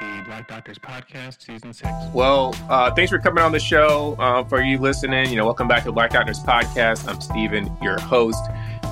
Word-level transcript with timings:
the 0.00 0.22
Black 0.24 0.46
Doctors 0.46 0.78
Podcast, 0.78 1.42
Season 1.42 1.72
6. 1.72 1.88
Well, 2.12 2.54
uh, 2.68 2.92
thanks 2.94 3.10
for 3.10 3.18
coming 3.18 3.42
on 3.42 3.52
the 3.52 3.58
show. 3.58 4.16
Uh, 4.18 4.44
for 4.44 4.62
you 4.62 4.78
listening, 4.78 5.30
you 5.30 5.36
know, 5.36 5.44
welcome 5.44 5.66
back 5.66 5.82
to 5.82 5.86
the 5.86 5.92
Black 5.92 6.10
Doctors 6.10 6.40
Podcast. 6.40 7.08
I'm 7.08 7.20
Steven, 7.20 7.70
your 7.82 7.98
host. 7.98 8.42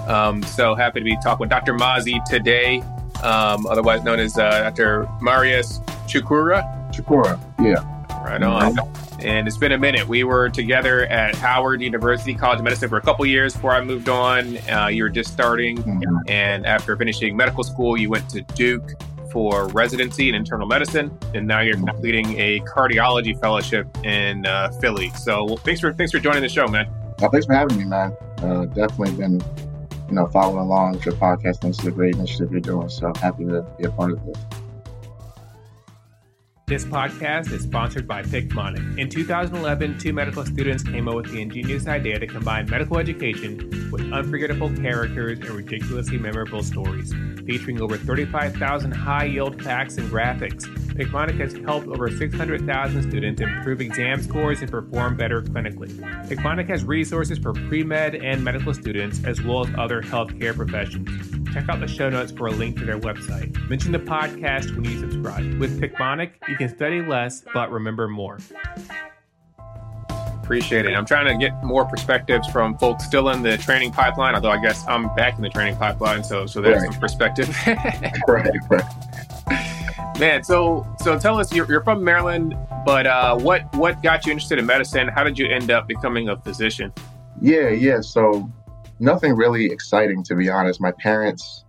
Um, 0.09 0.43
so 0.43 0.75
happy 0.75 1.01
to 1.01 1.05
be 1.05 1.17
talking 1.23 1.41
with 1.41 1.51
Dr. 1.51 1.75
Mazi 1.75 2.25
today, 2.25 2.81
um, 3.23 3.67
otherwise 3.67 4.03
known 4.03 4.19
as 4.19 4.39
uh, 4.39 4.63
Dr. 4.63 5.09
Marius 5.21 5.79
Chukwurah. 6.07 6.93
Chukwurah, 6.93 7.41
yeah. 7.61 7.93
Right 8.25 8.43
on. 8.43 8.77
And 9.21 9.47
it's 9.47 9.57
been 9.57 9.73
a 9.73 9.79
minute. 9.79 10.07
We 10.07 10.25
were 10.25 10.49
together 10.49 11.07
at 11.07 11.37
Howard 11.37 11.81
University 11.81 12.35
College 12.35 12.59
of 12.59 12.65
Medicine 12.65 12.89
for 12.89 12.97
a 12.97 13.01
couple 13.01 13.25
years 13.25 13.55
before 13.55 13.73
I 13.73 13.83
moved 13.83 14.09
on. 14.09 14.59
Uh, 14.69 14.89
you 14.89 15.05
were 15.05 15.09
just 15.09 15.33
starting. 15.33 15.79
Mm-hmm. 15.79 16.17
And 16.29 16.67
after 16.67 16.97
finishing 16.97 17.37
medical 17.37 17.63
school, 17.63 17.97
you 17.97 18.11
went 18.11 18.29
to 18.31 18.43
Duke 18.43 18.93
for 19.37 19.69
residency 19.69 20.31
in 20.31 20.35
internal 20.35 20.67
medicine, 20.67 21.15
and 21.35 21.47
now 21.47 21.61
you're 21.61 21.77
completing 21.77 22.41
a 22.41 22.59
cardiology 22.61 23.39
fellowship 23.39 23.87
in 24.03 24.47
uh, 24.47 24.71
Philly. 24.81 25.11
So, 25.11 25.45
well, 25.45 25.59
thanks 25.59 25.79
for 25.79 25.93
thanks 25.93 26.11
for 26.11 26.19
joining 26.19 26.41
the 26.41 26.49
show, 26.49 26.67
man. 26.67 26.89
Well, 27.19 27.31
thanks 27.31 27.45
for 27.45 27.53
having 27.53 27.77
me, 27.77 27.85
man. 27.85 28.17
Uh, 28.39 28.65
definitely 28.65 29.13
been, 29.13 29.43
you 30.09 30.15
know, 30.15 30.27
following 30.29 30.61
along 30.61 30.93
with 30.93 31.05
your 31.05 31.17
podcast. 31.17 31.61
This 31.61 31.79
is 31.79 31.85
a 31.85 31.91
great 31.91 32.15
initiative 32.15 32.51
you're 32.51 32.63
doing. 32.63 32.89
So 32.89 33.13
happy 33.17 33.45
to 33.45 33.61
be 33.77 33.85
a 33.85 33.91
part 33.91 34.13
of 34.13 34.25
this. 34.25 34.39
This 36.69 36.85
podcast 36.85 37.53
is 37.53 37.63
sponsored 37.63 38.09
by 38.09 38.23
Picmonic. 38.23 38.99
In 38.99 39.09
2011, 39.09 40.01
two 40.01 40.13
medical 40.13 40.45
students 40.45 40.83
came 40.83 41.07
up 41.07 41.15
with 41.15 41.31
the 41.31 41.41
ingenious 41.41 41.87
idea 41.87 42.19
to 42.19 42.27
combine 42.27 42.69
medical 42.69 42.99
education 42.99 43.89
with 43.93 44.13
unforgettable 44.13 44.75
characters 44.75 45.39
and 45.39 45.51
ridiculously 45.51 46.19
memorable 46.19 46.65
stories. 46.65 47.15
Featuring 47.47 47.81
over 47.81 47.97
35,000 47.97 48.91
high 48.91 49.27
yield 49.27 49.63
facts 49.63 49.97
and 49.97 50.11
graphics, 50.11 50.67
Picmonic 50.97 51.39
has 51.39 51.53
helped 51.65 51.89
over 51.89 52.11
600,000 52.11 53.03
students 53.03 53.43
improve 53.43 53.83
exam 53.83 54.23
scores 54.23 54.63
and 54.63 54.71
perform 54.71 55.15
better 55.15 55.43
clinically. 55.43 55.91
Picmonic 56.27 56.69
has 56.69 56.85
resources 56.85 57.39
for 57.39 57.53
pre 57.53 57.83
med 57.83 58.15
and 58.15 58.43
medical 58.43 58.73
students, 58.73 59.23
as 59.25 59.43
well 59.43 59.67
as 59.67 59.75
other 59.77 60.01
healthcare 60.01 60.57
professions. 60.57 61.53
Check 61.53 61.69
out 61.69 61.81
the 61.81 61.87
show 61.87 62.09
notes 62.09 62.33
for 62.33 62.47
a 62.47 62.51
link 62.51 62.79
to 62.79 62.87
their 62.87 62.99
website. 62.99 63.55
Mention 63.69 63.93
the 63.93 63.99
podcast 63.99 64.75
when 64.75 64.85
you 64.85 64.99
subscribe. 64.99 65.59
With 65.59 65.79
Picmonic, 65.79 66.31
you 66.49 66.57
can 66.57 66.75
study 66.75 67.03
less 67.03 67.45
but 67.53 67.71
remember 67.71 68.09
more. 68.09 68.39
Appreciate 70.43 70.87
it. 70.87 70.95
I'm 70.95 71.05
trying 71.05 71.27
to 71.27 71.37
get 71.37 71.63
more 71.65 71.85
perspectives 71.85 72.49
from 72.49 72.79
folks 72.79 73.05
still 73.05 73.29
in 73.31 73.43
the 73.43 73.59
training 73.59 73.91
pipeline, 73.91 74.35
although 74.35 74.51
I 74.51 74.63
guess 74.63 74.87
I'm 74.87 75.15
back 75.17 75.37
in 75.37 75.43
the 75.43 75.51
training 75.51 75.77
pipeline, 75.77 76.23
so 76.25 76.47
so 76.47 76.63
there's 76.63 76.83
right. 76.83 76.93
some 76.93 77.01
perspective. 77.01 77.55
right, 78.29 78.51
right. 78.71 79.06
Man, 80.19 80.43
so 80.43 80.87
so 81.03 81.19
tell 81.19 81.39
us 81.39 81.53
you're, 81.53 81.67
you're 81.71 81.85
from 81.85 82.03
Maryland, 82.03 82.57
but 82.87 83.07
uh, 83.07 83.37
what 83.37 83.63
what 83.75 84.03
got 84.03 84.25
you 84.25 84.33
interested 84.33 84.59
in 84.59 84.65
medicine? 84.65 85.09
How 85.09 85.23
did 85.23 85.39
you 85.39 85.47
end 85.47 85.71
up 85.71 85.87
becoming 85.87 86.31
a 86.31 86.41
physician? 86.41 86.91
Yeah, 87.43 87.69
yeah. 87.69 88.01
So 88.01 88.51
nothing 88.99 89.35
really 89.35 89.67
exciting, 89.67 90.25
to 90.25 90.35
be 90.35 90.49
honest. 90.49 90.81
My 90.81 90.93
parents 90.93 91.67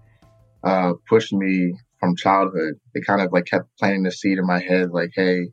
uh, 0.64 0.94
pushed 1.10 1.34
me 1.34 1.74
from 2.00 2.16
childhood. 2.16 2.76
They 2.94 3.02
kind 3.02 3.22
of 3.22 3.34
like 3.34 3.48
kept 3.48 3.68
planting 3.78 4.04
the 4.04 4.12
seed 4.12 4.38
in 4.38 4.48
my 4.48 4.60
head, 4.60 4.92
like, 4.92 5.12
hey, 5.14 5.40
you 5.40 5.50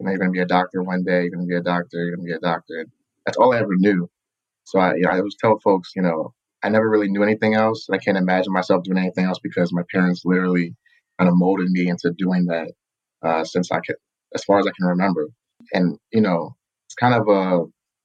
know, 0.00 0.10
you're 0.10 0.18
going 0.18 0.30
to 0.30 0.36
be 0.36 0.40
a 0.40 0.46
doctor 0.46 0.82
one 0.82 1.04
day. 1.04 1.22
You're 1.22 1.30
going 1.30 1.46
to 1.46 1.48
be 1.48 1.56
a 1.56 1.62
doctor. 1.62 1.98
You're 1.98 2.16
going 2.16 2.26
to 2.26 2.32
be 2.32 2.36
a 2.36 2.40
doctor. 2.40 2.80
And 2.80 2.90
that's 3.24 3.36
all 3.36 3.54
I 3.54 3.58
ever 3.58 3.76
knew. 3.76 4.10
So 4.64 4.80
I, 4.80 4.94
you 4.94 5.02
know, 5.02 5.10
I 5.10 5.18
always 5.18 5.36
tell 5.36 5.60
folks, 5.60 5.92
you 5.94 6.02
know, 6.02 6.34
I 6.64 6.68
never 6.68 6.90
really 6.90 7.08
knew 7.08 7.22
anything 7.22 7.54
else. 7.54 7.88
I 7.92 7.98
can't 7.98 8.18
imagine 8.18 8.52
myself 8.52 8.82
doing 8.82 8.98
anything 8.98 9.24
else 9.24 9.38
because 9.40 9.72
my 9.72 9.84
parents 9.92 10.22
literally 10.24 10.74
kind 11.18 11.28
of 11.28 11.36
molded 11.36 11.68
me 11.70 11.88
into 11.88 12.12
doing 12.16 12.46
that 12.46 12.72
uh, 13.22 13.44
since 13.44 13.70
I 13.70 13.80
could, 13.80 13.96
as 14.34 14.44
far 14.44 14.58
as 14.58 14.66
I 14.66 14.72
can 14.76 14.86
remember. 14.86 15.28
And 15.72 15.98
you 16.12 16.20
know, 16.20 16.56
it's 16.86 16.94
kind 16.94 17.14
of 17.14 17.28
a 17.28 17.64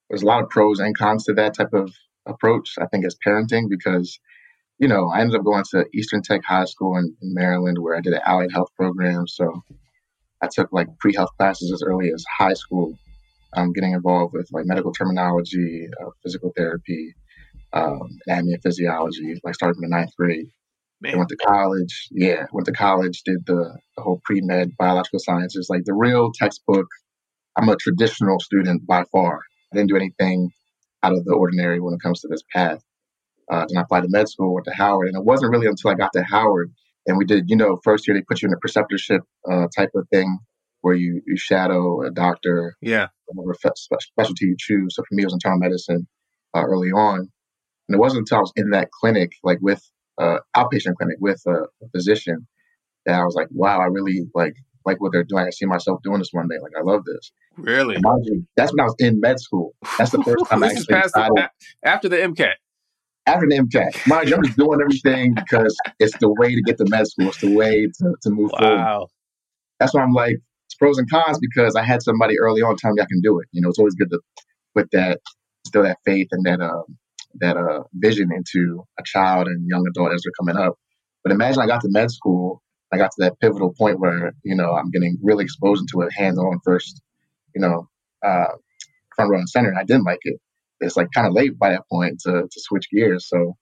there's 0.10 0.24
a 0.24 0.26
lot 0.26 0.44
of 0.44 0.50
pros 0.50 0.80
and 0.80 0.98
cons 0.98 1.26
to 1.26 1.34
that 1.34 1.54
type 1.54 1.74
of 1.74 1.92
approach, 2.26 2.76
I 2.80 2.88
think, 2.88 3.06
as 3.06 3.16
parenting 3.26 3.70
because, 3.70 4.20
you 4.78 4.88
know, 4.88 5.10
I 5.10 5.22
ended 5.22 5.38
up 5.38 5.46
going 5.46 5.64
to 5.72 5.86
Eastern 5.94 6.22
Tech 6.22 6.42
High 6.44 6.66
School 6.66 6.98
in, 6.98 7.16
in 7.22 7.34
Maryland 7.34 7.78
where 7.80 7.96
I 7.96 8.02
did 8.02 8.14
an 8.14 8.22
allied 8.26 8.52
health 8.52 8.70
program. 8.76 9.28
So 9.28 9.62
I 10.42 10.48
took 10.52 10.72
like 10.72 10.88
pre 11.00 11.14
health 11.14 11.32
classes 11.38 11.72
as 11.72 11.84
early 11.84 12.12
as 12.12 12.24
high 12.38 12.54
school. 12.54 12.98
I'm 13.54 13.74
getting 13.74 13.94
involved 13.94 14.34
with 14.34 14.50
like 14.52 14.66
medical 14.66 14.92
terminology, 14.92 15.88
uh, 16.00 16.10
physical 16.24 16.54
therapy, 16.56 17.16
um, 17.74 18.20
anatomy 18.28 18.54
and 18.54 18.64
physiology, 18.64 19.40
like 19.44 19.56
starting 19.56 19.82
in 19.84 19.90
the 19.90 19.96
ninth 19.96 20.16
grade. 20.16 20.48
Man. 21.02 21.16
I 21.16 21.18
went 21.18 21.30
to 21.30 21.38
college. 21.38 22.08
Yeah, 22.12 22.46
went 22.52 22.66
to 22.66 22.74
college, 22.74 23.22
did 23.24 23.46
the, 23.46 23.78
the 23.96 24.04
whole 24.04 24.22
pre 24.24 24.42
med 24.42 24.76
biological 24.78 25.20
sciences, 25.20 25.68
like 25.70 25.86
the 25.86 25.94
real 25.94 26.32
textbook. 26.32 26.88
I'm 27.56 27.70
a 27.70 27.76
traditional 27.76 28.40
student 28.40 28.86
by 28.86 29.04
far. 29.12 29.42
I 29.72 29.76
didn't 29.76 29.90
do 29.90 29.96
anything 29.96 30.52
out 31.04 31.14
of 31.14 31.26
the 31.26 31.34
ordinary 31.34 31.80
when 31.80 31.94
it 31.94 32.02
comes 32.02 32.22
to 32.22 32.28
this 32.28 32.44
path. 32.54 32.82
Uh, 33.50 33.66
then 33.68 33.78
I 33.78 33.82
applied 33.82 34.02
to 34.02 34.10
med 34.10 34.30
school, 34.30 34.54
went 34.54 34.66
to 34.66 34.74
Howard, 34.74 35.08
and 35.08 35.18
it 35.18 35.26
wasn't 35.26 35.52
really 35.52 35.68
until 35.68 35.92
I 35.92 35.96
got 35.96 36.14
to 36.14 36.24
Howard 36.24 36.72
and 37.10 37.18
we 37.18 37.26
did, 37.26 37.50
you 37.50 37.56
know, 37.56 37.80
first 37.84 38.08
year 38.08 38.16
they 38.16 38.22
put 38.22 38.42
you 38.42 38.48
in 38.48 38.54
a 38.54 38.58
preceptorship 38.58 39.22
uh, 39.50 39.68
type 39.76 39.90
of 39.96 40.08
thing 40.10 40.40
where 40.82 40.94
you, 40.94 41.22
you 41.26 41.38
shadow 41.38 42.04
a 42.04 42.12
doctor, 42.12 42.76
yeah, 42.82 43.08
whatever 43.26 43.56
specialty 43.86 44.46
you 44.46 44.56
choose. 44.58 44.96
So 44.96 45.04
for 45.04 45.16
me, 45.16 45.24
it 45.24 45.26
was 45.26 45.34
internal 45.34 45.60
medicine 45.60 46.08
uh, 46.56 46.62
early 46.62 46.92
on, 46.92 47.20
and 47.20 47.96
it 47.96 47.98
wasn't 47.98 48.20
until 48.20 48.38
I 48.38 48.42
was 48.42 48.54
in 48.56 48.70
that 48.72 48.92
clinic, 48.92 49.32
like 49.44 49.58
with 49.62 49.82
uh, 50.20 50.40
outpatient 50.56 50.96
clinic 50.98 51.18
with 51.20 51.42
a, 51.48 51.64
a 51.84 51.90
physician, 51.94 52.48
that 53.06 53.20
I 53.20 53.24
was 53.24 53.36
like, 53.36 53.48
wow, 53.52 53.80
I 53.80 53.86
really 53.86 54.28
like 54.36 54.56
like 54.86 55.02
what 55.02 55.12
they're 55.12 55.24
doing. 55.24 55.46
I 55.46 55.50
see 55.50 55.66
myself 55.66 56.02
doing 56.04 56.20
this 56.20 56.30
one 56.32 56.48
day. 56.48 56.56
Like 56.62 56.72
I 56.78 56.82
love 56.82 57.04
this. 57.06 57.32
Really? 57.58 57.98
that's 58.56 58.72
when 58.72 58.80
I 58.80 58.86
was 58.86 58.96
in 59.00 59.20
med 59.20 59.40
school. 59.40 59.74
That's 59.98 60.12
the 60.12 60.24
first 60.24 60.46
time 60.50 60.64
I 60.64 60.68
actually 60.68 60.86
the, 60.86 61.50
after 61.84 62.10
the 62.10 62.18
MCAT. 62.18 62.54
After 63.26 63.46
the 63.48 63.58
MCAT, 63.58 64.08
mind 64.08 64.30
you, 64.30 64.36
I'm 64.36 64.44
just 64.44 64.58
doing 64.58 64.80
everything 64.82 65.36
because 65.36 65.76
it's 66.00 66.18
the 66.18 66.34
way 66.34 66.56
to 66.56 66.62
get 66.62 66.78
to 66.78 66.86
med 66.90 67.08
school. 67.08 67.28
It's 67.28 67.42
the 67.42 67.54
way 67.54 67.86
to, 67.86 68.16
to 68.24 68.30
move 68.30 68.52
wow. 68.54 68.60
forward. 68.60 69.08
That's 69.80 69.94
why 69.94 70.02
I'm 70.02 70.14
like, 70.14 70.38
it's 70.68 70.76
pros 70.76 70.98
and 70.98 71.10
cons 71.10 71.38
because 71.40 71.76
I 71.76 71.84
had 71.84 72.02
somebody 72.02 72.40
early 72.40 72.62
on 72.62 72.76
tell 72.78 72.92
me 72.92 73.02
I 73.02 73.06
can 73.06 73.22
do 73.22 73.40
it. 73.40 73.48
You 73.52 73.62
know, 73.62 73.70
it's 73.70 73.80
always 73.80 73.96
good 73.96 74.10
to 74.10 74.20
put 74.76 74.90
that, 74.92 75.20
still 75.66 75.84
that 75.84 75.98
faith 76.06 76.28
and 76.32 76.44
that 76.46 76.62
uh, 76.62 76.84
that 77.36 77.58
uh, 77.58 77.84
vision 77.94 78.30
into 78.36 78.84
a 79.00 79.04
child 79.06 79.48
and 79.48 79.68
young 79.68 79.86
adult 79.88 80.14
as 80.14 80.22
they're 80.24 80.32
coming 80.40 80.62
up. 80.62 80.76
But 81.24 81.32
imagine 81.32 81.62
I 81.62 81.68
got 81.68 81.82
to 81.82 81.90
med 81.90 82.12
school 82.12 82.62
I 82.92 82.98
got 82.98 83.12
to 83.12 83.24
that 83.24 83.40
pivotal 83.40 83.74
point 83.78 84.00
where, 84.00 84.34
you 84.44 84.56
know, 84.56 84.74
I'm 84.74 84.90
getting 84.90 85.18
really 85.22 85.44
exposed 85.44 85.82
into 85.82 86.06
it 86.06 86.14
hands 86.14 86.40
on 86.40 86.60
first, 86.64 87.02
you 87.54 87.62
know, 87.62 87.88
uh, 88.26 88.56
front 89.16 89.32
row 89.32 89.38
and 89.38 89.50
center. 89.50 89.70
And 89.70 89.78
I 89.78 89.84
didn't 89.84 90.06
like 90.06 90.20
it. 90.24 90.40
It's 90.80 90.98
like 90.98 91.08
kind 91.14 91.28
of 91.28 91.34
late 91.34 91.58
by 91.60 91.72
that 91.72 91.84
point 91.92 92.20
to, 92.22 92.44
to 92.50 92.62
switch 92.62 92.90
gears. 92.92 93.28
So 93.28 93.56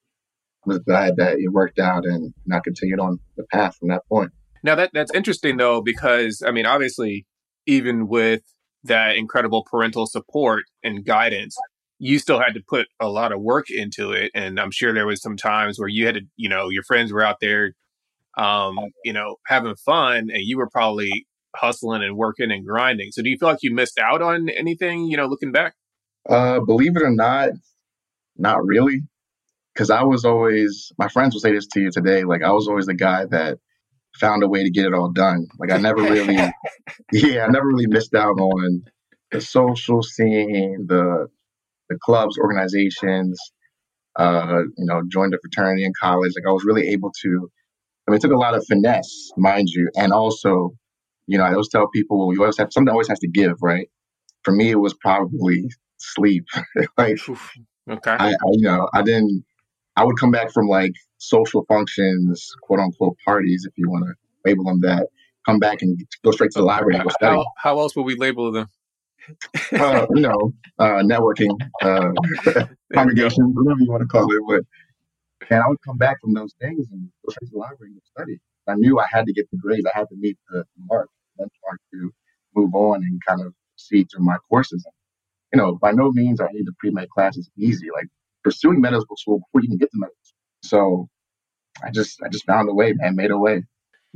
I 0.66 0.68
was 0.68 0.80
glad 0.80 1.18
that 1.18 1.38
it 1.40 1.52
worked 1.52 1.80
out 1.80 2.06
and 2.06 2.34
I 2.52 2.60
continued 2.64 3.00
on 3.00 3.20
the 3.36 3.44
path 3.52 3.76
from 3.78 3.90
that 3.90 4.04
point. 4.08 4.32
Now 4.64 4.76
that 4.76 4.92
that's 4.94 5.14
interesting 5.14 5.58
though, 5.58 5.82
because 5.82 6.42
I 6.46 6.52
mean, 6.52 6.66
obviously, 6.66 7.26
even 7.66 8.08
with 8.08 8.42
that 8.84 9.16
incredible 9.18 9.66
parental 9.70 10.08
support 10.08 10.64
and 10.84 11.06
guidance, 11.06 11.58
you 12.00 12.20
still 12.20 12.40
had 12.40 12.54
to 12.54 12.62
put 12.68 12.88
a 13.00 13.10
lot 13.10 13.32
of 13.32 13.42
work 13.42 13.70
into 13.70 14.12
it. 14.12 14.32
And 14.36 14.60
I'm 14.60 14.72
sure 14.72 14.94
there 14.94 15.08
was 15.08 15.22
some 15.22 15.38
times 15.38 15.80
where 15.80 15.88
you 15.88 16.06
had 16.06 16.16
to, 16.16 16.22
you 16.36 16.48
know, 16.48 16.70
your 16.70 16.84
friends 16.84 17.12
were 17.12 17.24
out 17.24 17.38
there 17.42 17.74
um, 18.38 18.78
you 19.04 19.14
know, 19.14 19.38
having 19.48 19.76
fun, 19.76 20.30
and 20.32 20.44
you 20.44 20.58
were 20.58 20.70
probably 20.70 21.26
hustling 21.56 22.04
and 22.04 22.16
working 22.16 22.52
and 22.52 22.66
grinding. 22.66 23.12
So, 23.12 23.22
do 23.22 23.30
you 23.30 23.38
feel 23.38 23.50
like 23.50 23.64
you 23.64 23.74
missed 23.74 23.98
out 23.98 24.22
on 24.22 24.48
anything? 24.50 25.06
You 25.06 25.18
know, 25.18 25.26
looking 25.26 25.52
back. 25.52 25.74
Uh, 26.30 26.60
believe 26.60 26.96
it 26.96 27.04
or 27.04 27.10
not, 27.10 27.50
not 28.38 28.64
really. 28.64 29.02
Because 29.74 29.90
I 29.90 30.04
was 30.04 30.26
always, 30.26 30.92
my 30.98 31.08
friends 31.08 31.34
will 31.34 31.42
say 31.42 31.52
this 31.52 31.68
to 31.68 31.80
you 31.80 31.92
today. 31.92 32.24
Like 32.24 32.44
I 32.44 32.52
was 32.52 32.68
always 32.68 32.88
the 32.88 32.96
guy 32.96 33.26
that 33.26 33.60
found 34.20 34.44
a 34.44 34.48
way 34.48 34.64
to 34.64 34.72
get 34.72 34.86
it 34.86 34.94
all 34.94 35.12
done. 35.12 35.48
Like 35.60 35.72
I 35.72 35.78
never 35.78 36.02
really, 36.02 36.36
yeah, 37.12 37.46
I 37.46 37.48
never 37.48 37.68
really 37.68 37.88
missed 37.88 38.16
out 38.16 38.40
on 38.40 38.84
the 39.32 39.40
social 39.40 40.02
scene, 40.02 40.86
the 40.88 41.28
the 41.90 41.98
clubs, 42.02 42.38
organizations. 42.38 43.40
Uh, 44.16 44.64
you 44.78 44.86
know, 44.86 45.04
joined 45.08 45.32
a 45.36 45.38
fraternity 45.40 45.86
in 45.86 45.94
college. 46.02 46.32
Like 46.36 46.50
I 46.50 46.52
was 46.52 46.66
really 46.66 46.88
able 46.88 47.12
to 47.22 47.52
I 48.08 48.12
mean, 48.12 48.18
it 48.18 48.22
took 48.22 48.32
a 48.32 48.38
lot 48.38 48.56
of 48.56 48.66
finesse, 48.66 49.32
mind 49.36 49.68
you, 49.70 49.90
and 49.98 50.14
also, 50.14 50.72
you 51.28 51.38
know, 51.38 51.44
I 51.44 51.52
always 51.52 51.68
tell 51.68 51.88
people 51.90 52.34
you 52.34 52.42
always 52.42 52.58
have 52.58 52.72
something 52.72 52.92
always 52.92 53.10
has 53.10 53.20
to 53.20 53.28
give, 53.28 53.58
right? 53.62 53.90
For 54.44 54.54
me, 54.54 54.72
it 54.72 54.80
was 54.80 54.94
probably 54.94 55.66
sleep. 55.98 56.46
like, 56.98 57.18
okay, 57.90 58.12
I, 58.12 58.30
I, 58.30 58.34
you 58.52 58.62
know, 58.62 58.90
I 58.94 59.02
didn't. 59.02 59.44
I 59.98 60.06
would 60.06 60.18
come 60.20 60.32
back 60.32 60.52
from 60.54 60.68
like 60.68 60.94
social 61.18 61.66
functions, 61.68 62.50
quote 62.62 62.80
unquote 62.80 63.18
parties, 63.26 63.66
if 63.68 63.74
you 63.78 63.90
want 63.90 64.06
to 64.06 64.14
label 64.50 64.64
them 64.64 64.80
that. 64.82 65.08
Come 65.46 65.60
back 65.60 65.82
and 65.82 66.00
go 66.24 66.32
straight 66.32 66.52
to 66.52 66.60
the 66.60 66.66
library 66.66 66.96
and 66.96 67.04
go 67.04 67.10
study. 67.10 67.36
How, 67.36 67.46
how 67.58 67.80
else 67.80 67.96
would 67.96 68.04
we 68.04 68.16
label 68.16 68.52
them? 68.52 68.68
Uh, 69.80 70.06
you 70.16 70.22
know, 70.22 70.54
uh, 70.80 71.02
networking, 71.04 71.56
uh, 71.82 72.12
congregation, 72.94 73.54
whatever 73.54 73.80
you 73.82 73.92
want 73.92 74.02
to 74.02 74.08
call 74.08 74.26
it. 74.32 74.42
But 74.48 74.78
and 75.50 75.64
I 75.64 75.68
would 75.68 75.82
come 75.86 75.98
back 75.98 76.20
from 76.22 76.34
those 76.34 76.54
things 76.60 76.88
and 76.92 77.10
go 77.26 77.32
straight 77.32 77.48
to 77.48 77.54
the 77.54 77.60
library 77.60 77.94
and 77.94 78.02
study. 78.16 78.40
I 78.68 78.76
knew 78.76 79.00
I 79.00 79.06
had 79.10 79.26
to 79.26 79.34
get 79.34 79.50
the 79.52 79.58
grades. 79.58 79.86
I 79.86 79.98
had 79.98 80.10
to 80.10 80.16
meet 80.18 80.38
the 80.50 80.64
mark. 80.90 81.10
Then 81.38 81.48
try 81.64 81.78
to 81.94 82.12
move 82.56 82.74
on 82.76 83.04
and 83.04 83.22
kind 83.28 83.42
of 83.42 83.54
see 83.78 84.04
through 84.06 84.26
my 84.26 84.38
courses. 84.50 84.84
And, 84.86 84.94
You 85.54 85.66
know, 85.66 85.76
by 85.78 85.92
no 85.92 86.12
means 86.12 86.40
are 86.42 86.50
any 86.50 86.60
of 86.60 86.66
the 86.66 86.74
pre 86.80 86.92
med 86.92 87.10
classes 87.10 87.50
easy. 87.58 87.88
Like 87.94 88.08
pursuing 88.44 88.82
medical 88.82 89.16
school 89.18 89.40
before 89.40 89.62
you 89.64 89.70
can 89.70 89.78
get 89.78 89.92
to 89.92 89.98
medical 90.00 90.18
school. 90.24 90.40
So 90.64 91.10
I 91.84 91.92
just 91.92 92.22
I 92.24 92.30
just 92.30 92.46
found 92.46 92.70
a 92.70 92.74
way 92.74 92.94
and 93.00 93.16
made 93.16 93.32
a 93.32 93.38
way. 93.40 93.64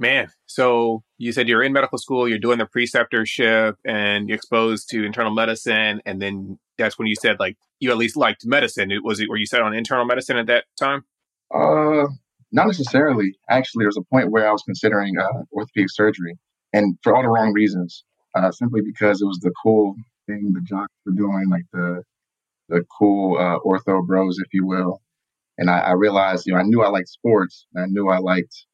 Man, 0.01 0.29
so 0.47 1.03
you 1.19 1.31
said 1.31 1.47
you're 1.47 1.61
in 1.61 1.73
medical 1.73 1.99
school, 1.99 2.27
you're 2.27 2.39
doing 2.39 2.57
the 2.57 2.65
preceptorship, 2.65 3.75
and 3.85 4.27
you're 4.27 4.35
exposed 4.35 4.89
to 4.89 5.05
internal 5.05 5.31
medicine, 5.31 6.01
and 6.07 6.19
then 6.19 6.57
that's 6.79 6.97
when 6.97 7.07
you 7.07 7.13
said 7.13 7.35
like 7.39 7.55
you 7.79 7.91
at 7.91 7.97
least 7.97 8.17
liked 8.17 8.43
medicine. 8.43 8.89
It 8.89 9.03
was 9.03 9.19
it 9.19 9.29
where 9.29 9.37
you 9.37 9.45
said 9.45 9.61
on 9.61 9.75
internal 9.75 10.05
medicine 10.05 10.37
at 10.37 10.47
that 10.47 10.63
time? 10.79 11.05
Uh, 11.53 12.07
not 12.51 12.65
necessarily. 12.65 13.35
Actually, 13.47 13.83
there 13.83 13.89
was 13.89 13.97
a 13.97 14.09
point 14.11 14.31
where 14.31 14.49
I 14.49 14.51
was 14.51 14.63
considering 14.63 15.19
uh, 15.19 15.43
orthopedic 15.53 15.91
surgery, 15.91 16.35
and 16.73 16.97
for 17.03 17.15
all 17.15 17.21
the 17.21 17.29
wrong 17.29 17.53
reasons. 17.53 18.03
Uh, 18.33 18.49
simply 18.49 18.81
because 18.81 19.21
it 19.21 19.25
was 19.25 19.39
the 19.43 19.51
cool 19.61 19.93
thing 20.25 20.51
the 20.53 20.61
jocks 20.61 20.93
were 21.05 21.11
doing, 21.11 21.47
like 21.51 21.65
the 21.73 22.01
the 22.69 22.83
cool 22.97 23.37
uh, 23.37 23.59
ortho 23.59 24.03
bros, 24.07 24.39
if 24.39 24.51
you 24.51 24.65
will. 24.65 24.99
And 25.59 25.69
I, 25.69 25.79
I 25.79 25.91
realized, 25.91 26.47
you 26.47 26.53
know, 26.53 26.59
I 26.59 26.63
knew 26.63 26.81
I 26.81 26.89
liked 26.89 27.09
sports, 27.09 27.67
and 27.75 27.83
I 27.83 27.87
knew 27.87 28.09
I 28.09 28.17
liked 28.17 28.65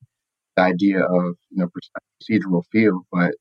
the 0.58 0.64
idea 0.64 1.00
of 1.00 1.36
you 1.52 1.58
know 1.58 1.70
procedural 1.70 2.64
field, 2.72 3.04
but 3.12 3.32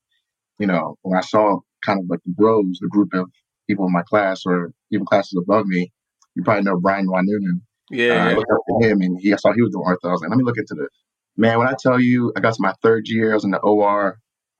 you 0.59 0.67
know 0.67 0.95
when 1.01 1.17
I 1.17 1.21
saw 1.21 1.59
kind 1.85 1.99
of 1.99 2.05
like 2.09 2.21
the 2.25 2.31
bros, 2.31 2.77
the 2.79 2.87
group 2.87 3.09
of 3.13 3.29
people 3.67 3.85
in 3.85 3.91
my 3.91 4.03
class 4.03 4.43
or 4.45 4.71
even 4.91 5.05
classes 5.05 5.37
above 5.41 5.65
me, 5.65 5.91
you 6.35 6.43
probably 6.43 6.63
know 6.63 6.79
Brian 6.79 7.07
Wanunan. 7.07 7.61
Yeah, 7.89 8.25
uh, 8.25 8.29
I 8.29 8.33
looked 8.33 8.51
up 8.51 8.59
to 8.69 8.87
him, 8.87 9.01
and 9.01 9.19
he 9.19 9.33
I 9.33 9.37
saw 9.37 9.51
he 9.51 9.61
was 9.61 9.71
doing 9.71 9.85
ortho. 9.85 10.09
I 10.09 10.11
was 10.13 10.21
like, 10.21 10.29
let 10.29 10.37
me 10.37 10.45
look 10.45 10.57
into 10.57 10.75
this. 10.75 10.89
Man, 11.35 11.59
when 11.59 11.67
I 11.67 11.75
tell 11.79 11.99
you, 11.99 12.31
I 12.35 12.39
got 12.39 12.53
to 12.53 12.61
my 12.61 12.73
third 12.81 13.07
year, 13.07 13.31
I 13.31 13.35
was 13.35 13.43
in 13.43 13.51
the 13.51 13.59
OR. 13.59 14.17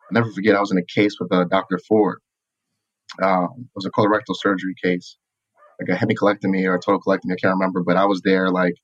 I'll 0.10 0.14
never 0.14 0.32
forget, 0.32 0.56
I 0.56 0.60
was 0.60 0.72
in 0.72 0.78
a 0.78 0.86
case 0.86 1.16
with 1.20 1.34
uh, 1.34 1.46
Dr. 1.46 1.80
Ford. 1.88 2.20
Um, 3.22 3.48
it 3.58 3.76
was 3.76 3.86
a 3.86 3.92
colorectal 3.92 4.36
surgery 4.36 4.76
case, 4.82 5.18
like 5.82 5.90
a 5.90 6.00
hemicolectomy 6.00 6.66
or 6.66 6.76
a 6.76 6.80
total 6.80 7.02
colectomy. 7.02 7.34
I 7.34 7.42
can't 7.42 7.56
remember, 7.56 7.84
but 7.84 7.98
I 7.98 8.06
was 8.06 8.22
there, 8.24 8.52
like 8.52 8.76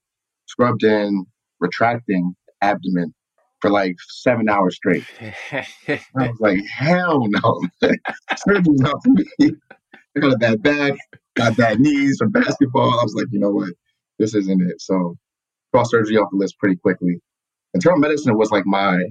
scrubbed 0.48 0.84
in, 0.84 1.26
retracting 1.60 2.36
abdomen 2.62 3.14
for 3.64 3.70
like 3.70 3.96
seven 4.10 4.50
hours 4.50 4.76
straight. 4.76 5.06
I 5.54 5.66
was 6.16 6.38
like, 6.42 6.60
hell 6.68 7.26
no, 7.30 7.62
surgery's 8.36 8.82
not 8.82 9.02
for 9.02 9.10
me. 9.12 9.54
I 10.18 10.20
got 10.20 10.34
a 10.34 10.38
bad 10.38 10.62
back, 10.62 10.94
got 11.36 11.56
bad 11.56 11.80
knees 11.80 12.18
from 12.20 12.32
basketball. 12.32 13.00
I 13.00 13.04
was 13.04 13.16
like, 13.16 13.28
you 13.32 13.40
know 13.40 13.52
what, 13.52 13.70
this 14.20 14.36
isn't 14.36 14.62
it. 14.62 14.82
So 14.82 15.16
cross 15.72 15.92
surgery 15.92 16.18
off 16.18 16.28
the 16.34 16.38
list 16.38 16.60
pretty 16.60 16.76
quickly. 16.76 17.22
Internal 17.74 18.00
medicine 18.00 18.38
was 18.38 18.52
like 18.52 18.66
my 18.66 19.02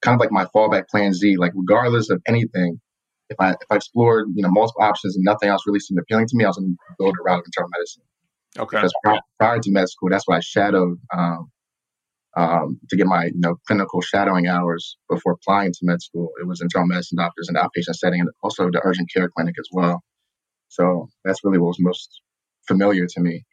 kind 0.00 0.14
of 0.14 0.20
like 0.20 0.32
my 0.32 0.46
fallback 0.46 0.88
plan 0.88 1.12
Z. 1.12 1.36
Like 1.36 1.52
regardless 1.54 2.08
of 2.08 2.22
anything, 2.26 2.80
if 3.28 3.36
I 3.38 3.50
if 3.50 3.68
I 3.70 3.76
explored 3.76 4.28
you 4.34 4.42
know 4.42 4.50
multiple 4.50 4.82
options 4.82 5.14
and 5.14 5.26
nothing 5.26 5.50
else 5.50 5.64
really 5.66 5.78
seemed 5.78 6.00
appealing 6.00 6.26
to 6.28 6.36
me, 6.38 6.44
I 6.44 6.48
was 6.48 6.56
going 6.56 6.74
to 6.74 6.94
go 6.98 7.12
the 7.12 7.22
route 7.22 7.40
of 7.40 7.44
internal 7.44 7.68
medicine. 7.68 8.02
Okay. 8.58 8.78
Because 8.78 8.92
prior, 9.04 9.20
prior 9.38 9.58
to 9.60 9.70
med 9.70 9.90
school, 9.90 10.08
that's 10.08 10.26
what 10.26 10.38
I 10.38 10.40
shadowed 10.40 10.98
um, 11.14 11.50
um, 12.36 12.78
to 12.88 12.96
get 12.96 13.06
my 13.06 13.26
you 13.26 13.40
know 13.40 13.56
clinical 13.66 14.00
shadowing 14.00 14.46
hours 14.46 14.96
before 15.08 15.32
applying 15.32 15.72
to 15.72 15.78
med 15.82 16.00
school. 16.02 16.30
It 16.40 16.46
was 16.46 16.60
internal 16.60 16.88
medicine 16.88 17.18
doctors 17.18 17.48
in 17.48 17.54
the 17.54 17.60
outpatient 17.60 17.96
setting, 17.96 18.20
and 18.20 18.30
also 18.42 18.70
the 18.70 18.80
urgent 18.84 19.10
care 19.12 19.28
clinic 19.28 19.54
as 19.58 19.68
well. 19.72 20.02
So 20.68 21.08
that's 21.24 21.42
really 21.44 21.58
what 21.58 21.68
was 21.68 21.80
most 21.80 22.22
familiar 22.68 23.06
to 23.06 23.20
me. 23.20 23.44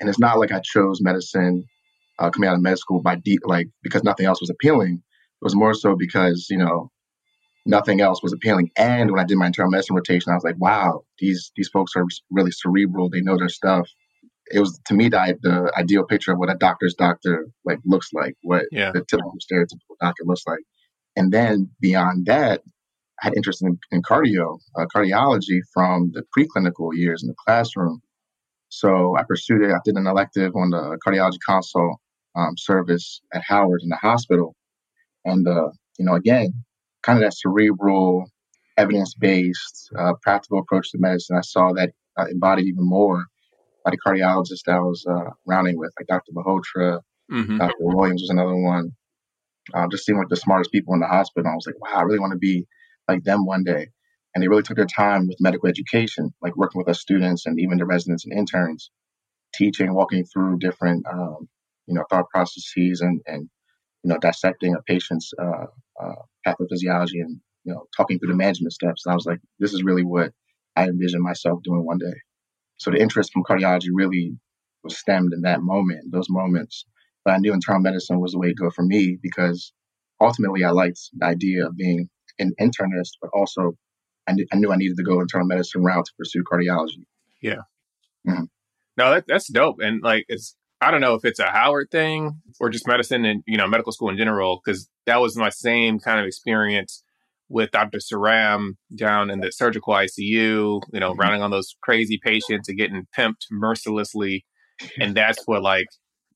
And 0.00 0.08
it's 0.08 0.18
not 0.18 0.38
like 0.38 0.52
I 0.52 0.60
chose 0.60 1.00
medicine 1.02 1.64
uh, 2.18 2.30
coming 2.30 2.48
out 2.48 2.56
of 2.56 2.62
med 2.62 2.78
school 2.78 3.02
by 3.02 3.16
deep, 3.16 3.40
like 3.44 3.68
because 3.82 4.02
nothing 4.04 4.26
else 4.26 4.40
was 4.40 4.50
appealing. 4.50 4.94
It 4.94 5.44
was 5.44 5.54
more 5.54 5.74
so 5.74 5.96
because, 5.96 6.46
you 6.48 6.58
know, 6.58 6.90
nothing 7.66 8.00
else 8.00 8.22
was 8.22 8.32
appealing. 8.32 8.70
And 8.76 9.10
when 9.10 9.20
I 9.20 9.24
did 9.24 9.36
my 9.36 9.46
internal 9.46 9.70
medicine 9.70 9.96
rotation, 9.96 10.32
I 10.32 10.34
was 10.34 10.44
like, 10.44 10.58
wow, 10.58 11.02
these 11.18 11.52
these 11.56 11.68
folks 11.68 11.92
are 11.96 12.04
really 12.30 12.52
cerebral. 12.52 13.10
They 13.10 13.20
know 13.20 13.36
their 13.36 13.48
stuff. 13.48 13.88
It 14.52 14.60
was 14.60 14.80
to 14.86 14.94
me 14.94 15.08
the, 15.08 15.36
the 15.42 15.72
ideal 15.76 16.04
picture 16.04 16.32
of 16.32 16.38
what 16.38 16.50
a 16.50 16.54
doctor's 16.54 16.94
doctor 16.94 17.48
like 17.64 17.78
looks 17.84 18.10
like, 18.12 18.34
what 18.42 18.64
yeah. 18.70 18.92
the 18.92 19.04
typical 19.04 19.34
stereotypical 19.40 19.96
doctor 20.00 20.22
looks 20.24 20.46
like. 20.46 20.60
And 21.16 21.32
then 21.32 21.70
beyond 21.80 22.26
that, 22.26 22.62
I 23.20 23.26
had 23.26 23.36
interest 23.36 23.62
in, 23.62 23.78
in 23.90 24.02
cardio, 24.02 24.58
uh, 24.78 24.86
cardiology 24.94 25.60
from 25.72 26.12
the 26.12 26.22
preclinical 26.36 26.90
years 26.92 27.22
in 27.22 27.28
the 27.28 27.34
classroom. 27.46 28.02
So 28.68 29.16
I 29.16 29.22
pursued 29.22 29.62
it. 29.62 29.72
I 29.72 29.78
did 29.84 29.96
an 29.96 30.06
elective 30.06 30.54
on 30.54 30.70
the 30.70 30.98
cardiology 31.06 31.38
consult 31.46 31.98
um, 32.34 32.54
service 32.58 33.20
at 33.32 33.42
Howard 33.46 33.80
in 33.82 33.88
the 33.88 33.96
hospital. 33.96 34.54
And, 35.24 35.48
uh, 35.48 35.70
you 35.98 36.04
know, 36.04 36.14
again, 36.14 36.52
kind 37.02 37.18
of 37.18 37.22
that 37.24 37.36
cerebral, 37.36 38.26
evidence 38.76 39.14
based, 39.14 39.90
uh, 39.98 40.12
practical 40.22 40.58
approach 40.58 40.90
to 40.90 40.98
medicine. 40.98 41.36
I 41.36 41.40
saw 41.40 41.72
that 41.72 41.92
uh, 42.18 42.26
embodied 42.30 42.66
even 42.66 42.86
more 42.86 43.24
by 43.86 43.92
the 43.92 43.98
cardiologist 43.98 44.68
I 44.68 44.80
was 44.80 45.06
uh, 45.08 45.30
rounding 45.46 45.78
with, 45.78 45.92
like 45.98 46.08
Dr. 46.08 46.32
Bahotra, 46.32 47.00
mm-hmm. 47.30 47.58
Dr. 47.58 47.74
Williams 47.78 48.20
was 48.20 48.30
another 48.30 48.56
one. 48.56 48.90
Uh, 49.72 49.86
just 49.90 50.04
seemed 50.04 50.18
like 50.18 50.28
the 50.28 50.36
smartest 50.36 50.72
people 50.72 50.94
in 50.94 51.00
the 51.00 51.06
hospital. 51.06 51.50
I 51.50 51.54
was 51.54 51.66
like, 51.66 51.80
wow, 51.80 52.00
I 52.00 52.02
really 52.02 52.18
want 52.18 52.32
to 52.32 52.38
be 52.38 52.66
like 53.08 53.22
them 53.22 53.46
one 53.46 53.62
day. 53.62 53.88
And 54.34 54.42
they 54.42 54.48
really 54.48 54.64
took 54.64 54.76
their 54.76 54.86
time 54.86 55.28
with 55.28 55.38
medical 55.40 55.68
education, 55.68 56.34
like 56.42 56.56
working 56.56 56.80
with 56.80 56.88
us 56.88 57.00
students 57.00 57.46
and 57.46 57.60
even 57.60 57.78
the 57.78 57.86
residents 57.86 58.24
and 58.24 58.36
interns, 58.36 58.90
teaching, 59.54 59.94
walking 59.94 60.24
through 60.24 60.58
different, 60.58 61.06
um, 61.06 61.48
you 61.86 61.94
know, 61.94 62.04
thought 62.10 62.28
processes 62.28 63.00
and, 63.00 63.20
and 63.26 63.48
you 64.02 64.10
know, 64.10 64.18
dissecting 64.18 64.74
a 64.74 64.82
patient's 64.82 65.32
uh, 65.40 65.66
uh, 66.02 66.22
pathophysiology 66.46 67.20
and, 67.20 67.40
you 67.64 67.72
know, 67.72 67.86
talking 67.96 68.18
through 68.18 68.30
the 68.30 68.36
management 68.36 68.72
steps. 68.72 69.06
And 69.06 69.12
I 69.12 69.14
was 69.14 69.26
like, 69.26 69.38
this 69.60 69.72
is 69.72 69.84
really 69.84 70.04
what 70.04 70.32
I 70.74 70.84
envision 70.84 71.22
myself 71.22 71.60
doing 71.62 71.84
one 71.84 71.98
day. 71.98 72.14
So 72.78 72.90
the 72.90 73.00
interest 73.00 73.32
from 73.32 73.44
cardiology 73.44 73.88
really 73.92 74.36
was 74.84 74.98
stemmed 74.98 75.32
in 75.32 75.42
that 75.42 75.62
moment, 75.62 76.12
those 76.12 76.28
moments. 76.28 76.84
But 77.24 77.34
I 77.34 77.38
knew 77.38 77.52
internal 77.52 77.82
medicine 77.82 78.20
was 78.20 78.32
the 78.32 78.38
way 78.38 78.48
to 78.48 78.54
go 78.54 78.70
for 78.70 78.82
me 78.82 79.18
because 79.20 79.72
ultimately 80.20 80.64
I 80.64 80.70
liked 80.70 81.00
the 81.16 81.26
idea 81.26 81.66
of 81.66 81.76
being 81.76 82.08
an 82.38 82.52
internist, 82.60 83.12
but 83.20 83.30
also 83.34 83.72
I, 84.26 84.34
kn- 84.34 84.46
I 84.52 84.56
knew 84.56 84.72
I 84.72 84.76
needed 84.76 84.96
to 84.98 85.02
go 85.02 85.20
internal 85.20 85.46
medicine 85.46 85.82
route 85.82 86.04
to 86.04 86.12
pursue 86.18 86.44
cardiology. 86.44 87.04
Yeah. 87.42 87.62
Mm-hmm. 88.26 88.44
No, 88.96 89.10
that, 89.10 89.24
that's 89.26 89.50
dope. 89.50 89.76
And 89.80 90.02
like, 90.02 90.24
it's 90.28 90.56
I 90.80 90.90
don't 90.90 91.00
know 91.00 91.14
if 91.14 91.24
it's 91.24 91.38
a 91.38 91.46
Howard 91.46 91.90
thing 91.90 92.42
or 92.60 92.68
just 92.68 92.86
medicine 92.86 93.24
and 93.24 93.42
you 93.46 93.56
know 93.56 93.66
medical 93.66 93.92
school 93.92 94.10
in 94.10 94.18
general 94.18 94.60
because 94.62 94.88
that 95.06 95.20
was 95.20 95.36
my 95.36 95.48
same 95.48 95.98
kind 95.98 96.20
of 96.20 96.26
experience 96.26 97.02
with 97.48 97.70
Dr. 97.70 97.98
Saram 97.98 98.72
down 98.94 99.30
in 99.30 99.40
the 99.40 99.52
surgical 99.52 99.94
ICU. 99.94 100.18
You 100.18 100.80
know, 100.94 101.12
mm-hmm. 101.12 101.20
rounding 101.20 101.42
on 101.42 101.50
those 101.50 101.76
crazy 101.82 102.18
patients 102.22 102.68
and 102.68 102.78
getting 102.78 103.06
pimped 103.16 103.46
mercilessly, 103.50 104.44
and 105.00 105.14
that's 105.14 105.42
what 105.46 105.62
like 105.62 105.86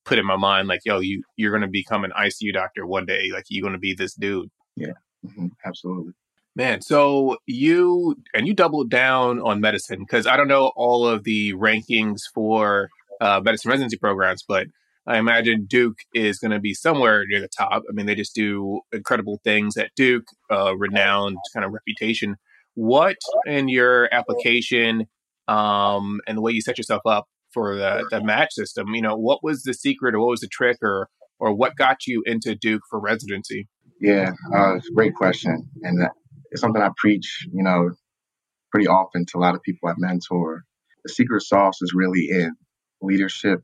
put 0.05 0.19
in 0.19 0.27
my 0.27 0.37
mind 0.37 0.69
like, 0.69 0.81
yo, 0.85 1.01
you 1.01 1.23
you're 1.37 1.53
gonna 1.53 1.69
become 1.69 2.05
an 2.05 2.13
ICU 2.19 2.53
doctor 2.53 2.87
one 2.87 3.07
day. 3.07 3.31
Like 3.33 3.45
you're 3.49 3.65
gonna 3.65 3.79
be 3.79 3.95
this 3.95 4.15
dude. 4.15 4.51
Yeah, 4.77 4.93
mm-hmm. 5.25 5.49
absolutely. 5.65 6.13
Man, 6.57 6.81
so 6.83 7.37
you 7.47 8.17
and 8.35 8.47
you 8.47 8.55
doubled 8.55 8.91
down 8.91 9.41
on 9.41 9.61
medicine 9.61 10.01
because 10.01 10.27
I 10.27 10.37
don't 10.37 10.49
know 10.49 10.73
all 10.75 11.07
of 11.07 11.25
the 11.25 11.53
rankings 11.55 12.23
for 12.35 12.89
uh, 13.21 13.41
medicine 13.43 13.71
residency 13.71 13.97
programs, 13.97 14.43
but 14.47 14.67
I 15.11 15.19
imagine 15.19 15.67
Duke 15.69 15.99
is 16.15 16.39
going 16.39 16.53
to 16.53 16.61
be 16.61 16.73
somewhere 16.73 17.25
near 17.27 17.41
the 17.41 17.49
top. 17.49 17.83
I 17.89 17.93
mean, 17.93 18.07
they 18.07 18.15
just 18.15 18.33
do 18.33 18.81
incredible 18.93 19.41
things 19.43 19.77
at 19.77 19.91
Duke, 19.97 20.27
uh, 20.53 20.77
renowned 20.77 21.37
kind 21.53 21.67
of 21.67 21.73
reputation. 21.73 22.37
What 22.75 23.17
in 23.45 23.69
your 23.69 24.09
application 24.15 25.07
um, 25.49 26.21
and 26.29 26.39
the 26.39 26.41
way 26.41 26.53
you 26.53 26.61
set 26.61 26.79
yourself 26.79 27.03
up 27.07 27.27
for 27.53 27.75
the, 27.75 28.07
the 28.13 28.23
match 28.23 28.53
system, 28.53 28.95
you 28.95 29.03
know, 29.03 29.17
what 29.17 29.43
was 29.43 29.65
the 29.65 29.75
secret 29.75 30.15
or 30.15 30.21
what 30.21 30.31
was 30.31 30.41
the 30.41 30.49
trick 30.49 30.77
or 30.81 31.09
or 31.41 31.53
what 31.55 31.75
got 31.75 32.07
you 32.07 32.23
into 32.25 32.55
Duke 32.55 32.83
for 32.89 33.01
residency? 33.01 33.67
Yeah, 34.01 34.31
uh, 34.55 34.77
it's 34.77 34.89
a 34.89 34.95
great 34.95 35.15
question, 35.17 35.69
and 35.83 36.09
it's 36.53 36.61
something 36.61 36.81
I 36.81 36.91
preach, 36.97 37.49
you 37.53 37.65
know, 37.65 37.91
pretty 38.71 38.87
often 38.87 39.27
to 39.27 39.39
a 39.39 39.41
lot 39.41 39.57
of 39.57 39.63
people 39.63 39.89
I 39.89 39.95
mentor. 39.97 40.63
The 41.03 41.13
secret 41.13 41.43
sauce 41.43 41.83
is 41.83 41.95
really 41.95 42.29
in 42.31 42.53
leadership, 43.03 43.63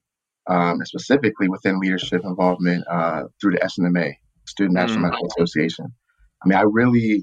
um, 0.48 0.78
specifically 0.84 1.48
within 1.48 1.80
leadership 1.80 2.22
involvement 2.24 2.84
uh, 2.90 3.24
through 3.40 3.52
the 3.52 3.58
SNMA, 3.58 4.14
Student 4.46 4.74
National 4.74 4.98
mm. 4.98 5.02
Medical 5.02 5.26
Association. 5.26 5.86
I 6.42 6.48
mean, 6.48 6.58
I 6.58 6.62
really, 6.62 7.22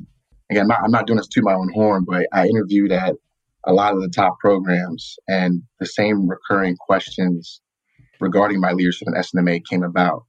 again, 0.49 0.63
I'm 0.63 0.67
not, 0.67 0.79
I'm 0.83 0.91
not 0.91 1.07
doing 1.07 1.17
this 1.17 1.27
to 1.27 1.41
my 1.41 1.53
own 1.53 1.71
horn, 1.73 2.05
but 2.07 2.27
I 2.33 2.47
interviewed 2.47 2.91
at 2.91 3.15
a 3.65 3.73
lot 3.73 3.93
of 3.93 4.01
the 4.01 4.09
top 4.09 4.39
programs, 4.39 5.15
and 5.27 5.63
the 5.79 5.85
same 5.85 6.27
recurring 6.27 6.75
questions 6.75 7.61
regarding 8.19 8.59
my 8.59 8.71
leadership 8.71 9.07
in 9.07 9.13
SNMA 9.13 9.61
came 9.69 9.83
about. 9.83 10.23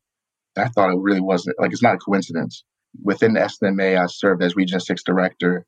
I 0.57 0.69
thought 0.69 0.91
it 0.91 0.99
really 1.01 1.21
wasn't 1.21 1.57
like 1.59 1.73
it's 1.73 1.83
not 1.83 1.97
a 1.97 1.99
coincidence. 1.99 2.65
Within 3.03 3.35
the 3.35 3.41
SNMA, 3.41 4.01
I 4.01 4.07
served 4.07 4.43
as 4.43 4.55
Region 4.55 4.79
Six 4.79 5.03
Director, 5.03 5.67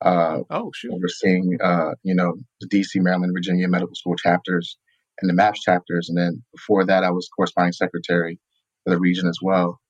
uh, 0.00 0.38
oh, 0.50 0.70
sure. 0.74 0.92
overseeing 0.92 1.58
uh, 1.62 1.92
you 2.02 2.14
know 2.14 2.34
the 2.60 2.68
DC, 2.68 2.96
Maryland, 2.96 3.32
Virginia 3.34 3.68
medical 3.68 3.94
school 3.94 4.14
chapters, 4.14 4.76
and 5.22 5.30
the 5.30 5.34
MAPS 5.34 5.60
chapters. 5.60 6.08
And 6.08 6.18
then 6.18 6.42
before 6.52 6.84
that, 6.84 7.04
I 7.04 7.10
was 7.10 7.28
corresponding 7.34 7.72
secretary 7.72 8.38
for 8.84 8.90
the 8.90 9.00
region 9.00 9.28
as 9.28 9.38
well. 9.40 9.80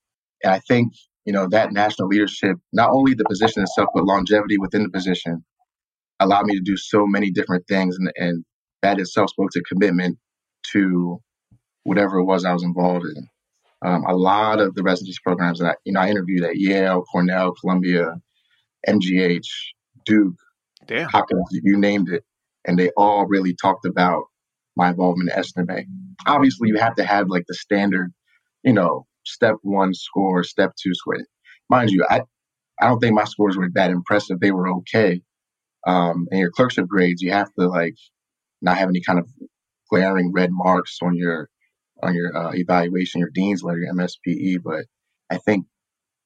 And 0.44 0.52
I 0.52 0.60
think 0.60 0.92
you 1.24 1.32
know, 1.32 1.46
that 1.48 1.72
national 1.72 2.08
leadership, 2.08 2.56
not 2.72 2.90
only 2.90 3.14
the 3.14 3.24
position 3.28 3.62
itself, 3.62 3.88
but 3.94 4.04
longevity 4.04 4.58
within 4.58 4.82
the 4.82 4.90
position 4.90 5.44
allowed 6.20 6.46
me 6.46 6.54
to 6.54 6.62
do 6.62 6.76
so 6.76 7.06
many 7.06 7.30
different 7.30 7.66
things. 7.68 7.96
And, 7.96 8.12
and 8.16 8.44
that 8.82 8.98
itself 8.98 9.30
spoke 9.30 9.50
to 9.52 9.62
commitment 9.62 10.18
to 10.72 11.20
whatever 11.84 12.18
it 12.18 12.24
was 12.24 12.44
I 12.44 12.52
was 12.52 12.64
involved 12.64 13.06
in. 13.06 13.28
Um, 13.84 14.04
a 14.06 14.14
lot 14.14 14.60
of 14.60 14.74
the 14.74 14.82
residency 14.82 15.18
programs 15.24 15.58
that 15.58 15.66
I, 15.66 15.74
you 15.84 15.92
know, 15.92 16.00
I 16.00 16.08
interviewed 16.08 16.44
at 16.44 16.56
Yale, 16.56 17.02
Cornell, 17.10 17.52
Columbia, 17.60 18.14
MGH, 18.88 19.46
Duke, 20.06 20.34
Damn. 20.86 21.08
Hopkins, 21.08 21.48
you 21.50 21.76
named 21.76 22.08
it. 22.08 22.24
And 22.64 22.78
they 22.78 22.90
all 22.96 23.26
really 23.26 23.56
talked 23.60 23.84
about 23.84 24.24
my 24.76 24.90
involvement 24.90 25.30
in 25.30 25.42
SNMA. 25.42 25.84
Obviously, 26.26 26.68
you 26.68 26.76
have 26.78 26.96
to 26.96 27.04
have 27.04 27.28
like 27.28 27.44
the 27.46 27.54
standard, 27.54 28.12
you 28.62 28.72
know, 28.72 29.06
step 29.24 29.56
one 29.62 29.94
score, 29.94 30.44
step 30.44 30.72
two 30.80 30.94
score. 30.94 31.16
Mind 31.68 31.90
you, 31.90 32.04
I, 32.08 32.22
I 32.80 32.88
don't 32.88 32.98
think 32.98 33.14
my 33.14 33.24
scores 33.24 33.56
were 33.56 33.68
that 33.74 33.90
impressive. 33.90 34.40
They 34.40 34.50
were 34.50 34.68
okay. 34.76 35.22
Um, 35.86 36.28
and 36.30 36.40
your 36.40 36.50
clerkship 36.50 36.86
grades, 36.86 37.22
you 37.22 37.32
have 37.32 37.52
to 37.58 37.68
like 37.68 37.96
not 38.60 38.78
have 38.78 38.88
any 38.88 39.02
kind 39.02 39.18
of 39.18 39.28
glaring 39.90 40.32
red 40.32 40.50
marks 40.52 40.98
on 41.02 41.16
your 41.16 41.48
on 42.02 42.14
your 42.14 42.36
uh, 42.36 42.52
evaluation, 42.54 43.20
your 43.20 43.30
dean's 43.32 43.62
letter, 43.62 43.78
your 43.78 43.94
MSPE. 43.94 44.62
But 44.62 44.86
I 45.30 45.38
think 45.38 45.66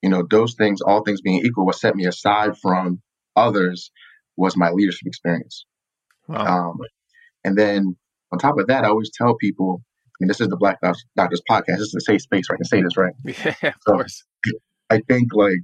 you 0.02 0.10
know 0.10 0.26
those 0.28 0.54
things, 0.54 0.80
all 0.80 1.02
things 1.02 1.20
being 1.20 1.44
equal, 1.44 1.66
what 1.66 1.76
set 1.76 1.96
me 1.96 2.06
aside 2.06 2.58
from 2.58 3.00
others 3.34 3.90
was 4.36 4.56
my 4.56 4.70
leadership 4.70 5.06
experience. 5.06 5.66
Wow. 6.28 6.70
Um, 6.70 6.78
and 7.44 7.56
then 7.56 7.96
on 8.36 8.50
top 8.50 8.58
of 8.58 8.66
that, 8.66 8.84
I 8.84 8.88
always 8.88 9.10
tell 9.14 9.34
people, 9.36 9.82
I 9.82 10.14
mean, 10.20 10.28
this 10.28 10.40
is 10.40 10.48
the 10.48 10.56
Black 10.56 10.78
Doctors 10.80 11.42
podcast. 11.50 11.78
This 11.78 11.88
is 11.88 11.94
a 11.96 12.00
safe 12.00 12.22
space 12.22 12.48
where 12.48 12.56
I 12.56 12.58
can 12.58 12.64
say 12.66 12.82
this, 12.82 12.96
right? 12.96 13.12
Yeah, 13.24 13.68
of 13.68 13.74
So- 13.86 13.92
course. 13.92 14.24
I 14.90 15.00
think 15.08 15.30
like 15.34 15.58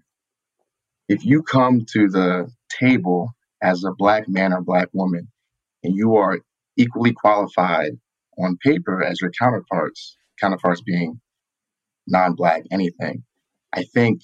if 1.09 1.25
you 1.25 1.43
come 1.43 1.85
to 1.93 2.09
the 2.09 2.51
table 2.81 3.31
as 3.63 3.85
a 3.85 3.93
black 3.97 4.25
man 4.29 4.53
or 4.53 4.61
black 4.63 4.89
woman 4.93 5.29
and 5.85 5.95
you 5.95 6.17
are 6.17 6.39
equally 6.77 7.13
qualified 7.13 7.93
on 8.39 8.57
paper 8.65 9.03
as 9.05 9.21
your 9.21 9.31
counterparts, 9.39 10.17
counterparts 10.41 10.81
being 10.81 11.21
non-black 12.09 12.63
anything, 12.73 13.23
I 13.73 13.85
think 13.85 14.23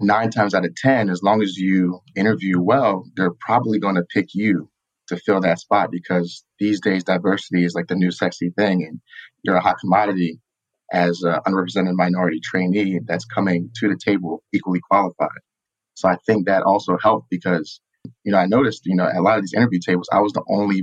nine 0.00 0.30
times 0.30 0.52
out 0.54 0.64
of 0.64 0.74
ten, 0.74 1.08
as 1.08 1.22
long 1.22 1.42
as 1.42 1.56
you 1.56 2.00
interview 2.16 2.60
well, 2.60 3.04
they're 3.16 3.34
probably 3.40 3.78
going 3.78 3.94
to 3.94 4.04
pick 4.12 4.34
you 4.34 4.68
to 5.08 5.16
fill 5.16 5.40
that 5.40 5.58
spot 5.58 5.90
because 5.90 6.44
these 6.58 6.80
days 6.80 7.04
diversity 7.04 7.64
is 7.64 7.74
like 7.74 7.86
the 7.88 7.94
new 7.96 8.10
sexy 8.10 8.50
thing 8.50 8.84
and 8.84 9.00
you're 9.42 9.56
a 9.56 9.60
hot 9.62 9.78
commodity 9.80 10.40
as 10.92 11.22
an 11.22 11.40
unrepresented 11.46 11.94
minority 11.94 12.40
trainee 12.42 13.00
that's 13.06 13.24
coming 13.24 13.70
to 13.76 13.88
the 13.88 13.98
table 14.02 14.42
equally 14.54 14.80
qualified. 14.88 15.28
So 15.94 16.08
I 16.08 16.16
think 16.26 16.46
that 16.46 16.62
also 16.62 16.96
helped 17.02 17.28
because, 17.30 17.80
you 18.24 18.32
know, 18.32 18.38
I 18.38 18.46
noticed, 18.46 18.82
you 18.86 18.96
know, 18.96 19.06
at 19.06 19.16
a 19.16 19.22
lot 19.22 19.38
of 19.38 19.42
these 19.42 19.54
interview 19.54 19.80
tables, 19.84 20.08
I 20.12 20.20
was 20.20 20.32
the 20.32 20.44
only, 20.48 20.82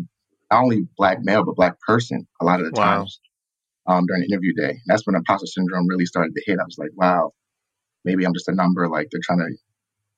not 0.51 0.63
only 0.63 0.87
black 0.97 1.19
male, 1.21 1.45
but 1.45 1.55
black 1.55 1.79
person 1.81 2.27
a 2.41 2.45
lot 2.45 2.59
of 2.59 2.65
the 2.65 2.71
Wow. 2.73 2.99
times 2.99 3.19
um, 3.87 4.05
during 4.07 4.23
interview 4.23 4.53
day. 4.55 4.79
that's 4.87 5.05
when 5.05 5.15
imposter 5.15 5.47
syndrome 5.47 5.87
really 5.87 6.05
started 6.05 6.33
to 6.35 6.43
hit. 6.45 6.59
I 6.59 6.63
was 6.65 6.77
like, 6.77 6.91
wow, 6.95 7.31
maybe 8.05 8.25
I'm 8.25 8.33
just 8.33 8.47
a 8.49 8.55
number. 8.55 8.89
Like 8.89 9.09
they're 9.11 9.21
trying 9.23 9.39
to 9.39 9.57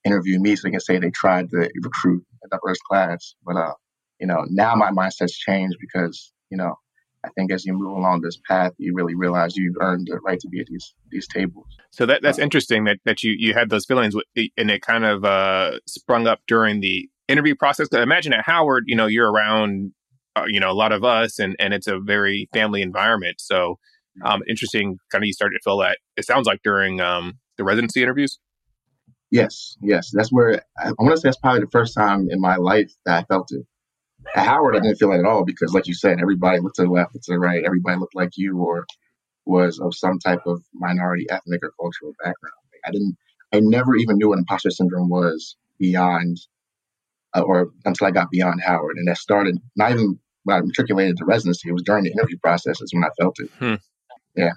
interview 0.06 0.40
me 0.40 0.56
so 0.56 0.68
they 0.68 0.72
can 0.72 0.80
say 0.80 1.00
they 1.00 1.12
tried 1.12 1.50
to 1.50 1.70
recruit 1.84 2.24
a 2.44 2.48
diverse 2.50 2.80
class. 2.90 3.36
But, 3.46 3.58
uh, 3.58 3.74
you 4.20 4.28
know, 4.28 4.46
now 4.50 4.76
my 4.76 4.92
mindset's 4.92 5.38
changed 5.38 5.78
because, 5.80 6.34
you 6.50 6.58
know, 6.58 6.76
I 7.24 7.30
think 7.36 7.52
as 7.52 7.66
you 7.66 7.74
move 7.74 7.98
along 7.98 8.22
this 8.22 8.38
path, 8.48 8.74
you 8.78 8.94
really 8.96 9.16
realize 9.16 9.56
you've 9.58 9.76
earned 9.82 10.08
the 10.12 10.20
right 10.20 10.40
to 10.40 10.48
be 10.48 10.60
at 10.60 10.68
these 10.68 10.94
these 11.10 11.28
tables. 11.28 11.66
So 11.92 12.06
that 12.06 12.22
that's 12.22 12.38
Uh, 12.40 12.44
interesting 12.44 12.84
that 12.84 13.00
that 13.06 13.24
you 13.24 13.34
you 13.38 13.54
had 13.54 13.70
those 13.70 13.86
feelings 13.86 14.16
and 14.36 14.70
it 14.72 14.82
kind 14.82 15.06
of 15.06 15.26
uh, 15.26 15.80
sprung 15.88 16.28
up 16.28 16.42
during 16.48 16.82
the 16.82 17.10
interview 17.28 17.56
process. 17.56 17.88
'Cause 17.88 18.00
I 18.00 18.04
imagine 18.04 18.32
at 18.34 18.46
Howard, 18.46 18.84
you 18.86 18.96
know, 18.96 19.08
you're 19.08 19.32
around, 19.32 19.92
uh, 20.36 20.46
you 20.48 20.60
know, 20.60 20.70
a 20.70 20.78
lot 20.84 20.92
of 20.92 21.04
us, 21.04 21.40
and 21.40 21.56
and 21.58 21.74
it's 21.74 21.88
a 21.88 22.00
very 22.00 22.48
family 22.54 22.84
environment. 22.84 23.42
So, 23.42 23.80
um, 24.24 24.44
interesting. 24.48 25.00
Kind 25.12 25.24
of 25.24 25.28
you 25.28 25.34
started 25.34 25.56
to 25.56 25.64
feel 25.64 25.78
that. 25.80 25.98
It 26.18 26.26
sounds 26.26 26.46
like 26.46 26.62
during 26.64 27.02
um, 27.02 27.40
the 27.58 27.64
residency 27.64 28.04
interviews. 28.04 28.38
Yes, 29.32 29.78
yes, 29.82 30.12
that's 30.14 30.32
where 30.32 30.62
I, 30.78 30.90
I 30.90 30.94
want 31.00 31.16
to 31.16 31.18
say 31.22 31.28
that's 31.30 31.38
probably 31.38 31.62
the 31.62 31.72
first 31.72 31.96
time 31.96 32.28
in 32.30 32.40
my 32.40 32.56
life 32.58 32.94
that 33.06 33.24
I 33.24 33.24
felt 33.26 33.52
it. 33.52 33.66
At 34.34 34.46
Howard, 34.46 34.76
I 34.76 34.80
didn't 34.80 34.98
feel 34.98 35.12
it 35.12 35.20
at 35.20 35.26
all 35.26 35.46
because, 35.46 35.74
like 35.74 35.88
you 35.88 35.94
said, 35.94 36.20
everybody 36.20 36.60
looked 36.60 36.78
to 36.78 36.84
the 36.84 36.90
left, 36.90 37.14
looked 37.14 37.26
to 37.26 37.34
the 37.34 37.40
right, 37.40 37.64
everybody 37.64 38.00
looked 38.00 38.16
like 38.16 38.32
you 38.36 38.58
or 38.60 38.86
was 39.46 39.80
of 39.80 39.94
some 39.96 40.20
type 40.20 40.42
of 40.46 40.64
minority, 40.74 41.26
ethnic, 41.30 41.62
or 41.64 41.72
cultural 41.80 42.14
background. 42.20 42.54
I 42.86 42.92
didn't, 42.92 43.16
I 43.54 43.60
never 43.62 43.96
even 43.96 44.18
knew 44.18 44.30
what 44.30 44.40
imposter 44.40 44.72
syndrome 44.72 45.10
was 45.10 45.56
beyond, 45.80 46.40
uh, 47.34 47.42
or 47.42 47.72
until 47.86 48.08
I 48.08 48.12
got 48.12 48.32
beyond 48.32 48.62
Howard, 48.66 48.98
and 48.98 49.08
that 49.08 49.18
started 49.18 49.58
not 49.76 49.92
even 49.92 50.20
when 50.44 50.58
I 50.58 50.62
matriculated 50.62 51.18
to 51.18 51.26
residency. 51.26 51.70
It 51.70 51.74
was 51.74 51.84
during 51.84 52.04
the 52.04 52.12
interview 52.12 52.38
process 52.40 52.82
is 52.82 52.94
when 52.94 53.04
I 53.04 53.10
felt 53.20 53.38
it. 53.40 53.50
Yeah. 54.36 54.54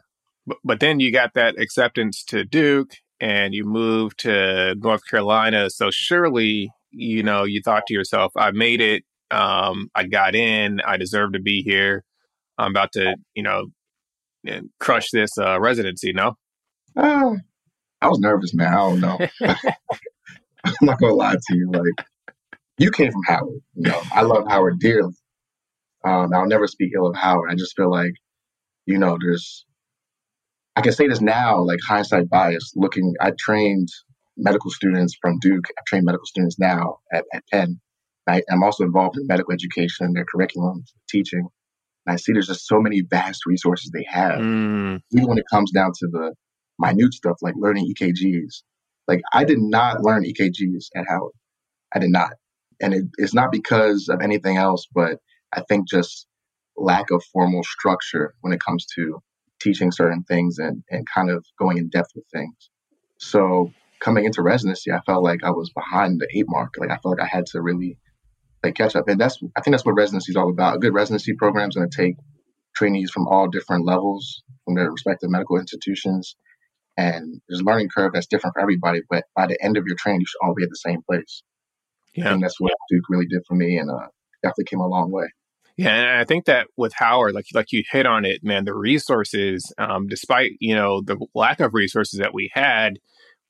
But, 0.47 0.59
but 0.65 0.81
then 0.81 1.01
you 1.01 1.13
got 1.13 1.35
that 1.35 1.61
acceptance 1.61 2.25
to 2.25 2.45
Duke, 2.45 2.93
and 3.21 3.55
you 3.55 3.65
moved 3.65 4.21
to 4.21 4.75
North 4.77 5.07
Carolina. 5.09 5.71
So 5.71 5.91
surely, 5.91 6.71
you 6.91 7.23
know, 7.23 7.45
you 7.45 7.61
thought 7.63 7.87
to 7.87 7.95
yourself, 7.95 8.33
"I 8.37 8.51
made 8.51 8.81
it. 8.81 9.05
Um, 9.31 9.91
I 9.95 10.05
got 10.05 10.35
in. 10.35 10.81
I 10.81 10.97
deserve 10.97 11.33
to 11.33 11.41
be 11.41 11.63
here. 11.63 12.05
I'm 12.57 12.71
about 12.71 12.93
to, 12.93 13.17
you 13.35 13.43
know, 13.43 13.67
eh, 14.47 14.61
crush 14.81 15.11
this 15.11 15.37
uh, 15.39 15.61
residency." 15.61 16.13
No. 16.13 16.37
Uh, 16.97 17.35
I 18.01 18.09
was 18.09 18.19
nervous, 18.19 18.55
man. 18.55 18.73
I 18.73 18.77
don't 18.77 19.01
know. 19.01 19.19
I'm 20.65 20.75
not 20.83 20.99
gonna 20.99 21.15
lie 21.15 21.35
to 21.35 21.57
you. 21.57 21.71
Like 21.73 22.07
you 22.79 22.91
came 22.91 23.13
from 23.13 23.23
Howard. 23.27 23.61
You 23.75 23.91
know, 23.91 24.01
I 24.13 24.23
love 24.23 24.47
Howard 24.49 24.79
dearly. 24.79 25.15
Um, 26.05 26.33
I'll 26.33 26.47
never 26.47 26.67
speak 26.67 26.93
ill 26.95 27.09
of 27.09 27.17
Howard. 27.17 27.51
I 27.51 27.55
just 27.55 27.77
feel 27.77 27.91
like, 27.91 28.15
you 28.87 28.99
know, 28.99 29.19
there's. 29.21 29.65
I 30.77 30.81
can 30.81 30.93
say 30.93 31.09
this 31.09 31.21
now, 31.21 31.61
like 31.61 31.81
hindsight 31.87 32.29
bias. 32.29 32.73
Looking, 32.77 33.15
I 33.21 33.33
trained 33.37 33.89
medical 34.37 34.71
students 34.71 35.17
from 35.21 35.41
Duke. 35.41 35.67
I 35.77 35.83
train 35.89 36.05
medical 36.05 36.25
students 36.25 36.57
now 36.59 36.99
at, 37.13 37.25
at 37.35 37.43
Penn. 37.53 37.81
I, 38.29 38.43
I'm 38.51 38.63
also 38.63 38.85
involved 38.85 39.17
in 39.17 39.27
medical 39.27 39.53
education, 39.53 40.13
their 40.13 40.25
curriculum, 40.25 40.85
teaching. 41.09 41.49
And 42.07 42.15
I 42.15 42.17
see 42.17 42.33
there's 42.33 42.49
just 42.49 42.67
so 42.67 42.81
many 42.81 43.03
vast 43.03 43.47
resources 43.47 43.91
they 43.93 44.07
have 44.09 44.41
Mm, 44.41 45.01
even 45.13 45.29
when 45.29 45.39
it 45.39 45.45
comes 45.51 45.71
down 45.73 45.93
to 45.99 46.09
the 46.09 46.35
minute 46.79 47.15
stuff 47.15 47.39
like 47.43 47.55
learning 47.57 47.93
EKGs. 47.95 48.63
Like 49.07 49.23
I 49.33 49.45
did 49.45 49.59
not 49.61 50.03
learn 50.03 50.25
EKGs 50.25 50.87
at 50.97 51.07
Howard. 51.09 51.33
I 51.95 51.99
did 51.99 52.11
not. 52.11 52.33
And 52.81 52.95
it, 52.95 53.05
it's 53.19 53.35
not 53.35 53.53
because 53.53 54.09
of 54.09 54.21
anything 54.23 54.57
else, 54.57 54.87
but 54.95 55.19
I 55.53 55.63
think 55.63 55.89
just 55.89 56.27
lack 56.77 57.11
of 57.11 57.25
formal 57.33 57.65
structure 57.65 58.35
when 58.41 58.53
it 58.53 58.61
comes 58.61 58.87
to 58.97 59.21
teaching 59.61 59.91
certain 59.91 60.23
things 60.25 60.59
and, 60.59 60.85
and 60.91 61.07
kind 61.13 61.31
of 61.31 61.45
going 61.59 61.79
in 61.79 61.89
depth 61.89 62.11
with 62.15 62.25
things. 62.33 62.71
So 63.19 63.73
coming 64.01 64.25
into 64.25 64.43
residency, 64.43 64.93
I 64.93 65.01
felt 65.01 65.25
like 65.25 65.43
I 65.43 65.51
was 65.51 65.71
behind 65.71 66.21
the 66.21 66.29
eight 66.35 66.47
mark. 66.49 66.75
Like 66.79 66.91
I 66.91 66.99
felt 66.99 67.19
like 67.19 67.27
I 67.27 67.37
had 67.37 67.47
to 67.47 67.63
really 67.63 67.99
like 68.62 68.75
catch 68.75 68.97
up. 68.97 69.09
And 69.09 69.21
that's 69.21 69.38
I 69.57 69.61
think 69.61 69.73
that's 69.73 69.85
what 69.85 69.93
residency 69.93 70.33
is 70.33 70.37
all 70.37 70.50
about. 70.50 70.77
A 70.77 70.79
good 70.79 70.95
residency 70.95 71.35
program 71.35 71.69
is 71.69 71.77
going 71.77 71.88
to 71.88 71.97
take 71.97 72.17
trainees 72.75 73.11
from 73.11 73.27
all 73.27 73.49
different 73.49 73.87
levels 73.87 74.43
from 74.65 74.75
their 74.75 74.91
respective 74.91 75.31
medical 75.31 75.59
institutions. 75.59 76.37
And 76.97 77.41
there's 77.49 77.61
a 77.61 77.65
learning 77.65 77.88
curve 77.95 78.12
that's 78.12 78.27
different 78.27 78.55
for 78.55 78.61
everybody, 78.61 79.00
but 79.09 79.25
by 79.37 79.47
the 79.47 79.62
end 79.62 79.77
of 79.77 79.85
your 79.87 79.97
training, 79.97 80.21
you 80.21 80.27
should 80.27 80.45
all 80.47 80.55
be 80.55 80.65
at 80.65 80.69
the 80.69 80.77
same 80.77 81.00
place. 81.09 81.43
Yeah. 82.15 82.31
think 82.31 82.43
that's 82.43 82.61
what 82.61 82.73
Duke 82.91 83.05
really 83.09 83.27
did 83.27 83.43
for 83.47 83.55
me, 83.55 83.79
and 83.79 83.91
uh, 83.91 84.09
definitely 84.43 84.65
came 84.65 84.81
a 84.81 84.87
long 84.87 85.12
way. 85.12 85.27
Yeah, 85.77 85.95
and 85.95 86.21
I 86.21 86.25
think 86.25 86.47
that 86.47 86.67
with 86.77 86.93
Howard, 86.97 87.35
like 87.35 87.47
like 87.55 87.71
you 87.71 87.85
hit 87.88 88.05
on 88.05 88.25
it, 88.25 88.43
man, 88.43 88.65
the 88.65 88.75
resources, 88.75 89.73
um, 89.79 90.09
despite 90.09 90.53
you 90.59 90.75
know 90.75 91.00
the 91.00 91.17
lack 91.35 91.61
of 91.61 91.75
resources 91.75 92.19
that 92.19 92.35
we 92.35 92.50
had, 92.53 92.99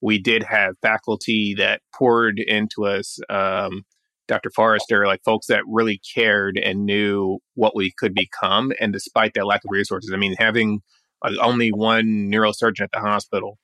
we 0.02 0.18
did 0.18 0.42
have 0.42 0.76
faculty 0.82 1.54
that 1.54 1.80
poured 1.94 2.38
into 2.38 2.84
us. 2.84 3.18
Um, 3.30 3.84
Dr. 4.28 4.50
Forrester, 4.54 5.06
like 5.06 5.22
folks 5.24 5.46
that 5.48 5.62
really 5.66 6.00
cared 6.14 6.58
and 6.58 6.84
knew 6.86 7.38
what 7.54 7.74
we 7.76 7.92
could 7.98 8.14
become, 8.14 8.72
and 8.80 8.92
despite 8.92 9.34
that 9.34 9.46
lack 9.46 9.62
of 9.64 9.70
resources, 9.70 10.12
I 10.14 10.18
mean, 10.18 10.36
having 10.38 10.80
uh, 11.22 11.32
only 11.42 11.70
one 11.70 12.30
neurosurgeon 12.30 12.82
at 12.82 12.90
the 12.92 13.00
hospital, 13.00 13.58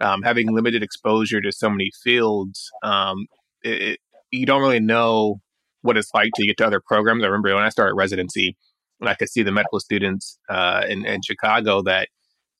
um, 0.00 0.22
having 0.22 0.54
limited 0.54 0.82
exposure 0.82 1.40
to 1.40 1.52
so 1.52 1.70
many 1.70 1.90
fields, 2.02 2.70
um, 2.82 3.26
it- 3.62 4.00
you 4.30 4.46
don't 4.46 4.62
really 4.62 4.80
know 4.80 5.40
what 5.82 5.96
it's 5.98 6.10
like 6.14 6.30
to 6.36 6.46
get 6.46 6.56
to 6.58 6.66
other 6.66 6.80
programs. 6.80 7.22
I 7.22 7.26
remember 7.26 7.54
when 7.54 7.64
I 7.64 7.68
started 7.70 7.94
residency, 7.94 8.56
and 9.00 9.08
I 9.10 9.14
could 9.14 9.28
see 9.28 9.42
the 9.42 9.52
medical 9.52 9.80
students 9.80 10.38
uh, 10.48 10.84
in, 10.88 11.04
in 11.06 11.20
Chicago 11.22 11.82
that 11.82 12.08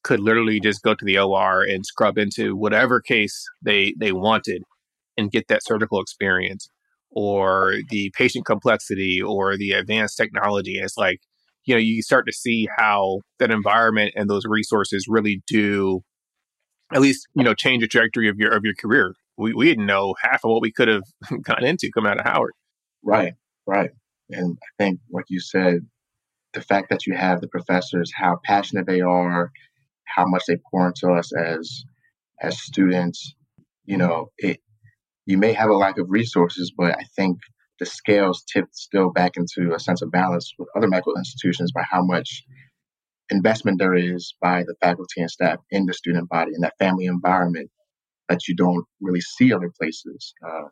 could 0.05 0.21
literally 0.21 0.61
just 0.61 0.83
go 0.83 0.95
to 0.95 1.05
the 1.05 1.19
OR 1.19 1.63
and 1.63 1.87
scrub 1.87 2.19
into 2.19 2.57
whatever 2.57 3.01
case 3.01 3.45
they 3.63 3.95
they 3.99 4.13
wanted 4.13 4.63
and 5.17 5.31
get 5.31 5.49
that 5.49 5.65
surgical 5.65 6.01
experience 6.01 6.69
or 7.15 7.77
the 7.91 8.11
patient 8.17 8.47
complexity 8.47 9.21
or 9.23 9.57
the 9.57 9.73
advanced 9.73 10.17
technology. 10.17 10.79
It's 10.79 10.97
like, 10.97 11.21
you 11.65 11.75
know, 11.75 11.81
you 11.81 12.03
start 12.03 12.27
to 12.27 12.33
see 12.33 12.69
how 12.79 13.21
that 13.39 13.51
environment 13.51 14.15
and 14.17 14.29
those 14.29 14.45
resources 14.47 15.07
really 15.09 15.43
do 15.47 16.03
at 16.93 17.01
least 17.01 17.27
you 17.35 17.43
know 17.43 17.55
change 17.55 17.83
the 17.83 17.89
trajectory 17.89 18.29
of 18.29 18.39
your 18.39 18.53
of 18.53 18.65
your 18.65 18.75
career. 18.75 19.15
We 19.37 19.55
we 19.55 19.67
didn't 19.67 19.87
know 19.87 20.15
half 20.23 20.45
of 20.45 20.51
what 20.51 20.63
we 20.63 20.73
could 20.73 20.89
have 20.89 21.05
gotten 21.43 21.67
into 21.67 21.91
coming 21.93 22.11
out 22.11 22.21
of 22.21 22.27
Howard. 22.27 22.53
Right, 23.03 23.35
right. 23.67 23.91
And 24.31 24.59
I 24.63 24.83
think, 24.83 25.01
like 25.11 25.27
you 25.29 25.41
said, 25.41 25.87
the 26.53 26.61
fact 26.61 26.91
that 26.91 27.07
you 27.07 27.15
have 27.15 27.41
the 27.41 27.49
professors, 27.49 28.13
how 28.15 28.39
passionate 28.45 28.87
they 28.87 29.01
are, 29.01 29.51
how 30.05 30.27
much 30.27 30.45
they 30.47 30.59
pour 30.71 30.87
into 30.87 31.11
us 31.11 31.33
as 31.33 31.85
as 32.41 32.61
students, 32.61 33.35
you 33.85 33.97
know, 33.97 34.31
it 34.39 34.61
you 35.27 35.39
may 35.39 35.53
have 35.53 35.71
a 35.71 35.75
lack 35.77 35.99
of 35.99 36.11
resources, 36.11 36.73
but 36.77 36.99
I 36.99 37.05
think 37.17 37.39
the 37.79 37.87
scales 37.87 38.45
tipped 38.45 38.77
still 38.77 39.11
back 39.11 39.37
into 39.37 39.75
a 39.75 39.81
sense 39.81 40.03
of 40.03 40.11
balance 40.11 40.53
with 40.59 40.69
other 40.77 40.89
medical 40.89 41.17
institutions 41.17 41.73
by 41.73 41.83
how 41.89 42.03
much 42.03 42.45
investment 43.31 43.79
there 43.79 43.95
is 43.95 44.35
by 44.41 44.63
the 44.63 44.75
faculty 44.81 45.21
and 45.21 45.31
staff 45.31 45.59
in 45.71 45.87
the 45.87 45.95
student 45.95 46.29
body 46.29 46.53
and 46.55 46.63
that 46.63 46.79
family 46.79 47.07
environment 47.07 47.71
that 48.29 48.47
you 48.47 48.55
don't 48.55 48.85
really 49.01 49.21
see 49.21 49.53
other 49.53 49.71
places. 49.79 50.35
Uh, 50.47 50.69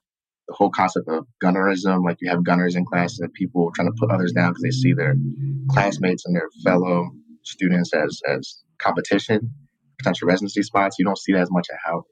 the 0.49 0.55
whole 0.55 0.71
concept 0.71 1.09
of 1.09 1.27
gunnerism, 1.43 2.05
like 2.05 2.19
you 2.21 2.31
have 2.31 2.45
gunners 2.45 2.75
in 2.75 2.85
class 2.85 3.19
and 3.19 3.33
people 3.33 3.71
trying 3.75 3.89
to 3.89 3.97
put 3.99 4.11
others 4.11 4.33
down 4.33 4.51
because 4.51 4.63
they 4.63 4.71
see 4.71 4.93
their 4.93 5.15
classmates 5.71 6.27
and 6.27 6.35
their 6.35 6.49
fellow 6.65 7.09
students 7.45 7.95
as 7.95 8.21
as 8.29 8.63
competition, 8.79 9.53
potential 9.99 10.27
residency 10.27 10.63
spots. 10.63 10.97
You 10.99 11.05
don't 11.05 11.19
see 11.19 11.33
that 11.33 11.43
as 11.43 11.51
much 11.51 11.69
at 11.73 11.79
Howard. 11.85 12.05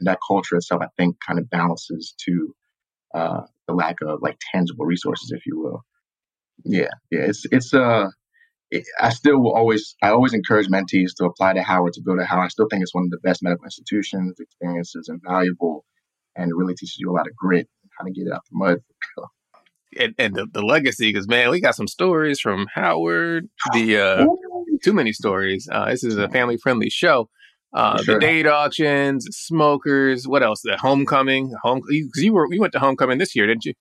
And 0.00 0.06
that 0.06 0.18
culture 0.26 0.56
itself, 0.56 0.82
I 0.82 0.88
think, 0.96 1.16
kind 1.24 1.38
of 1.38 1.48
balances 1.50 2.14
to 2.24 2.54
uh, 3.14 3.42
the 3.68 3.74
lack 3.74 3.96
of 4.02 4.20
like 4.22 4.38
tangible 4.52 4.86
resources, 4.86 5.30
if 5.30 5.44
you 5.46 5.58
will. 5.58 5.82
Yeah, 6.64 6.90
yeah, 7.10 7.20
it's 7.20 7.44
it's 7.50 7.72
uh, 7.72 8.08
it, 8.70 8.84
I 9.00 9.10
still 9.10 9.40
will 9.40 9.54
always 9.54 9.94
I 10.02 10.10
always 10.10 10.32
encourage 10.32 10.68
mentees 10.68 11.14
to 11.18 11.24
apply 11.24 11.54
to 11.54 11.62
Howard 11.62 11.94
to 11.94 12.02
go 12.02 12.16
to 12.16 12.24
Howard. 12.24 12.46
I 12.46 12.48
still 12.48 12.66
think 12.70 12.82
it's 12.82 12.94
one 12.94 13.04
of 13.04 13.10
the 13.10 13.18
best 13.22 13.42
medical 13.42 13.64
institutions, 13.64 14.38
experiences, 14.40 15.08
and 15.08 15.20
valuable, 15.26 15.84
and 16.36 16.50
it 16.50 16.54
really 16.56 16.74
teaches 16.74 16.96
you 16.98 17.10
a 17.10 17.14
lot 17.14 17.26
of 17.26 17.36
grit 17.36 17.68
and 17.82 17.90
how 17.98 18.04
to 18.04 18.12
get 18.12 18.32
out 18.32 18.42
the 18.50 18.56
mud. 18.56 18.78
And, 19.98 20.14
and 20.20 20.36
the, 20.36 20.46
the 20.46 20.62
legacy, 20.62 21.12
because 21.12 21.26
man, 21.26 21.50
we 21.50 21.60
got 21.60 21.74
some 21.74 21.88
stories 21.88 22.38
from 22.38 22.68
Howard. 22.72 23.48
The 23.72 23.98
uh, 23.98 24.26
too 24.84 24.92
many 24.92 25.12
stories. 25.12 25.68
Uh, 25.70 25.86
this 25.86 26.04
is 26.04 26.16
a 26.16 26.28
family 26.28 26.56
friendly 26.56 26.90
show. 26.90 27.28
Uh, 27.72 28.02
sure. 28.02 28.14
The 28.14 28.20
date 28.20 28.46
auctions, 28.46 29.26
smokers. 29.30 30.26
What 30.26 30.42
else? 30.42 30.60
The 30.62 30.76
homecoming. 30.76 31.52
Home. 31.62 31.82
Because 31.88 32.22
you 32.22 32.32
were 32.32 32.46
you 32.50 32.60
went 32.60 32.72
to 32.72 32.78
homecoming 32.78 33.18
this 33.18 33.36
year, 33.36 33.46
didn't 33.46 33.64
you? 33.64 33.74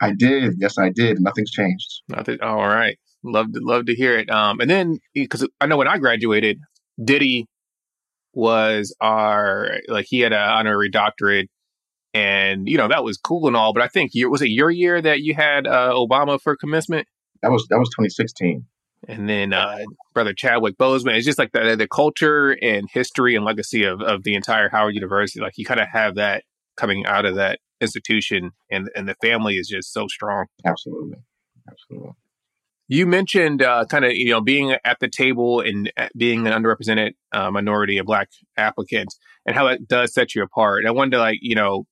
I 0.00 0.12
did. 0.12 0.54
Yes, 0.58 0.78
I 0.78 0.90
did. 0.90 1.20
Nothing's 1.20 1.50
changed. 1.50 2.02
Nothing. 2.08 2.40
All 2.42 2.66
right. 2.66 2.98
Love 3.22 3.52
to 3.52 3.60
love 3.60 3.86
to 3.86 3.94
hear 3.94 4.16
it. 4.18 4.30
Um, 4.30 4.60
and 4.60 4.70
then 4.70 4.98
because 5.14 5.46
I 5.60 5.66
know 5.66 5.76
when 5.76 5.88
I 5.88 5.98
graduated, 5.98 6.58
Diddy 7.02 7.46
was 8.32 8.94
our 9.00 9.80
like 9.88 10.06
he 10.08 10.20
had 10.20 10.32
an 10.32 10.38
honorary 10.38 10.90
doctorate, 10.90 11.48
and 12.14 12.68
you 12.68 12.78
know 12.78 12.88
that 12.88 13.04
was 13.04 13.18
cool 13.18 13.46
and 13.46 13.56
all. 13.56 13.72
But 13.72 13.82
I 13.82 13.88
think 13.88 14.12
you, 14.14 14.30
was 14.30 14.42
it 14.42 14.50
your 14.50 14.70
year 14.70 15.00
that 15.02 15.20
you 15.20 15.34
had 15.34 15.66
uh, 15.66 15.92
Obama 15.92 16.40
for 16.40 16.56
commencement? 16.56 17.06
That 17.42 17.50
was 17.50 17.66
that 17.68 17.78
was 17.78 17.88
2016 17.88 18.64
and 19.08 19.28
then 19.28 19.52
uh, 19.52 19.78
brother 20.14 20.32
Chadwick 20.32 20.76
Boseman. 20.78 21.16
It's 21.16 21.26
just 21.26 21.38
like 21.38 21.52
the 21.52 21.76
the 21.76 21.88
culture 21.88 22.56
and 22.62 22.88
history 22.90 23.36
and 23.36 23.44
legacy 23.44 23.84
of, 23.84 24.00
of 24.00 24.24
the 24.24 24.34
entire 24.34 24.68
Howard 24.68 24.94
University. 24.94 25.40
Like 25.40 25.56
you 25.56 25.64
kind 25.64 25.80
of 25.80 25.88
have 25.88 26.16
that 26.16 26.44
coming 26.76 27.06
out 27.06 27.24
of 27.24 27.36
that 27.36 27.60
institution, 27.80 28.52
and 28.70 28.90
and 28.94 29.08
the 29.08 29.14
family 29.22 29.56
is 29.56 29.68
just 29.68 29.92
so 29.92 30.06
strong. 30.08 30.46
Absolutely, 30.64 31.18
absolutely. 31.70 32.12
You 32.88 33.06
mentioned 33.06 33.62
uh, 33.62 33.84
kind 33.86 34.04
of 34.04 34.12
you 34.12 34.30
know 34.30 34.40
being 34.40 34.72
at 34.84 34.98
the 35.00 35.08
table 35.08 35.60
and 35.60 35.92
uh, 35.96 36.08
being 36.16 36.46
an 36.46 36.52
underrepresented 36.52 37.12
uh, 37.32 37.50
minority 37.50 37.98
of 37.98 38.06
Black 38.06 38.28
applicants, 38.56 39.18
and 39.44 39.56
how 39.56 39.68
that 39.68 39.88
does 39.88 40.14
set 40.14 40.34
you 40.34 40.42
apart. 40.42 40.80
And 40.80 40.88
I 40.88 40.92
wanted 40.92 41.12
to 41.12 41.18
like 41.18 41.38
you 41.42 41.54
know 41.54 41.84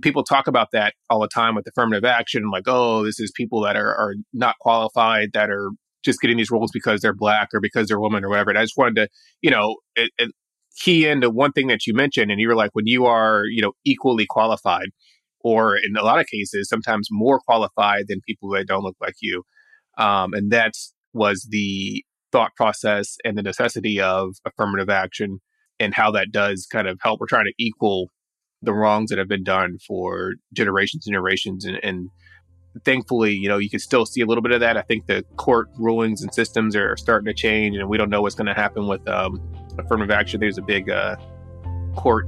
people 0.00 0.24
talk 0.24 0.46
about 0.46 0.70
that 0.72 0.94
all 1.10 1.20
the 1.20 1.28
time 1.28 1.54
with 1.54 1.66
affirmative 1.66 2.04
action, 2.04 2.50
like 2.50 2.64
oh 2.66 3.04
this 3.04 3.20
is 3.20 3.30
people 3.30 3.62
that 3.62 3.76
are 3.76 3.94
are 3.94 4.14
not 4.32 4.58
qualified 4.58 5.32
that 5.34 5.50
are 5.50 5.70
just 6.04 6.20
getting 6.20 6.36
these 6.36 6.50
roles 6.50 6.70
because 6.72 7.00
they're 7.00 7.14
black 7.14 7.48
or 7.52 7.60
because 7.60 7.88
they're 7.88 8.00
woman 8.00 8.24
or 8.24 8.28
whatever. 8.28 8.50
And 8.50 8.58
I 8.58 8.62
just 8.62 8.76
wanted 8.76 8.96
to, 8.96 9.08
you 9.40 9.50
know, 9.50 9.76
it, 9.96 10.10
it 10.18 10.30
key 10.76 11.06
into 11.06 11.30
one 11.30 11.52
thing 11.52 11.68
that 11.68 11.86
you 11.86 11.94
mentioned, 11.94 12.30
and 12.30 12.40
you 12.40 12.48
were 12.48 12.56
like, 12.56 12.70
when 12.72 12.86
you 12.86 13.06
are, 13.06 13.44
you 13.46 13.62
know, 13.62 13.72
equally 13.84 14.26
qualified, 14.26 14.88
or 15.40 15.76
in 15.76 15.96
a 15.96 16.04
lot 16.04 16.20
of 16.20 16.26
cases, 16.26 16.68
sometimes 16.68 17.08
more 17.10 17.40
qualified 17.40 18.06
than 18.08 18.20
people 18.26 18.50
that 18.50 18.66
don't 18.66 18.82
look 18.82 18.96
like 19.00 19.16
you. 19.20 19.42
Um, 19.98 20.32
and 20.34 20.50
that 20.52 20.72
was 21.12 21.48
the 21.50 22.04
thought 22.30 22.54
process 22.56 23.16
and 23.24 23.36
the 23.36 23.42
necessity 23.42 24.00
of 24.00 24.36
affirmative 24.46 24.88
action 24.88 25.40
and 25.78 25.94
how 25.94 26.10
that 26.12 26.32
does 26.32 26.66
kind 26.70 26.88
of 26.88 26.98
help. 27.02 27.20
We're 27.20 27.26
trying 27.26 27.46
to 27.46 27.54
equal 27.58 28.08
the 28.62 28.72
wrongs 28.72 29.10
that 29.10 29.18
have 29.18 29.28
been 29.28 29.44
done 29.44 29.76
for 29.86 30.34
generations 30.54 31.06
and 31.06 31.12
generations 31.12 31.64
and, 31.64 31.78
and 31.82 32.08
thankfully, 32.84 33.32
you 33.32 33.48
know, 33.48 33.58
you 33.58 33.70
can 33.70 33.80
still 33.80 34.06
see 34.06 34.20
a 34.20 34.26
little 34.26 34.42
bit 34.42 34.52
of 34.52 34.60
that. 34.60 34.76
I 34.76 34.82
think 34.82 35.06
the 35.06 35.24
court 35.36 35.68
rulings 35.78 36.22
and 36.22 36.32
systems 36.32 36.74
are 36.76 36.96
starting 36.96 37.26
to 37.26 37.34
change, 37.34 37.76
and 37.76 37.88
we 37.88 37.98
don't 37.98 38.10
know 38.10 38.22
what's 38.22 38.34
going 38.34 38.46
to 38.46 38.54
happen 38.54 38.86
with 38.86 39.06
um, 39.08 39.40
affirmative 39.78 40.10
action. 40.10 40.40
There's 40.40 40.58
a 40.58 40.62
big 40.62 40.90
uh, 40.90 41.16
court 41.96 42.26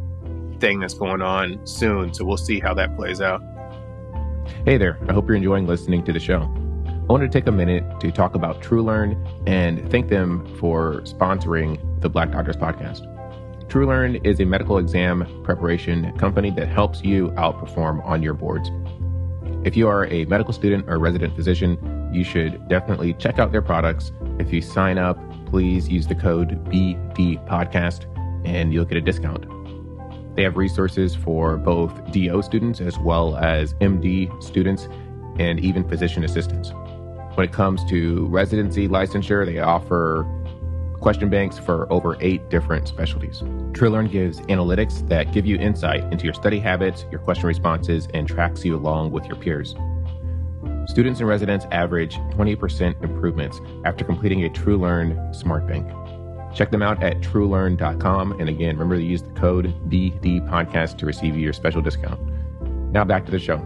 thing 0.60 0.80
that's 0.80 0.94
going 0.94 1.22
on 1.22 1.66
soon, 1.66 2.12
so 2.14 2.24
we'll 2.24 2.36
see 2.36 2.60
how 2.60 2.74
that 2.74 2.96
plays 2.96 3.20
out. 3.20 3.42
Hey 4.64 4.76
there, 4.76 4.98
I 5.08 5.12
hope 5.12 5.26
you're 5.26 5.36
enjoying 5.36 5.66
listening 5.66 6.04
to 6.04 6.12
the 6.12 6.20
show. 6.20 6.42
I 6.86 7.12
wanted 7.12 7.30
to 7.30 7.38
take 7.38 7.48
a 7.48 7.52
minute 7.52 8.00
to 8.00 8.10
talk 8.10 8.34
about 8.34 8.62
TrueLearn 8.62 9.14
and 9.46 9.90
thank 9.90 10.08
them 10.08 10.46
for 10.58 11.02
sponsoring 11.02 12.00
the 12.00 12.08
Black 12.08 12.30
Doctors 12.30 12.56
podcast. 12.56 13.10
TrueLearn 13.68 14.24
is 14.26 14.40
a 14.40 14.44
medical 14.44 14.78
exam 14.78 15.42
preparation 15.42 16.16
company 16.18 16.50
that 16.52 16.68
helps 16.68 17.02
you 17.02 17.28
outperform 17.32 18.04
on 18.06 18.22
your 18.22 18.34
boards. 18.34 18.70
If 19.64 19.78
you 19.78 19.88
are 19.88 20.06
a 20.08 20.26
medical 20.26 20.52
student 20.52 20.90
or 20.90 20.98
resident 20.98 21.34
physician, 21.34 22.10
you 22.12 22.22
should 22.22 22.68
definitely 22.68 23.14
check 23.14 23.38
out 23.38 23.50
their 23.50 23.62
products. 23.62 24.12
If 24.38 24.52
you 24.52 24.60
sign 24.60 24.98
up, 24.98 25.18
please 25.46 25.88
use 25.88 26.06
the 26.06 26.14
code 26.14 26.62
BD 26.66 27.42
Podcast 27.48 28.04
and 28.44 28.74
you'll 28.74 28.84
get 28.84 28.98
a 28.98 29.00
discount. 29.00 29.46
They 30.36 30.42
have 30.42 30.58
resources 30.58 31.14
for 31.14 31.56
both 31.56 32.12
DO 32.12 32.42
students 32.42 32.82
as 32.82 32.98
well 32.98 33.36
as 33.38 33.72
MD 33.74 34.30
students 34.42 34.86
and 35.38 35.58
even 35.60 35.88
physician 35.88 36.24
assistants. 36.24 36.70
When 37.34 37.46
it 37.46 37.52
comes 37.52 37.82
to 37.86 38.26
residency 38.26 38.86
licensure, 38.86 39.46
they 39.46 39.60
offer 39.60 40.26
question 41.04 41.28
banks 41.28 41.58
for 41.58 41.86
over 41.92 42.16
eight 42.20 42.48
different 42.48 42.88
specialties. 42.88 43.40
TrueLearn 43.72 44.10
gives 44.10 44.40
analytics 44.40 45.06
that 45.06 45.32
give 45.32 45.44
you 45.44 45.58
insight 45.58 46.02
into 46.10 46.24
your 46.24 46.32
study 46.32 46.58
habits, 46.58 47.04
your 47.10 47.20
question 47.20 47.46
responses, 47.46 48.08
and 48.14 48.26
tracks 48.26 48.64
you 48.64 48.74
along 48.74 49.10
with 49.10 49.26
your 49.26 49.36
peers. 49.36 49.74
Students 50.86 51.20
and 51.20 51.28
residents 51.28 51.66
average 51.72 52.14
20% 52.14 53.04
improvements 53.04 53.60
after 53.84 54.02
completing 54.02 54.46
a 54.46 54.48
TrueLearn 54.48 55.36
Smart 55.36 55.66
Bank. 55.66 55.86
Check 56.54 56.70
them 56.70 56.80
out 56.80 57.02
at 57.02 57.20
truelearn.com. 57.20 58.40
And 58.40 58.48
again, 58.48 58.78
remember 58.78 58.96
to 58.96 59.04
use 59.04 59.20
the 59.20 59.28
code 59.32 59.74
BD 59.90 60.40
Podcast 60.48 60.96
to 60.96 61.04
receive 61.04 61.36
your 61.36 61.52
special 61.52 61.82
discount. 61.82 62.18
Now 62.92 63.04
back 63.04 63.26
to 63.26 63.30
the 63.30 63.38
show. 63.38 63.58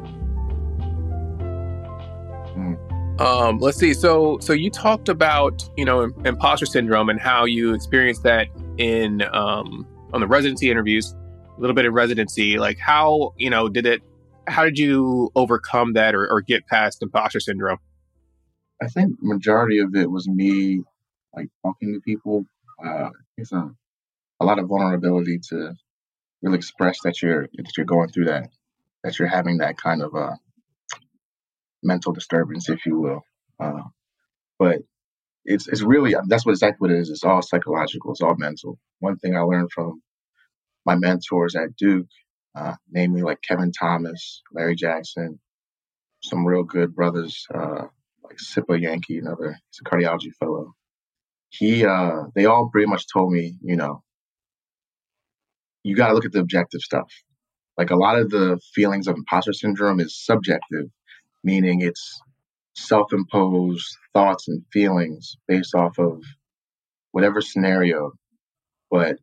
Hmm. 2.51 2.75
Um, 3.19 3.59
let's 3.59 3.79
see. 3.79 3.95
So, 3.95 4.39
so 4.41 4.53
you 4.53 4.71
talked 4.71 5.09
about 5.09 5.69
you 5.77 5.85
know 5.85 6.11
imposter 6.25 6.67
syndrome 6.67 7.09
and 7.09 7.21
how 7.21 7.45
you 7.45 7.75
experienced 7.75 8.23
that 8.23 8.47
in 8.79 9.23
um, 9.33 9.87
on 10.13 10.21
the 10.21 10.27
residency 10.27 10.71
interviews, 10.71 11.15
a 11.57 11.61
little 11.61 11.75
bit 11.75 11.85
of 11.85 11.95
residency. 11.95 12.59
Like 12.59 12.79
how 12.79 13.35
you 13.37 13.51
know 13.51 13.69
did 13.69 13.87
it? 13.87 14.03
How 14.47 14.65
did 14.65 14.79
you 14.79 15.31
overcome 15.35 15.95
that 15.95 16.15
or, 16.15 16.27
or 16.31 16.41
get 16.41 16.67
past 16.67 17.03
imposter 17.03 17.41
syndrome? 17.41 17.79
I 18.81 18.87
think 18.87 19.17
majority 19.21 19.79
of 19.79 19.95
it 19.97 20.11
was 20.11 20.29
me 20.29 20.83
like 21.35 21.49
talking 21.65 21.95
to 21.95 22.01
people. 22.01 22.45
Uh, 22.85 23.11
it's 23.37 23.53
a 23.53 23.71
a 24.41 24.45
lot 24.45 24.59
of 24.59 24.69
vulnerability 24.69 25.41
to 25.51 25.75
really 26.43 26.57
express 26.57 27.01
that 27.03 27.21
you're 27.21 27.49
that 27.55 27.77
you're 27.77 27.87
going 27.87 28.09
through 28.11 28.27
that, 28.27 28.49
that 29.03 29.19
you're 29.19 29.29
having 29.29 29.59
that 29.59 29.77
kind 29.77 30.03
of 30.03 30.15
uh, 30.15 30.37
mental 31.83 32.13
disturbance, 32.13 32.69
if 32.69 32.85
you 32.87 32.99
will. 33.01 33.23
Uh, 33.61 33.83
but 34.59 34.79
it's 35.45 35.67
it's 35.69 35.83
really 35.83 36.15
that's 36.29 36.45
what 36.45 36.53
exactly 36.53 36.77
what 36.79 36.91
it 36.91 37.01
is. 37.01 37.11
It's 37.11 37.25
all 37.25 37.43
psychological. 37.43 38.13
It's 38.13 38.21
all 38.21 38.37
mental. 38.37 38.79
One 39.01 39.17
thing 39.17 39.37
I 39.37 39.41
learned 39.41 39.71
from 39.73 40.03
my 40.85 40.97
mentors 40.97 41.57
at 41.57 41.77
Duke, 41.77 42.09
uh, 42.55 42.75
namely 42.91 43.23
like 43.23 43.41
Kevin 43.47 43.73
Thomas, 43.73 44.43
Larry 44.53 44.75
Jackson, 44.75 45.41
some 46.23 46.47
real 46.47 46.65
good 46.65 46.95
brothers 46.95 47.47
uh, 47.55 47.87
like 48.25 48.39
Sipa 48.39 48.79
Yankee, 48.79 49.19
another 49.19 49.59
he's 49.71 49.81
a 49.81 49.89
cardiology 49.89 50.35
fellow. 50.39 50.75
He 51.51 51.85
uh, 51.85 52.25
they 52.35 52.45
all 52.45 52.69
pretty 52.71 52.87
much 52.87 53.07
told 53.11 53.33
me, 53.33 53.57
you 53.63 53.77
know, 53.77 54.03
you 55.83 55.97
got 55.97 56.09
to 56.09 56.15
look 56.15 56.27
at 56.27 56.33
the 56.33 56.41
objective 56.41 56.81
stuff. 56.83 57.11
Like 57.79 57.91
a 57.91 57.97
lot 57.97 58.19
of 58.19 58.29
the 58.29 58.61
feelings 58.75 59.07
of 59.07 59.17
imposter 59.17 59.53
syndrome 59.53 60.01
is 60.01 60.19
subjective 60.23 60.87
meaning 61.45 61.83
it's 61.83 62.21
self 62.75 63.13
imposed 63.13 63.87
thoughts 64.13 64.49
and 64.49 64.63
feelings 64.73 65.37
based 65.47 65.75
off 65.75 65.99
of 65.99 66.23
whatever 67.13 67.41
scenario. 67.41 68.13
But 68.91 69.17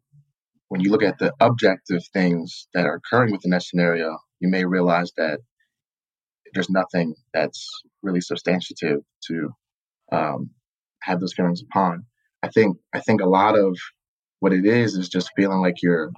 when 0.69 0.81
you 0.81 0.91
look 0.91 1.03
at 1.03 1.19
the 1.19 1.33
objective 1.39 2.01
things 2.13 2.67
that 2.73 2.85
are 2.85 2.95
occurring 2.95 3.31
within 3.31 3.51
that 3.51 3.63
scenario, 3.63 4.17
you 4.39 4.49
may 4.49 4.65
realize 4.65 5.11
that 5.17 5.39
there's 6.53 6.69
nothing 6.69 7.15
that's 7.33 7.67
really 8.01 8.21
substantive 8.21 9.01
to 9.27 9.49
um, 10.11 10.51
have 11.01 11.19
those 11.19 11.33
feelings 11.33 11.61
upon. 11.61 12.05
I 12.43 12.49
think 12.49 12.77
I 12.93 12.99
think 12.99 13.21
a 13.21 13.29
lot 13.29 13.57
of 13.57 13.77
what 14.39 14.53
it 14.53 14.65
is 14.65 14.95
is 14.95 15.09
just 15.09 15.31
feeling 15.35 15.61
like 15.61 15.81
you're 15.81 16.11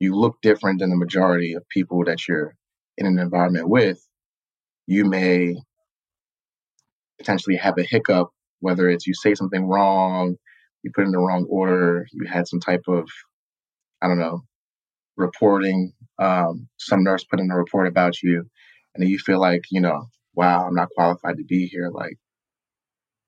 you 0.00 0.14
look 0.14 0.36
different 0.42 0.80
than 0.80 0.90
the 0.90 0.96
majority 0.96 1.54
of 1.54 1.68
people 1.68 2.04
that 2.04 2.26
you're 2.28 2.54
in 2.98 3.06
an 3.06 3.18
environment 3.18 3.68
with. 3.68 4.04
You 4.86 5.04
may 5.04 5.56
potentially 7.18 7.56
have 7.56 7.78
a 7.78 7.82
hiccup, 7.82 8.28
whether 8.60 8.88
it's 8.88 9.06
you 9.06 9.14
say 9.14 9.34
something 9.34 9.66
wrong, 9.66 10.36
you 10.82 10.90
put 10.94 11.04
in 11.04 11.12
the 11.12 11.18
wrong 11.18 11.46
order, 11.48 12.06
you 12.12 12.26
had 12.26 12.48
some 12.48 12.60
type 12.60 12.82
of 12.88 13.08
I 14.00 14.08
don't 14.08 14.18
know 14.18 14.42
reporting. 15.16 15.92
Um, 16.18 16.68
some 16.78 17.02
nurse 17.02 17.24
put 17.24 17.40
in 17.40 17.50
a 17.50 17.56
report 17.56 17.86
about 17.86 18.22
you, 18.22 18.38
and 18.94 19.02
then 19.02 19.08
you 19.08 19.18
feel 19.18 19.40
like 19.40 19.62
you 19.70 19.80
know, 19.80 20.06
wow, 20.34 20.66
I'm 20.66 20.74
not 20.74 20.90
qualified 20.94 21.36
to 21.38 21.44
be 21.44 21.66
here. 21.66 21.90
Like, 21.90 22.18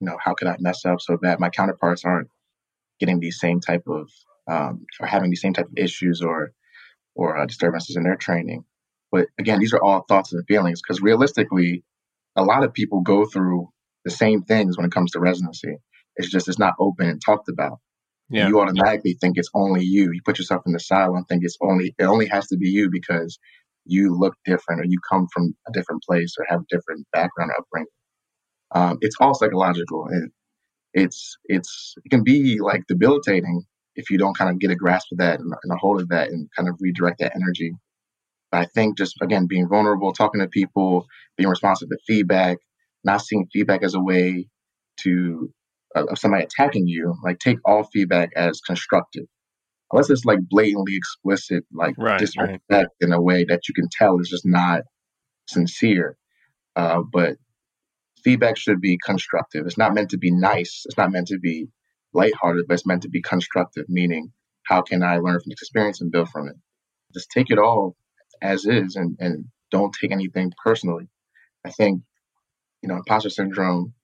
you 0.00 0.06
know, 0.06 0.18
how 0.22 0.34
could 0.34 0.48
I 0.48 0.56
mess 0.60 0.84
up 0.84 1.00
so 1.00 1.16
bad? 1.16 1.40
My 1.40 1.50
counterparts 1.50 2.04
aren't 2.04 2.28
getting 3.00 3.20
these 3.20 3.40
same 3.40 3.60
type 3.60 3.84
of 3.86 4.08
um, 4.48 4.86
or 5.00 5.06
having 5.06 5.30
these 5.30 5.40
same 5.40 5.54
type 5.54 5.66
of 5.66 5.76
issues 5.76 6.22
or 6.22 6.52
or 7.14 7.38
uh, 7.38 7.46
disturbances 7.46 7.96
in 7.96 8.04
their 8.04 8.16
training. 8.16 8.64
But 9.14 9.28
again, 9.38 9.60
these 9.60 9.72
are 9.72 9.80
all 9.80 10.04
thoughts 10.08 10.32
and 10.32 10.44
feelings 10.48 10.82
because 10.82 11.00
realistically, 11.00 11.84
a 12.34 12.42
lot 12.42 12.64
of 12.64 12.74
people 12.74 13.00
go 13.00 13.24
through 13.24 13.68
the 14.04 14.10
same 14.10 14.42
things 14.42 14.76
when 14.76 14.86
it 14.86 14.90
comes 14.90 15.12
to 15.12 15.20
residency. 15.20 15.76
It's 16.16 16.28
just 16.28 16.48
it's 16.48 16.58
not 16.58 16.74
open 16.80 17.08
and 17.08 17.22
talked 17.24 17.48
about. 17.48 17.78
Yeah. 18.28 18.48
You 18.48 18.60
automatically 18.60 19.16
think 19.20 19.34
it's 19.36 19.50
only 19.54 19.84
you. 19.84 20.10
You 20.12 20.20
put 20.24 20.38
yourself 20.38 20.62
in 20.66 20.72
the 20.72 20.80
silo 20.80 21.14
and 21.14 21.28
think 21.28 21.44
it's 21.44 21.56
only 21.62 21.94
it 21.96 22.02
only 22.02 22.26
has 22.26 22.48
to 22.48 22.56
be 22.56 22.66
you 22.68 22.90
because 22.90 23.38
you 23.84 24.18
look 24.18 24.34
different 24.44 24.80
or 24.80 24.84
you 24.84 24.98
come 25.08 25.28
from 25.32 25.54
a 25.68 25.70
different 25.70 26.02
place 26.02 26.34
or 26.36 26.46
have 26.48 26.62
a 26.62 26.76
different 26.76 27.06
background 27.12 27.52
or 27.52 27.60
upbringing. 27.60 27.86
Um, 28.74 28.98
it's 29.00 29.14
all 29.20 29.34
psychological 29.34 30.06
and 30.10 30.32
it's 30.92 31.36
it's 31.44 31.94
it 32.04 32.08
can 32.08 32.24
be 32.24 32.58
like 32.60 32.82
debilitating 32.88 33.62
if 33.94 34.10
you 34.10 34.18
don't 34.18 34.36
kind 34.36 34.50
of 34.50 34.58
get 34.58 34.72
a 34.72 34.74
grasp 34.74 35.12
of 35.12 35.18
that 35.18 35.38
and, 35.38 35.54
and 35.62 35.72
a 35.72 35.76
hold 35.76 36.00
of 36.00 36.08
that 36.08 36.30
and 36.30 36.48
kind 36.56 36.68
of 36.68 36.74
redirect 36.80 37.20
that 37.20 37.36
energy. 37.36 37.74
I 38.54 38.66
think 38.66 38.98
just 38.98 39.16
again 39.22 39.46
being 39.46 39.68
vulnerable, 39.68 40.12
talking 40.12 40.40
to 40.40 40.48
people, 40.48 41.06
being 41.36 41.48
responsive 41.48 41.88
to 41.88 41.98
feedback, 42.06 42.58
not 43.04 43.22
seeing 43.22 43.46
feedback 43.52 43.82
as 43.82 43.94
a 43.94 44.02
way 44.02 44.48
to 45.00 45.50
uh, 45.94 46.04
of 46.04 46.18
somebody 46.18 46.44
attacking 46.44 46.86
you. 46.86 47.14
Like 47.24 47.38
take 47.38 47.58
all 47.64 47.84
feedback 47.84 48.30
as 48.36 48.60
constructive, 48.60 49.24
unless 49.92 50.10
it's 50.10 50.24
like 50.24 50.40
blatantly 50.48 50.96
explicit, 50.96 51.64
like 51.72 51.94
right, 51.98 52.18
disrespect 52.18 52.62
right. 52.70 52.86
in 53.00 53.12
a 53.12 53.20
way 53.20 53.44
that 53.48 53.68
you 53.68 53.74
can 53.74 53.88
tell 53.90 54.18
is 54.20 54.28
just 54.28 54.46
not 54.46 54.82
sincere. 55.48 56.16
Uh, 56.76 57.02
but 57.12 57.36
feedback 58.24 58.56
should 58.56 58.80
be 58.80 58.98
constructive. 59.04 59.66
It's 59.66 59.78
not 59.78 59.94
meant 59.94 60.10
to 60.10 60.18
be 60.18 60.32
nice. 60.32 60.82
It's 60.86 60.96
not 60.96 61.12
meant 61.12 61.28
to 61.28 61.38
be 61.38 61.68
lighthearted, 62.12 62.64
but 62.66 62.74
it's 62.74 62.86
meant 62.86 63.02
to 63.02 63.08
be 63.08 63.22
constructive, 63.22 63.84
meaning 63.88 64.32
how 64.64 64.82
can 64.82 65.02
I 65.02 65.18
learn 65.18 65.40
from 65.40 65.50
this 65.50 65.62
experience 65.62 66.00
and 66.00 66.10
build 66.10 66.30
from 66.30 66.48
it? 66.48 66.56
Just 67.12 67.30
take 67.30 67.50
it 67.50 67.58
all 67.58 67.96
as 68.42 68.64
is 68.64 68.96
and, 68.96 69.16
and 69.20 69.44
don't 69.70 69.94
take 70.00 70.12
anything 70.12 70.52
personally. 70.62 71.08
I 71.64 71.70
think, 71.70 72.02
you 72.82 72.88
know, 72.88 72.96
imposter 72.96 73.30
syndrome, 73.30 73.94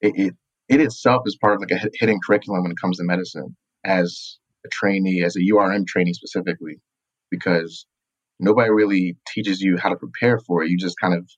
it, 0.00 0.14
it, 0.16 0.34
it 0.68 0.80
itself 0.80 1.22
is 1.26 1.36
part 1.36 1.54
of 1.54 1.60
like 1.60 1.70
a 1.70 1.88
hidden 1.98 2.18
curriculum 2.24 2.62
when 2.62 2.72
it 2.72 2.80
comes 2.80 2.98
to 2.98 3.04
medicine 3.04 3.56
as 3.84 4.38
a 4.64 4.68
trainee, 4.70 5.22
as 5.22 5.36
a 5.36 5.40
URM 5.40 5.86
trainee 5.86 6.14
specifically, 6.14 6.80
because 7.30 7.86
nobody 8.40 8.70
really 8.70 9.16
teaches 9.28 9.60
you 9.60 9.76
how 9.76 9.90
to 9.90 9.96
prepare 9.96 10.38
for 10.38 10.62
it. 10.62 10.70
You 10.70 10.78
just 10.78 10.98
kind 11.00 11.14
of 11.14 11.28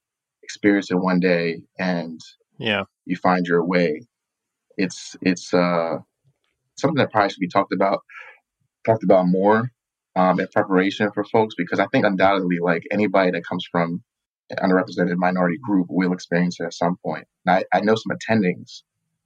experience 0.43 0.89
it 0.91 0.95
one 0.95 1.19
day 1.19 1.61
and 1.77 2.19
yeah, 2.57 2.83
you 3.05 3.15
find 3.17 3.45
your 3.45 3.65
way. 3.65 4.01
It's 4.77 5.15
it's 5.21 5.53
uh, 5.53 5.97
something 6.77 6.97
that 6.97 7.11
probably 7.11 7.29
should 7.29 7.39
be 7.39 7.49
talked 7.49 7.73
about 7.73 7.99
talked 8.85 9.03
about 9.03 9.27
more 9.27 9.71
um, 10.17 10.39
in 10.39 10.47
preparation 10.47 11.11
for 11.13 11.23
folks 11.23 11.55
because 11.55 11.79
I 11.79 11.87
think 11.87 12.05
undoubtedly 12.05 12.57
like 12.61 12.83
anybody 12.91 13.31
that 13.31 13.45
comes 13.45 13.65
from 13.71 14.03
an 14.49 14.57
underrepresented 14.57 15.15
minority 15.17 15.57
group 15.61 15.87
will 15.89 16.13
experience 16.13 16.59
it 16.59 16.65
at 16.65 16.73
some 16.73 16.97
point. 17.03 17.25
And 17.45 17.55
I, 17.55 17.77
I 17.77 17.81
know 17.81 17.95
some 17.95 18.17
attendings 18.17 18.81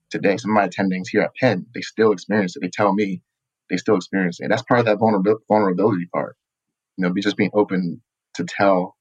today, 0.10 0.38
some 0.38 0.52
of 0.52 0.56
my 0.56 0.68
attendings 0.68 1.08
here 1.12 1.22
at 1.22 1.36
Penn, 1.36 1.66
they 1.74 1.82
still 1.82 2.12
experience 2.12 2.56
it. 2.56 2.62
They 2.62 2.70
tell 2.70 2.94
me 2.94 3.22
they 3.70 3.78
still 3.78 3.96
experience 3.96 4.40
it. 4.40 4.46
And 4.46 4.52
that's 4.52 4.64
part 4.64 4.82
of 4.82 4.86
that 4.88 5.00
vulnerability, 5.00 5.44
vulnerability 5.48 6.08
part. 6.14 6.36
You 6.98 7.04
know, 7.04 7.14
be 7.14 7.22
just 7.22 7.38
being 7.38 7.52
open 7.54 8.02
to 8.36 8.44
tell 8.44 8.96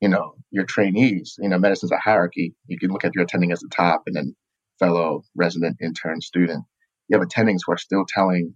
you 0.00 0.08
know, 0.08 0.34
your 0.50 0.64
trainees. 0.64 1.36
You 1.40 1.48
know, 1.48 1.58
medicine's 1.58 1.92
a 1.92 1.98
hierarchy. 1.98 2.54
You 2.66 2.78
can 2.78 2.90
look 2.90 3.04
at 3.04 3.14
your 3.14 3.24
attending 3.24 3.52
as 3.52 3.60
the 3.60 3.68
top 3.68 4.02
and 4.06 4.14
then 4.14 4.36
fellow, 4.78 5.24
resident, 5.34 5.78
intern, 5.82 6.20
student. 6.20 6.64
You 7.08 7.18
have 7.18 7.26
attendings 7.26 7.60
who 7.66 7.72
are 7.72 7.78
still 7.78 8.04
telling 8.06 8.54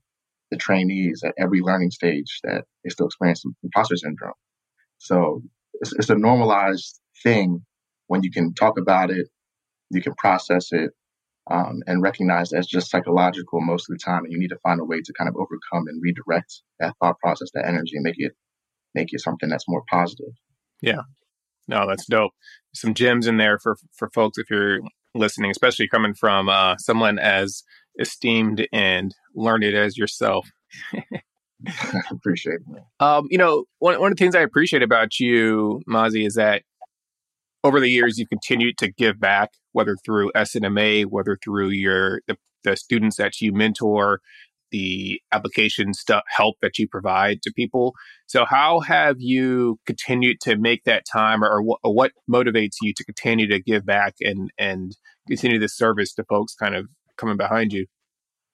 the 0.52 0.58
trainees 0.58 1.22
at 1.24 1.34
every 1.38 1.62
learning 1.62 1.90
stage 1.90 2.40
that 2.44 2.64
they 2.84 2.90
still 2.90 3.06
experience 3.06 3.42
imposter 3.64 3.96
syndrome. 3.96 4.34
So 4.98 5.42
it's, 5.80 5.94
it's 5.94 6.10
a 6.10 6.14
normalized 6.14 7.00
thing 7.22 7.64
when 8.08 8.22
you 8.22 8.30
can 8.30 8.52
talk 8.52 8.78
about 8.78 9.10
it, 9.10 9.28
you 9.90 10.02
can 10.02 10.14
process 10.14 10.70
it, 10.72 10.90
um, 11.50 11.80
and 11.86 12.02
recognize 12.02 12.50
that's 12.50 12.66
just 12.66 12.90
psychological 12.90 13.62
most 13.62 13.88
of 13.88 13.96
the 13.96 14.04
time. 14.04 14.24
And 14.24 14.32
you 14.32 14.38
need 14.38 14.50
to 14.50 14.58
find 14.62 14.78
a 14.78 14.84
way 14.84 15.00
to 15.02 15.12
kind 15.14 15.28
of 15.28 15.36
overcome 15.36 15.88
and 15.88 16.02
redirect 16.02 16.60
that 16.80 16.94
thought 17.00 17.18
process, 17.18 17.48
that 17.54 17.66
energy, 17.66 17.92
and 17.94 18.04
make 18.04 18.16
it 18.18 18.32
make 18.94 19.08
it 19.12 19.22
something 19.22 19.48
that's 19.48 19.68
more 19.68 19.82
positive. 19.90 20.34
Yeah, 20.82 21.02
no, 21.66 21.88
that's 21.88 22.04
dope. 22.04 22.32
Some 22.74 22.92
gems 22.92 23.26
in 23.26 23.38
there 23.38 23.58
for 23.58 23.76
for 23.96 24.10
folks 24.10 24.36
if 24.36 24.50
you're 24.50 24.80
listening, 25.14 25.50
especially 25.50 25.88
coming 25.88 26.12
from 26.12 26.50
uh, 26.50 26.76
someone 26.76 27.18
as 27.18 27.62
esteemed 27.98 28.66
and 28.72 29.14
learned 29.34 29.64
as 29.64 29.96
yourself. 29.96 30.48
I 30.92 32.00
appreciate 32.10 32.60
it. 32.74 32.82
Um, 33.00 33.26
you 33.30 33.38
know, 33.38 33.64
one 33.78 33.98
one 34.00 34.12
of 34.12 34.18
the 34.18 34.22
things 34.22 34.34
I 34.34 34.40
appreciate 34.40 34.82
about 34.82 35.18
you, 35.20 35.82
Mazi, 35.88 36.26
is 36.26 36.34
that 36.34 36.62
over 37.64 37.80
the 37.80 37.90
years 37.90 38.18
you've 38.18 38.28
continued 38.28 38.78
to 38.78 38.90
give 38.90 39.20
back, 39.20 39.50
whether 39.72 39.96
through 40.04 40.32
SNMA, 40.32 41.06
whether 41.06 41.38
through 41.42 41.68
your 41.68 42.20
the, 42.26 42.36
the 42.64 42.76
students 42.76 43.16
that 43.16 43.40
you 43.40 43.52
mentor, 43.52 44.20
the 44.72 45.20
application 45.30 45.94
stuff 45.94 46.24
help 46.28 46.56
that 46.62 46.78
you 46.78 46.88
provide 46.88 47.42
to 47.42 47.52
people. 47.52 47.94
So 48.26 48.44
how 48.44 48.80
have 48.80 49.16
you 49.18 49.78
continued 49.86 50.40
to 50.42 50.56
make 50.56 50.84
that 50.84 51.04
time 51.10 51.44
or, 51.44 51.60
or, 51.60 51.78
or 51.84 51.94
what 51.94 52.12
motivates 52.28 52.76
you 52.80 52.92
to 52.96 53.04
continue 53.04 53.46
to 53.48 53.60
give 53.60 53.86
back 53.86 54.14
and, 54.20 54.50
and 54.58 54.96
continue 55.28 55.60
this 55.60 55.76
service 55.76 56.12
to 56.14 56.24
folks 56.24 56.54
kind 56.54 56.74
of 56.74 56.88
coming 57.22 57.36
behind 57.36 57.72
you? 57.72 57.86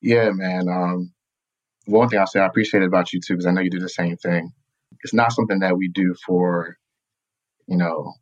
Yeah, 0.03 0.31
man. 0.31 0.69
Um, 0.69 1.13
one 1.87 2.09
thing 2.09 2.19
I'll 2.19 2.27
say 2.27 2.41
I 2.41 2.47
appreciate 2.47 2.83
about 2.83 3.13
you 3.13 3.21
too, 3.21 3.35
because 3.35 3.47
I 3.47 3.51
know 3.51 3.63
you 3.63 3.71
do 3.71 3.81
the 3.81 3.89
same 3.89 4.17
thing. 4.19 4.53
It's 5.03 5.15
not 5.15 5.33
something 5.33 5.61
that 5.61 5.77
we 5.77 5.89
do 5.89 6.15
for, 6.27 6.77
you 7.67 7.79
know, 7.79 8.13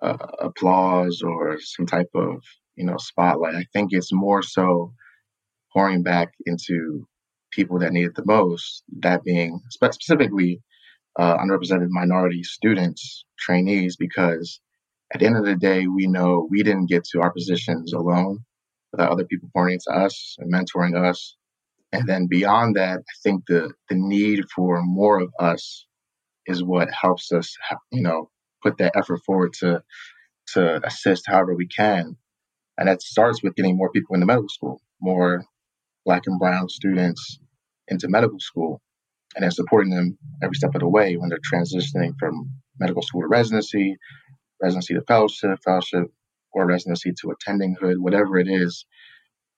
uh, 0.00 0.16
applause 0.40 1.22
or 1.22 1.58
some 1.60 1.86
type 1.86 2.08
of, 2.14 2.42
you 2.74 2.84
know, 2.86 2.96
spotlight. 2.96 3.54
I 3.54 3.66
think 3.72 3.90
it's 3.92 4.12
more 4.12 4.42
so 4.42 4.94
pouring 5.72 6.02
back 6.02 6.32
into 6.46 7.06
people 7.50 7.78
that 7.80 7.92
need 7.92 8.06
it 8.06 8.14
the 8.14 8.24
most, 8.24 8.82
that 9.00 9.24
being 9.24 9.60
specifically 9.68 10.62
uh, 11.18 11.36
underrepresented 11.36 11.88
minority 11.90 12.42
students, 12.42 13.26
trainees, 13.38 13.96
because 13.96 14.58
at 15.12 15.20
the 15.20 15.26
end 15.26 15.36
of 15.36 15.44
the 15.44 15.56
day, 15.56 15.86
we 15.86 16.06
know 16.06 16.48
we 16.50 16.62
didn't 16.62 16.88
get 16.88 17.04
to 17.04 17.20
our 17.20 17.30
positions 17.30 17.92
alone 17.92 18.42
without 18.92 19.10
other 19.10 19.24
people 19.24 19.50
pointing 19.54 19.80
to 19.86 19.90
us 19.92 20.36
and 20.38 20.52
mentoring 20.52 20.96
us. 20.96 21.36
And 21.92 22.08
then 22.08 22.26
beyond 22.28 22.76
that, 22.76 23.00
I 23.00 23.14
think 23.22 23.44
the, 23.46 23.72
the 23.88 23.96
need 23.96 24.44
for 24.54 24.80
more 24.82 25.20
of 25.20 25.30
us 25.38 25.86
is 26.46 26.62
what 26.62 26.88
helps 26.90 27.32
us, 27.32 27.56
you 27.90 28.02
know, 28.02 28.30
put 28.62 28.78
that 28.78 28.96
effort 28.96 29.20
forward 29.26 29.52
to 29.60 29.82
to 30.54 30.84
assist 30.84 31.24
however 31.26 31.54
we 31.54 31.66
can. 31.66 32.16
And 32.76 32.88
that 32.88 33.02
starts 33.02 33.42
with 33.42 33.54
getting 33.54 33.76
more 33.76 33.90
people 33.90 34.14
into 34.14 34.26
medical 34.26 34.48
school, 34.48 34.80
more 35.00 35.44
black 36.04 36.22
and 36.26 36.38
brown 36.38 36.68
students 36.68 37.38
into 37.88 38.08
medical 38.08 38.40
school 38.40 38.80
and 39.34 39.42
then 39.42 39.50
supporting 39.50 39.90
them 39.94 40.18
every 40.42 40.54
step 40.54 40.74
of 40.74 40.80
the 40.80 40.88
way 40.88 41.16
when 41.16 41.28
they're 41.28 41.38
transitioning 41.38 42.12
from 42.18 42.50
medical 42.78 43.02
school 43.02 43.22
to 43.22 43.28
residency, 43.28 43.96
residency 44.60 44.94
to 44.94 45.02
fellowship, 45.02 45.58
fellowship 45.64 46.10
or 46.52 46.66
residency 46.66 47.12
to 47.20 47.32
attendinghood, 47.34 47.98
whatever 47.98 48.38
it 48.38 48.48
is. 48.48 48.86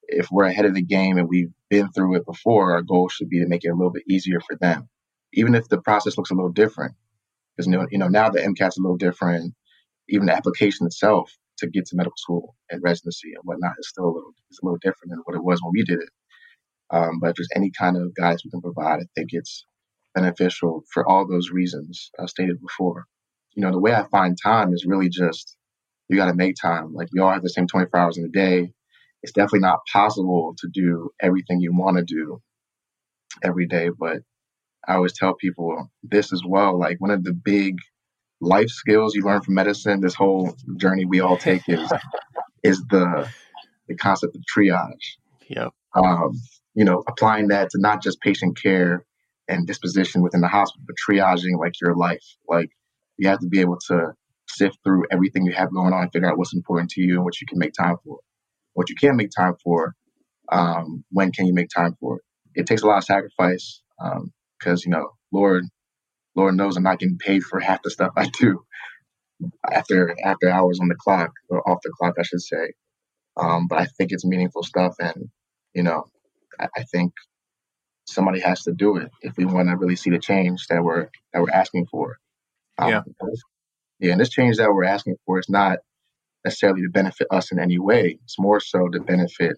If 0.07 0.29
we're 0.31 0.45
ahead 0.45 0.67
of 0.67 0.75
the 0.75 0.83
game 0.83 1.17
and 1.17 1.29
we've 1.29 1.53
been 1.71 1.91
through 1.91 2.17
it 2.17 2.27
before, 2.27 2.73
our 2.73 2.83
goal 2.83 3.09
should 3.09 3.31
be 3.31 3.41
to 3.41 3.49
make 3.49 3.65
it 3.65 3.71
a 3.71 3.75
little 3.75 3.93
bit 3.93 4.05
easier 4.09 4.41
for 4.41 4.57
them, 4.57 4.89
even 5.33 5.55
if 5.55 5.69
the 5.69 5.81
process 5.81 6.19
looks 6.19 6.31
a 6.31 6.35
little 6.35 6.53
different. 6.53 6.95
Because 7.57 7.71
you 7.91 7.99
know 7.99 8.09
now 8.09 8.31
the 8.31 8.41
MCAT's 8.41 8.79
a 8.79 8.83
little 8.83 8.97
different. 8.97 9.55
Even 10.09 10.27
the 10.27 10.37
application 10.37 10.87
itself 10.87 11.33
to 11.59 11.69
get 11.69 11.87
to 11.87 11.97
medical 11.97 12.17
school 12.17 12.55
and 12.71 12.83
residency 12.83 13.33
and 13.35 13.43
whatnot 13.45 13.73
is 13.79 13.89
still 13.89 14.05
a 14.05 14.15
little 14.15 14.35
is 14.51 14.59
a 14.63 14.67
little 14.67 14.79
different 14.83 15.11
than 15.11 15.21
what 15.25 15.37
it 15.37 15.45
was 15.45 15.61
when 15.63 15.73
we 15.73 15.85
did 15.85 16.01
it. 16.01 16.11
Um, 16.91 17.19
but 17.21 17.31
if 17.31 17.37
there's 17.37 17.49
any 17.55 17.71
kind 17.71 17.97
of 17.97 18.15
guidance 18.15 18.45
we 18.45 18.51
can 18.51 18.61
provide, 18.61 19.01
I 19.01 19.07
think 19.15 19.31
it's 19.33 19.65
beneficial 20.15 20.83
for 20.93 21.09
all 21.09 21.27
those 21.27 21.51
reasons 21.51 22.11
I 22.19 22.27
stated 22.27 22.61
before. 22.61 23.07
You 23.55 23.63
know, 23.63 23.73
the 23.73 23.81
way 23.81 23.95
I 23.95 24.05
find 24.05 24.37
time 24.41 24.73
is 24.73 24.85
really 24.87 25.09
just 25.09 25.57
you 26.09 26.17
got 26.17 26.27
to 26.27 26.35
make 26.35 26.57
time. 26.61 26.95
Like 26.95 27.09
we 27.13 27.21
all 27.21 27.33
have 27.33 27.43
the 27.43 27.49
same 27.49 27.67
24 27.67 27.99
hours 27.99 28.19
in 28.19 28.25
a 28.25 28.29
day. 28.29 28.73
It's 29.23 29.33
definitely 29.33 29.61
not 29.61 29.81
possible 29.91 30.55
to 30.59 30.69
do 30.73 31.11
everything 31.21 31.61
you 31.61 31.73
want 31.75 31.97
to 31.97 32.05
do 32.05 32.43
every 33.43 33.67
day, 33.67 33.89
but 33.89 34.19
I 34.87 34.95
always 34.95 35.15
tell 35.15 35.35
people 35.35 35.91
this 36.03 36.33
as 36.33 36.43
well. 36.47 36.79
Like 36.79 37.01
one 37.01 37.11
of 37.11 37.25
the 37.25 37.33
big 37.33 37.77
life 38.41 38.69
skills 38.69 39.15
you 39.15 39.23
learn 39.23 39.41
from 39.41 39.55
medicine, 39.55 40.01
this 40.01 40.15
whole 40.15 40.55
journey 40.77 41.05
we 41.07 41.21
all 41.21 41.37
take 41.37 41.69
is 41.69 41.91
is 42.63 42.83
the 42.91 43.29
the 43.89 43.97
concept 43.97 44.37
of 44.37 44.43
triage. 44.43 45.17
Yeah. 45.49 45.69
Um, 45.95 46.33
you 46.75 46.85
know, 46.85 47.03
applying 47.07 47.49
that 47.49 47.71
to 47.71 47.81
not 47.81 48.03
just 48.03 48.21
patient 48.21 48.61
care 48.61 49.05
and 49.49 49.67
disposition 49.67 50.23
within 50.23 50.41
the 50.41 50.49
hospital, 50.49 50.85
but 50.87 50.97
triaging 50.97 51.59
like 51.59 51.81
your 51.81 51.95
life. 51.97 52.25
Like 52.49 52.71
you 53.17 53.29
have 53.29 53.41
to 53.41 53.49
be 53.49 53.61
able 53.61 53.79
to 53.89 54.13
sift 54.55 54.79
through 54.85 55.05
everything 55.11 55.45
you 55.45 55.53
have 55.53 55.73
going 55.73 55.93
on 55.93 56.03
and 56.03 56.13
figure 56.13 56.31
out 56.31 56.39
what's 56.39 56.55
important 56.55 56.91
to 56.91 57.03
you 57.03 57.17
and 57.17 57.25
what 57.25 57.41
you 57.41 57.47
can 57.47 57.59
make 57.59 57.73
time 57.73 57.97
for. 58.05 58.19
What 58.75 58.89
you 58.89 58.97
can't 58.97 59.17
make 59.17 59.31
time 59.31 59.55
for, 59.63 59.95
um, 60.51 61.05
when 61.11 61.33
can 61.33 61.47
you 61.47 61.55
make 61.55 61.69
time 61.75 61.97
for 62.01 62.17
it? 62.19 62.23
It 62.61 62.67
takes 62.67 62.83
a 62.83 62.87
lot 62.87 62.99
of 62.99 63.05
sacrifice 63.05 63.83
because, 64.59 64.85
um, 64.85 64.85
you 64.85 64.91
know, 64.91 65.11
Lord, 65.33 65.65
Lord 66.35 66.55
knows 66.57 66.77
I'm 66.77 66.83
not 66.83 66.99
getting 66.99 67.19
paid 67.19 67.45
for 67.45 67.61
half 67.61 67.83
the 67.83 67.91
stuff 67.91 68.13
I 68.17 68.29
do 68.41 68.65
after 69.71 70.17
after 70.25 70.51
hours 70.51 70.81
on 70.81 70.89
the 70.89 70.95
clock 70.95 71.33
or 71.49 71.69
off 71.69 71.81
the 71.83 71.91
clock, 71.91 72.15
I 72.19 72.23
should 72.23 72.41
say. 72.43 72.73
Um, 73.37 73.67
but 73.69 73.79
I 73.79 73.87
think 73.87 74.13
it's 74.13 74.25
meaningful 74.25 74.63
stuff, 74.63 74.97
and 74.99 75.29
you 75.75 75.83
know, 75.83 76.05
I, 76.59 76.69
I 76.77 76.83
think 76.85 77.13
somebody 78.07 78.41
has 78.41 78.63
to 78.65 78.73
do 78.73 78.97
it 78.97 79.11
if 79.23 79.37
we 79.37 79.45
want 79.45 79.69
to 79.69 79.77
really 79.77 79.97
see 79.97 80.11
the 80.11 80.19
change 80.19 80.67
that 80.69 80.83
we're 80.83 81.09
that 81.33 81.43
we're 81.43 81.51
asking 81.51 81.87
for. 81.87 82.17
Um, 82.79 82.91
yeah. 82.91 83.01
Yeah, 84.01 84.13
and 84.13 84.21
this 84.21 84.31
change 84.31 84.57
that 84.57 84.71
we're 84.73 84.85
asking 84.85 85.17
for 85.25 85.39
is 85.39 85.49
not 85.49 85.79
necessarily 86.45 86.83
to 86.83 86.91
benefit 86.91 87.29
us 87.31 87.53
in 87.53 87.59
any 87.59 87.79
way. 87.79 88.19
It's 88.25 88.39
more 88.39 88.61
so 88.61 88.89
to 88.89 89.01
benefit, 89.01 89.57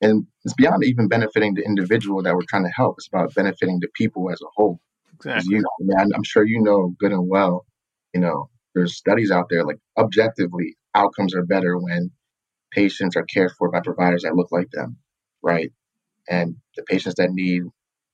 and 0.00 0.26
it's 0.44 0.54
beyond 0.54 0.84
even 0.84 1.08
benefiting 1.08 1.54
the 1.54 1.64
individual 1.64 2.22
that 2.22 2.34
we're 2.34 2.42
trying 2.48 2.64
to 2.64 2.72
help. 2.74 2.96
It's 2.98 3.08
about 3.08 3.34
benefiting 3.34 3.78
the 3.80 3.88
people 3.94 4.30
as 4.30 4.40
a 4.42 4.46
whole. 4.54 4.80
Exactly. 5.14 5.56
You, 5.56 5.64
man, 5.80 6.10
I'm 6.14 6.24
sure 6.24 6.44
you 6.46 6.60
know 6.62 6.94
good 6.98 7.12
and 7.12 7.28
well. 7.28 7.66
You 8.14 8.20
know, 8.20 8.50
there's 8.74 8.96
studies 8.96 9.30
out 9.30 9.46
there 9.50 9.64
like 9.64 9.78
objectively, 9.96 10.76
outcomes 10.94 11.34
are 11.34 11.44
better 11.44 11.78
when 11.78 12.10
patients 12.72 13.16
are 13.16 13.24
cared 13.24 13.52
for 13.52 13.70
by 13.70 13.80
providers 13.80 14.22
that 14.22 14.34
look 14.36 14.50
like 14.50 14.70
them, 14.72 14.96
right? 15.42 15.72
And 16.28 16.56
the 16.76 16.82
patients 16.84 17.16
that 17.16 17.30
need 17.32 17.62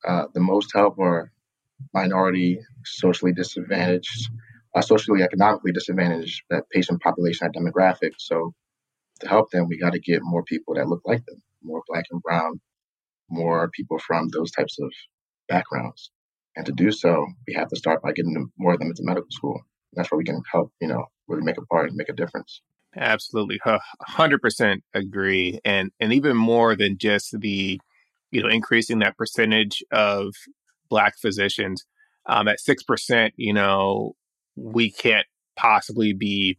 uh, 0.07 0.27
the 0.35 0.41
most 0.41 0.73
help 0.75 0.99
are 0.99 1.33
minority, 1.95 2.61
socially 2.85 3.33
disadvantaged, 3.33 4.31
uh, 4.79 4.83
socially 4.83 5.23
economically 5.23 5.73
disadvantaged 5.73 6.43
that 6.51 6.69
patient 6.71 7.01
population 7.03 7.47
and 7.47 7.55
demographic. 7.55 8.13
So 8.19 8.55
to 9.21 9.29
help 9.29 9.51
them, 9.51 9.67
we 9.69 9.79
got 9.79 9.93
to 9.93 10.01
get 10.01 10.21
more 10.23 10.45
people 10.45 10.75
that 10.75 10.89
look 10.89 11.03
like 11.05 11.25
them, 11.27 11.43
more 11.63 11.83
black 11.89 12.05
and 12.11 12.23
brown, 12.23 12.61
more 13.29 13.71
people 13.75 13.99
from 13.99 14.29
those 14.29 14.51
types 14.51 14.79
of 14.81 14.91
backgrounds. 15.49 16.11
And 16.57 16.67
to 16.67 16.73
do 16.73 16.91
so, 16.91 17.27
we 17.47 17.55
have 17.55 17.69
to 17.69 17.77
start 17.77 18.03
by 18.03 18.13
getting 18.13 18.35
them, 18.35 18.53
more 18.59 18.73
of 18.75 18.79
them 18.79 18.89
into 18.89 19.03
medical 19.05 19.31
school. 19.31 19.61
That's 19.95 20.11
where 20.11 20.19
we 20.19 20.25
can 20.25 20.43
help, 20.51 20.73
you 20.81 20.89
know, 20.89 21.07
really 21.27 21.43
make 21.43 21.59
a 21.59 21.67
part 21.67 21.89
and 21.89 21.97
make 21.97 22.09
a 22.09 22.13
difference. 22.15 22.63
Absolutely, 22.97 23.61
hundred 24.01 24.41
percent 24.41 24.83
agree, 24.95 25.61
and 25.65 25.93
and 26.01 26.13
even 26.13 26.37
more 26.37 26.75
than 26.75 26.97
just 26.99 27.39
the, 27.39 27.81
you 28.31 28.43
know, 28.43 28.49
increasing 28.49 29.01
that 29.01 29.17
percentage 29.17 29.85
of 29.93 30.35
black 30.89 31.19
physicians 31.19 31.85
um, 32.27 32.49
at 32.49 32.61
six 32.61 32.83
percent. 32.83 33.35
You 33.37 33.53
know, 33.53 34.15
we 34.59 34.91
can't 34.91 35.27
possibly 35.57 36.13
be 36.13 36.59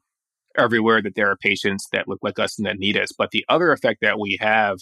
everywhere 0.58 1.02
that 1.02 1.16
there 1.16 1.30
are 1.30 1.38
patients 1.38 1.88
that 1.92 2.08
look 2.08 2.20
like 2.22 2.40
us 2.40 2.58
and 2.58 2.66
that 2.66 2.78
need 2.78 2.98
us. 2.98 3.10
But 3.18 3.32
the 3.32 3.46
other 3.50 3.72
effect 3.72 4.00
that 4.02 4.20
we 4.20 4.38
have 4.42 4.78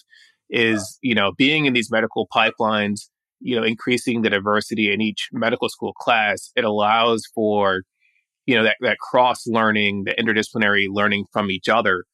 is, 0.49 0.97
you 1.01 1.13
know, 1.13 1.33
being 1.37 1.65
in 1.65 1.73
these 1.73 1.91
medical 1.91 2.27
pipelines, 2.33 3.09
you 3.39 3.55
know, 3.55 3.63
increasing 3.63 4.21
the 4.21 4.29
diversity 4.29 4.91
in 4.91 5.01
each 5.01 5.29
medical 5.31 5.69
school 5.69 5.93
class, 5.93 6.51
it 6.55 6.63
allows 6.63 7.23
for, 7.35 7.83
you 8.45 8.55
know, 8.55 8.63
that, 8.63 8.77
that 8.81 8.97
cross 8.99 9.45
learning, 9.45 10.05
the 10.05 10.13
interdisciplinary 10.15 10.87
learning 10.89 11.25
from 11.31 11.51
each 11.51 11.69
other. 11.69 12.05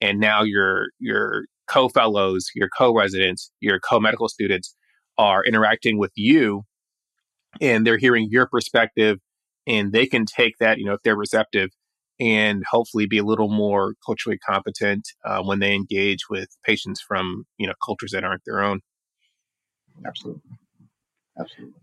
And 0.00 0.20
now 0.20 0.42
your 0.42 0.88
your 0.98 1.44
co-fellows, 1.68 2.50
your 2.54 2.68
co-residents, 2.76 3.50
your 3.60 3.80
co-medical 3.80 4.28
students 4.28 4.74
are 5.18 5.44
interacting 5.44 5.98
with 5.98 6.12
you 6.14 6.62
and 7.60 7.86
they're 7.86 7.98
hearing 7.98 8.28
your 8.30 8.46
perspective 8.46 9.18
and 9.66 9.92
they 9.92 10.06
can 10.06 10.24
take 10.26 10.58
that, 10.58 10.78
you 10.78 10.84
know, 10.84 10.94
if 10.94 11.02
they're 11.02 11.16
receptive 11.16 11.70
and 12.18 12.64
hopefully 12.70 13.06
be 13.06 13.18
a 13.18 13.24
little 13.24 13.48
more 13.48 13.94
culturally 14.04 14.38
competent 14.38 15.08
uh, 15.24 15.42
when 15.42 15.58
they 15.58 15.74
engage 15.74 16.28
with 16.30 16.48
patients 16.64 17.00
from, 17.00 17.44
you 17.58 17.66
know, 17.66 17.74
cultures 17.84 18.12
that 18.12 18.24
aren't 18.24 18.42
their 18.46 18.62
own. 18.62 18.80
Absolutely. 20.06 20.42
Absolutely. 21.38 21.80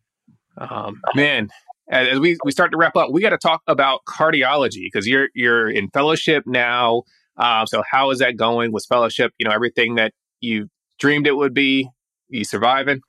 Um, 0.57 1.01
man, 1.15 1.49
as 1.89 2.19
we, 2.19 2.37
we 2.43 2.51
start 2.51 2.71
to 2.71 2.77
wrap 2.77 2.95
up, 2.95 3.11
we 3.11 3.21
got 3.21 3.31
to 3.31 3.37
talk 3.37 3.61
about 3.67 4.01
cardiology 4.07 4.85
because 4.91 5.07
you're 5.07 5.29
you're 5.33 5.69
in 5.69 5.89
fellowship 5.89 6.43
now. 6.45 7.03
Uh, 7.37 7.65
so 7.65 7.83
how 7.89 8.11
is 8.11 8.19
that 8.19 8.37
going 8.37 8.71
with 8.71 8.85
fellowship? 8.87 9.31
You 9.37 9.47
know, 9.47 9.53
everything 9.53 9.95
that 9.95 10.13
you 10.39 10.67
dreamed 10.99 11.27
it 11.27 11.35
would 11.35 11.53
be, 11.53 11.89
you 12.29 12.43
surviving? 12.43 13.01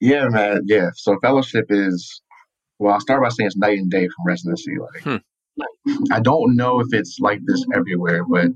Yeah, 0.00 0.28
man. 0.28 0.62
Yeah. 0.64 0.90
So 0.94 1.16
fellowship 1.20 1.66
is 1.68 2.20
well, 2.78 2.94
I'll 2.94 3.00
start 3.00 3.22
by 3.22 3.28
saying 3.28 3.46
it's 3.46 3.56
night 3.56 3.78
and 3.78 3.90
day 3.90 4.08
from 4.08 4.26
residency. 4.26 4.76
Like, 4.78 5.02
hmm. 5.02 5.16
I 6.12 6.20
don't 6.20 6.56
know 6.56 6.80
if 6.80 6.88
it's 6.92 7.18
like 7.20 7.40
this 7.46 7.64
everywhere, 7.74 8.24
but 8.24 8.48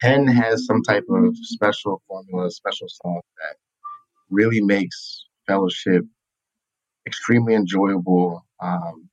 Penn 0.00 0.26
has 0.26 0.66
some 0.66 0.82
type 0.82 1.04
of 1.08 1.36
special 1.36 2.02
formula, 2.06 2.50
special 2.50 2.88
sauce 2.88 3.24
that 3.38 3.56
really 4.30 4.60
makes 4.60 5.24
fellowship 5.46 6.04
extremely 7.06 7.54
enjoyable. 7.54 8.44
Um, 8.60 9.08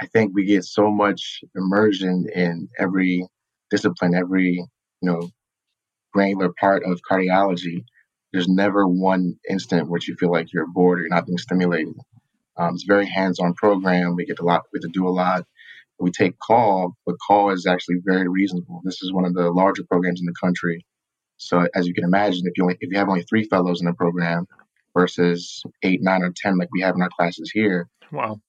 I 0.00 0.06
think 0.06 0.32
we 0.34 0.44
get 0.44 0.64
so 0.64 0.90
much 0.90 1.40
immersion 1.54 2.26
in 2.34 2.68
every 2.78 3.26
discipline, 3.70 4.14
every 4.14 4.52
you 4.52 5.10
know 5.10 5.30
granular 6.12 6.52
part 6.60 6.84
of 6.84 7.00
cardiology. 7.10 7.84
There's 8.32 8.48
never 8.48 8.86
one 8.86 9.34
instant 9.48 9.88
where 9.88 10.00
you 10.06 10.16
feel 10.16 10.30
like 10.30 10.52
you're 10.52 10.66
bored 10.66 10.98
or 10.98 11.02
you're 11.02 11.10
not 11.10 11.26
being 11.26 11.38
stimulated. 11.38 11.94
Um, 12.56 12.74
it's 12.74 12.84
a 12.84 12.92
very 12.92 13.06
hands-on 13.06 13.54
program. 13.54 14.16
We 14.16 14.26
get 14.26 14.40
a 14.40 14.44
lot. 14.44 14.62
We 14.72 14.80
get 14.80 14.86
to 14.86 14.92
do 14.92 15.08
a 15.08 15.10
lot. 15.10 15.44
We 15.98 16.10
take 16.10 16.38
call, 16.38 16.94
but 17.06 17.16
call 17.26 17.50
is 17.50 17.66
actually 17.66 17.96
very 18.04 18.28
reasonable. 18.28 18.80
This 18.84 19.02
is 19.02 19.12
one 19.12 19.24
of 19.24 19.34
the 19.34 19.50
larger 19.50 19.84
programs 19.84 20.20
in 20.20 20.26
the 20.26 20.34
country. 20.40 20.84
So 21.36 21.66
as 21.74 21.86
you 21.86 21.94
can 21.94 22.04
imagine, 22.04 22.42
if 22.46 22.52
you 22.56 22.64
only, 22.64 22.76
if 22.80 22.90
you 22.90 22.98
have 22.98 23.08
only 23.08 23.22
three 23.22 23.44
fellows 23.44 23.80
in 23.80 23.86
the 23.86 23.94
program 23.94 24.46
versus 24.96 25.62
eight, 25.82 26.00
nine, 26.02 26.22
or 26.22 26.32
ten 26.34 26.58
like 26.58 26.68
we 26.72 26.82
have 26.82 26.94
in 26.94 27.02
our 27.02 27.08
classes 27.16 27.50
here, 27.52 27.88
wow, 28.10 28.40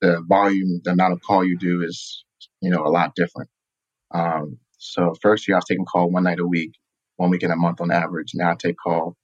the 0.00 0.20
volume, 0.26 0.80
the 0.84 0.92
amount 0.92 1.12
of 1.12 1.20
call 1.20 1.44
you 1.44 1.58
do 1.58 1.82
is 1.82 2.24
you 2.60 2.70
know 2.70 2.84
a 2.84 2.90
lot 2.90 3.14
different. 3.14 3.50
Um, 4.12 4.58
so 4.78 5.14
first 5.20 5.46
year 5.46 5.56
I 5.56 5.58
was 5.58 5.64
taking 5.66 5.84
call 5.84 6.10
one 6.10 6.24
night 6.24 6.40
a 6.40 6.46
week, 6.46 6.72
one 7.16 7.30
week 7.30 7.42
in 7.42 7.50
a 7.50 7.56
month 7.56 7.80
on 7.80 7.90
average. 7.90 8.32
Now 8.34 8.52
I 8.52 8.54
take 8.54 8.76
call 8.82 9.16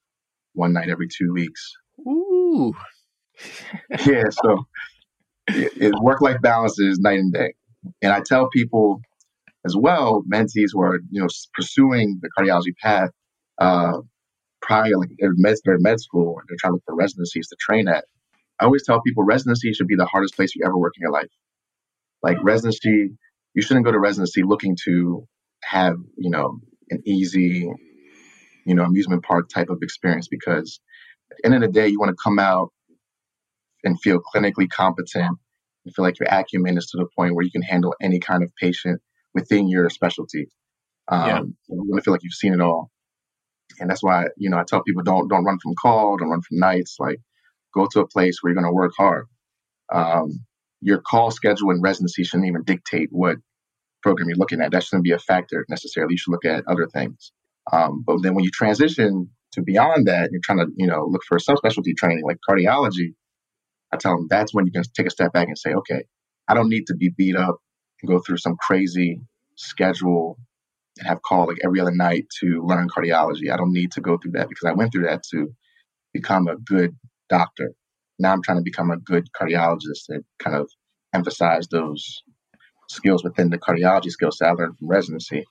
one 0.54 0.72
night 0.72 0.88
every 0.88 1.08
two 1.08 1.32
weeks. 1.32 1.72
Ooh, 2.06 2.74
yeah, 4.06 4.24
so 4.30 4.64
it, 5.48 5.72
it, 5.76 5.94
work-life 6.00 6.40
balance 6.40 6.78
is 6.78 6.98
night 6.98 7.18
and 7.18 7.32
day. 7.32 7.54
And 8.02 8.12
I 8.12 8.20
tell 8.20 8.48
people 8.48 9.00
as 9.64 9.76
well, 9.76 10.22
mentees 10.32 10.68
who 10.72 10.80
are 10.82 11.00
you 11.10 11.20
know 11.20 11.28
pursuing 11.54 12.20
the 12.22 12.30
cardiology 12.36 12.74
path, 12.82 13.10
uh, 13.58 13.98
prior 14.62 14.96
like 14.96 15.10
they're 15.18 15.32
med, 15.36 15.56
they're 15.64 15.78
med 15.78 16.00
school 16.00 16.28
or 16.28 16.42
they're 16.48 16.56
trying 16.58 16.72
to 16.72 16.74
look 16.74 16.84
for 16.86 16.94
residencies 16.94 17.48
to 17.48 17.56
train 17.58 17.88
at. 17.88 18.04
I 18.60 18.64
always 18.64 18.84
tell 18.86 19.02
people 19.02 19.24
residency 19.24 19.72
should 19.72 19.88
be 19.88 19.96
the 19.96 20.06
hardest 20.06 20.34
place 20.34 20.54
you 20.54 20.62
ever 20.64 20.78
work 20.78 20.94
in 20.96 21.02
your 21.02 21.12
life. 21.12 21.30
Like 22.22 22.38
residency, 22.42 23.10
you 23.54 23.62
shouldn't 23.62 23.84
go 23.84 23.92
to 23.92 23.98
residency 23.98 24.42
looking 24.42 24.76
to 24.84 25.26
have 25.62 25.96
you 26.16 26.30
know 26.30 26.60
an 26.90 27.02
easy, 27.04 27.70
you 28.64 28.74
know, 28.74 28.84
amusement 28.84 29.24
park 29.24 29.48
type 29.48 29.68
of 29.68 29.78
experience 29.82 30.28
because 30.28 30.80
at 31.30 31.36
the 31.38 31.46
end 31.46 31.54
of 31.54 31.60
the 31.60 31.68
day, 31.68 31.88
you 31.88 31.98
want 31.98 32.10
to 32.10 32.22
come 32.22 32.38
out 32.38 32.72
and 33.86 34.00
feel 34.00 34.20
clinically 34.20 34.68
competent 34.68 35.38
and 35.84 35.94
feel 35.94 36.04
like 36.04 36.18
your 36.18 36.28
acumen 36.28 36.76
is 36.76 36.86
to 36.86 36.98
the 36.98 37.06
point 37.16 37.34
where 37.34 37.44
you 37.44 37.52
can 37.52 37.62
handle 37.62 37.94
any 38.02 38.18
kind 38.18 38.42
of 38.42 38.54
patient 38.60 39.00
within 39.32 39.68
your 39.68 39.88
specialty. 39.88 40.48
Um, 41.08 41.26
yeah. 41.28 41.38
You 41.38 41.54
want 41.68 42.00
to 42.00 42.02
feel 42.02 42.12
like 42.12 42.24
you've 42.24 42.32
seen 42.32 42.52
it 42.52 42.60
all. 42.60 42.90
And 43.78 43.88
that's 43.88 44.02
why, 44.02 44.26
you 44.36 44.50
know, 44.50 44.58
I 44.58 44.64
tell 44.64 44.82
people 44.82 45.02
don't 45.02 45.28
don't 45.28 45.44
run 45.44 45.58
from 45.62 45.74
call, 45.80 46.16
don't 46.16 46.30
run 46.30 46.42
from 46.42 46.58
nights. 46.58 46.96
Like, 46.98 47.20
go 47.72 47.86
to 47.92 48.00
a 48.00 48.08
place 48.08 48.38
where 48.40 48.52
you're 48.52 48.60
going 48.60 48.70
to 48.70 48.74
work 48.74 48.92
hard. 48.98 49.26
Um, 49.92 50.44
your 50.80 51.00
call 51.00 51.30
schedule 51.30 51.70
and 51.70 51.82
residency 51.82 52.24
shouldn't 52.24 52.48
even 52.48 52.64
dictate 52.64 53.08
what 53.12 53.36
program 54.02 54.28
you're 54.28 54.36
looking 54.36 54.60
at. 54.60 54.72
That 54.72 54.82
shouldn't 54.82 55.04
be 55.04 55.12
a 55.12 55.18
factor 55.18 55.64
necessarily. 55.68 56.14
You 56.14 56.18
should 56.18 56.32
look 56.32 56.44
at 56.44 56.64
other 56.66 56.88
things. 56.88 57.32
Um, 57.72 58.02
but 58.04 58.22
then 58.22 58.34
when 58.34 58.44
you 58.44 58.50
transition 58.50 59.30
to 59.52 59.62
beyond 59.62 60.06
that, 60.08 60.30
you're 60.32 60.40
trying 60.42 60.58
to, 60.58 60.66
you 60.76 60.86
know, 60.86 61.06
look 61.06 61.22
for 61.26 61.36
a 61.36 61.40
subspecialty 61.40 61.96
training 61.96 62.24
like 62.24 62.38
cardiology 62.48 63.14
I 63.92 63.96
tell 63.96 64.16
them 64.16 64.26
that's 64.28 64.52
when 64.54 64.66
you 64.66 64.72
can 64.72 64.82
take 64.94 65.06
a 65.06 65.10
step 65.10 65.32
back 65.32 65.48
and 65.48 65.58
say, 65.58 65.72
okay, 65.72 66.04
I 66.48 66.54
don't 66.54 66.68
need 66.68 66.86
to 66.88 66.94
be 66.94 67.10
beat 67.16 67.36
up 67.36 67.56
and 68.02 68.08
go 68.08 68.20
through 68.20 68.38
some 68.38 68.56
crazy 68.56 69.20
schedule 69.56 70.38
and 70.98 71.08
have 71.08 71.22
call 71.22 71.46
like 71.46 71.58
every 71.64 71.80
other 71.80 71.94
night 71.94 72.26
to 72.40 72.62
learn 72.64 72.88
cardiology. 72.88 73.52
I 73.52 73.56
don't 73.56 73.72
need 73.72 73.92
to 73.92 74.00
go 74.00 74.18
through 74.18 74.32
that 74.32 74.48
because 74.48 74.68
I 74.68 74.72
went 74.74 74.92
through 74.92 75.04
that 75.04 75.22
to 75.32 75.48
become 76.12 76.48
a 76.48 76.56
good 76.56 76.96
doctor. 77.28 77.72
Now 78.18 78.32
I'm 78.32 78.42
trying 78.42 78.58
to 78.58 78.64
become 78.64 78.90
a 78.90 78.96
good 78.98 79.28
cardiologist 79.38 80.08
and 80.08 80.24
kind 80.38 80.56
of 80.56 80.70
emphasize 81.14 81.68
those 81.68 82.22
skills 82.88 83.24
within 83.24 83.50
the 83.50 83.58
cardiology 83.58 84.10
skills 84.10 84.38
that 84.40 84.48
I 84.48 84.52
learned 84.52 84.78
from 84.78 84.88
residency. 84.88 85.44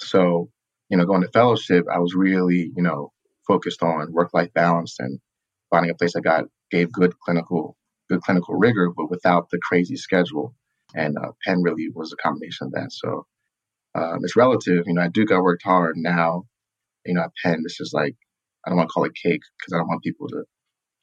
So, 0.00 0.50
you 0.88 0.96
know, 0.96 1.04
going 1.04 1.22
to 1.22 1.28
fellowship, 1.28 1.86
I 1.92 1.98
was 1.98 2.14
really, 2.14 2.70
you 2.76 2.82
know, 2.82 3.12
focused 3.46 3.82
on 3.82 4.12
work 4.12 4.30
life 4.34 4.52
balance 4.54 4.96
and 4.98 5.18
finding 5.70 5.90
a 5.90 5.94
place 5.94 6.12
that 6.14 6.22
got 6.22 6.44
gave 6.70 6.92
good 6.92 7.18
clinical 7.20 7.76
good 8.12 8.22
clinical 8.22 8.54
rigor, 8.54 8.90
but 8.96 9.10
without 9.10 9.50
the 9.50 9.58
crazy 9.62 9.96
schedule. 9.96 10.54
And 10.94 11.16
uh, 11.16 11.32
Penn 11.44 11.62
really 11.62 11.88
was 11.94 12.12
a 12.12 12.22
combination 12.22 12.66
of 12.66 12.72
that. 12.72 12.92
So 12.92 13.26
um, 13.94 14.18
it's 14.22 14.36
relative. 14.36 14.84
You 14.86 14.94
know, 14.94 15.02
at 15.02 15.12
Duke 15.12 15.32
I 15.32 15.40
worked 15.40 15.62
hard. 15.64 15.96
Now, 15.96 16.44
you 17.06 17.14
know, 17.14 17.22
at 17.22 17.30
Penn 17.42 17.62
it's 17.64 17.78
just 17.78 17.94
like 17.94 18.14
I 18.64 18.70
don't 18.70 18.76
want 18.76 18.90
to 18.90 18.92
call 18.92 19.04
it 19.04 19.12
cake 19.14 19.40
because 19.58 19.72
I 19.72 19.78
don't 19.78 19.88
want 19.88 20.02
people 20.02 20.28
to 20.28 20.44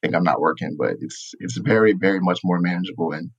think 0.01 0.15
I'm 0.15 0.23
not 0.23 0.39
working, 0.39 0.75
but 0.77 0.95
it's 0.99 1.33
it's 1.39 1.57
very 1.57 1.93
very 1.93 2.19
much 2.19 2.39
more 2.43 2.59
manageable 2.59 3.11
and 3.11 3.31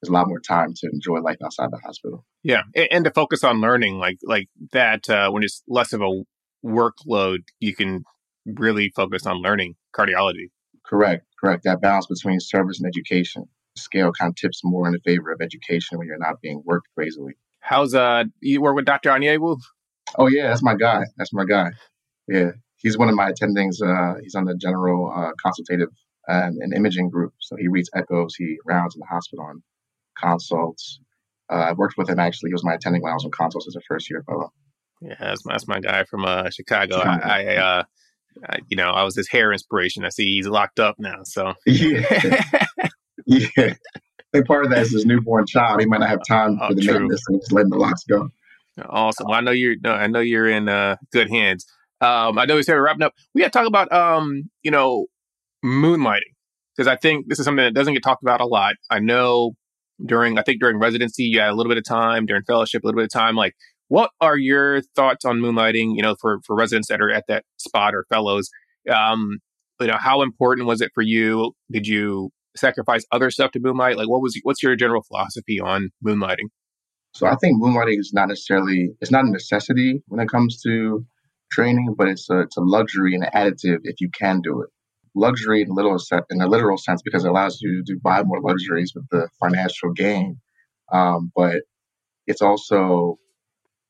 there's 0.00 0.10
a 0.10 0.12
lot 0.12 0.28
more 0.28 0.40
time 0.40 0.72
to 0.74 0.88
enjoy 0.90 1.20
life 1.20 1.36
outside 1.44 1.70
the 1.70 1.78
hospital. 1.84 2.24
Yeah, 2.42 2.62
and, 2.74 2.88
and 2.90 3.04
to 3.04 3.10
focus 3.10 3.44
on 3.44 3.60
learning, 3.60 3.98
like 3.98 4.18
like 4.22 4.48
that 4.72 5.10
uh, 5.10 5.30
when 5.30 5.42
it's 5.42 5.62
less 5.68 5.92
of 5.92 6.00
a 6.00 6.22
workload, 6.64 7.40
you 7.58 7.74
can 7.74 8.04
really 8.46 8.90
focus 8.96 9.26
on 9.26 9.42
learning 9.42 9.74
cardiology. 9.94 10.50
Correct, 10.86 11.26
correct. 11.40 11.64
That 11.64 11.80
balance 11.80 12.06
between 12.06 12.40
service 12.40 12.78
and 12.78 12.86
education 12.86 13.48
scale 13.76 14.12
kind 14.12 14.30
of 14.30 14.36
tips 14.36 14.60
more 14.64 14.86
in 14.86 14.92
the 14.92 15.00
favor 15.00 15.30
of 15.32 15.40
education 15.40 15.98
when 15.98 16.06
you're 16.06 16.18
not 16.18 16.40
being 16.40 16.62
worked 16.64 16.88
crazily. 16.94 17.34
How's 17.60 17.94
uh 17.94 18.24
you 18.40 18.60
work 18.60 18.76
with 18.76 18.84
Dr. 18.84 19.10
Onyewu? 19.10 19.58
Oh 20.16 20.28
yeah, 20.28 20.48
that's 20.48 20.62
my 20.62 20.74
guy. 20.74 21.04
That's 21.16 21.32
my 21.32 21.44
guy. 21.44 21.70
Yeah, 22.26 22.50
he's 22.76 22.98
one 22.98 23.08
of 23.08 23.14
my 23.14 23.30
attendings. 23.30 23.82
Uh, 23.82 24.18
he's 24.22 24.34
on 24.34 24.44
the 24.44 24.56
general 24.56 25.12
uh, 25.14 25.32
consultative 25.42 25.88
and, 26.26 26.58
and, 26.60 26.74
imaging 26.74 27.10
group. 27.10 27.32
So 27.40 27.56
he 27.56 27.68
reads 27.68 27.90
echoes. 27.94 28.34
He 28.34 28.58
rounds 28.66 28.94
in 28.94 29.00
the 29.00 29.06
hospital 29.06 29.44
on 29.44 29.62
consults. 30.16 31.00
Uh, 31.50 31.56
I 31.56 31.72
worked 31.72 31.96
with 31.96 32.08
him 32.08 32.18
actually. 32.18 32.50
He 32.50 32.54
was 32.54 32.64
my 32.64 32.74
attending 32.74 33.02
when 33.02 33.10
I 33.10 33.14
was 33.14 33.24
in 33.24 33.30
consults 33.30 33.66
as 33.66 33.76
a 33.76 33.80
first 33.88 34.10
year 34.10 34.22
fellow. 34.26 34.52
Yeah, 35.00 35.16
that's 35.18 35.44
my, 35.44 35.54
that's 35.54 35.68
my 35.68 35.80
guy 35.80 36.04
from 36.04 36.24
uh, 36.24 36.50
Chicago. 36.50 36.98
Chicago. 36.98 37.24
I, 37.24 37.44
I, 37.44 37.56
uh, 37.56 37.82
I, 38.48 38.58
you 38.68 38.76
know, 38.76 38.90
I 38.90 39.02
was 39.02 39.16
his 39.16 39.28
hair 39.28 39.52
inspiration. 39.52 40.04
I 40.04 40.08
see 40.08 40.36
he's 40.36 40.46
locked 40.46 40.80
up 40.80 40.96
now. 40.98 41.20
So 41.24 41.54
yeah, 41.66 42.04
yeah. 43.26 43.48
I 43.56 43.74
think 44.32 44.46
part 44.46 44.64
of 44.64 44.70
that 44.70 44.82
is 44.82 44.92
his 44.92 45.06
newborn 45.06 45.46
child. 45.46 45.80
He 45.80 45.86
might 45.86 46.00
not 46.00 46.08
have 46.08 46.20
time 46.26 46.58
oh, 46.60 46.68
for 46.68 46.74
the 46.74 46.86
maintenance 46.86 47.22
and 47.28 47.40
just 47.40 47.52
letting 47.52 47.70
the 47.70 47.78
locks 47.78 48.04
go. 48.04 48.28
Awesome. 48.88 49.26
Well, 49.28 49.36
I 49.36 49.40
know 49.40 49.50
you're. 49.50 49.76
I 49.84 50.06
know 50.06 50.20
you're 50.20 50.48
in 50.48 50.68
uh, 50.68 50.96
good 51.12 51.28
hands. 51.28 51.66
Um, 52.00 52.38
I 52.38 52.46
know 52.46 52.56
we 52.56 52.62
started 52.62 52.82
wrapping 52.82 53.02
up. 53.02 53.12
We 53.34 53.42
got 53.42 53.52
to 53.52 53.58
talk 53.58 53.66
about, 53.66 53.92
um, 53.92 54.48
you 54.62 54.70
know, 54.70 55.06
moonlighting 55.64 56.32
because 56.74 56.88
I 56.88 56.96
think 56.96 57.28
this 57.28 57.38
is 57.38 57.44
something 57.44 57.64
that 57.64 57.74
doesn't 57.74 57.92
get 57.92 58.02
talked 58.02 58.22
about 58.22 58.40
a 58.40 58.46
lot. 58.46 58.76
I 58.88 59.00
know 59.00 59.52
during, 60.04 60.38
I 60.38 60.42
think 60.42 60.60
during 60.60 60.78
residency, 60.78 61.24
you 61.24 61.40
had 61.40 61.50
a 61.50 61.54
little 61.54 61.68
bit 61.68 61.76
of 61.76 61.84
time 61.84 62.24
during 62.24 62.42
fellowship, 62.44 62.82
a 62.82 62.86
little 62.86 62.98
bit 62.98 63.04
of 63.04 63.12
time. 63.12 63.36
Like, 63.36 63.54
what 63.90 64.12
are 64.20 64.38
your 64.38 64.82
thoughts 64.94 65.24
on 65.24 65.40
moonlighting? 65.40 65.96
You 65.96 66.02
know, 66.02 66.14
for 66.20 66.38
for 66.46 66.54
residents 66.54 66.88
that 66.88 67.00
are 67.00 67.10
at 67.10 67.24
that 67.26 67.44
spot 67.56 67.92
or 67.92 68.06
fellows, 68.08 68.48
um, 68.88 69.38
you 69.80 69.88
know, 69.88 69.98
how 69.98 70.22
important 70.22 70.68
was 70.68 70.80
it 70.80 70.92
for 70.94 71.02
you? 71.02 71.52
Did 71.72 71.88
you 71.88 72.30
sacrifice 72.56 73.04
other 73.10 73.32
stuff 73.32 73.50
to 73.52 73.60
moonlight? 73.60 73.96
Like, 73.96 74.08
what 74.08 74.22
was 74.22 74.38
what's 74.44 74.62
your 74.62 74.76
general 74.76 75.02
philosophy 75.02 75.58
on 75.58 75.90
moonlighting? 76.06 76.48
So 77.14 77.26
I 77.26 77.34
think 77.34 77.60
moonlighting 77.60 77.98
is 77.98 78.12
not 78.14 78.28
necessarily 78.28 78.90
it's 79.00 79.10
not 79.10 79.24
a 79.24 79.30
necessity 79.30 80.04
when 80.06 80.20
it 80.20 80.28
comes 80.28 80.62
to 80.62 81.04
training, 81.50 81.96
but 81.98 82.06
it's 82.06 82.30
a 82.30 82.42
it's 82.42 82.56
a 82.56 82.62
luxury 82.62 83.16
and 83.16 83.24
an 83.24 83.30
additive 83.34 83.80
if 83.82 84.00
you 84.00 84.08
can 84.16 84.40
do 84.40 84.62
it. 84.62 84.68
Luxury 85.16 85.62
in 85.62 85.68
a 85.68 85.74
little 85.74 85.98
in 86.30 86.40
a 86.40 86.46
literal 86.46 86.78
sense 86.78 87.02
because 87.02 87.24
it 87.24 87.28
allows 87.28 87.58
you 87.60 87.82
to 87.88 87.98
buy 88.00 88.22
more 88.22 88.40
luxuries 88.40 88.92
with 88.94 89.08
the 89.10 89.28
financial 89.40 89.92
gain, 89.92 90.36
um, 90.92 91.32
but 91.34 91.62
it's 92.28 92.40
also 92.40 93.18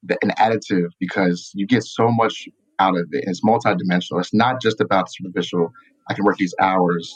an 0.09 0.31
additive 0.39 0.89
because 0.99 1.51
you 1.55 1.67
get 1.67 1.85
so 1.85 2.11
much 2.11 2.49
out 2.79 2.97
of 2.97 3.07
it. 3.13 3.25
It's 3.27 3.45
multidimensional. 3.45 4.21
It's 4.21 4.35
not 4.35 4.61
just 4.61 4.81
about 4.81 5.13
superficial. 5.13 5.71
I 6.09 6.15
can 6.15 6.25
work 6.25 6.37
these 6.39 6.55
hours 6.61 7.15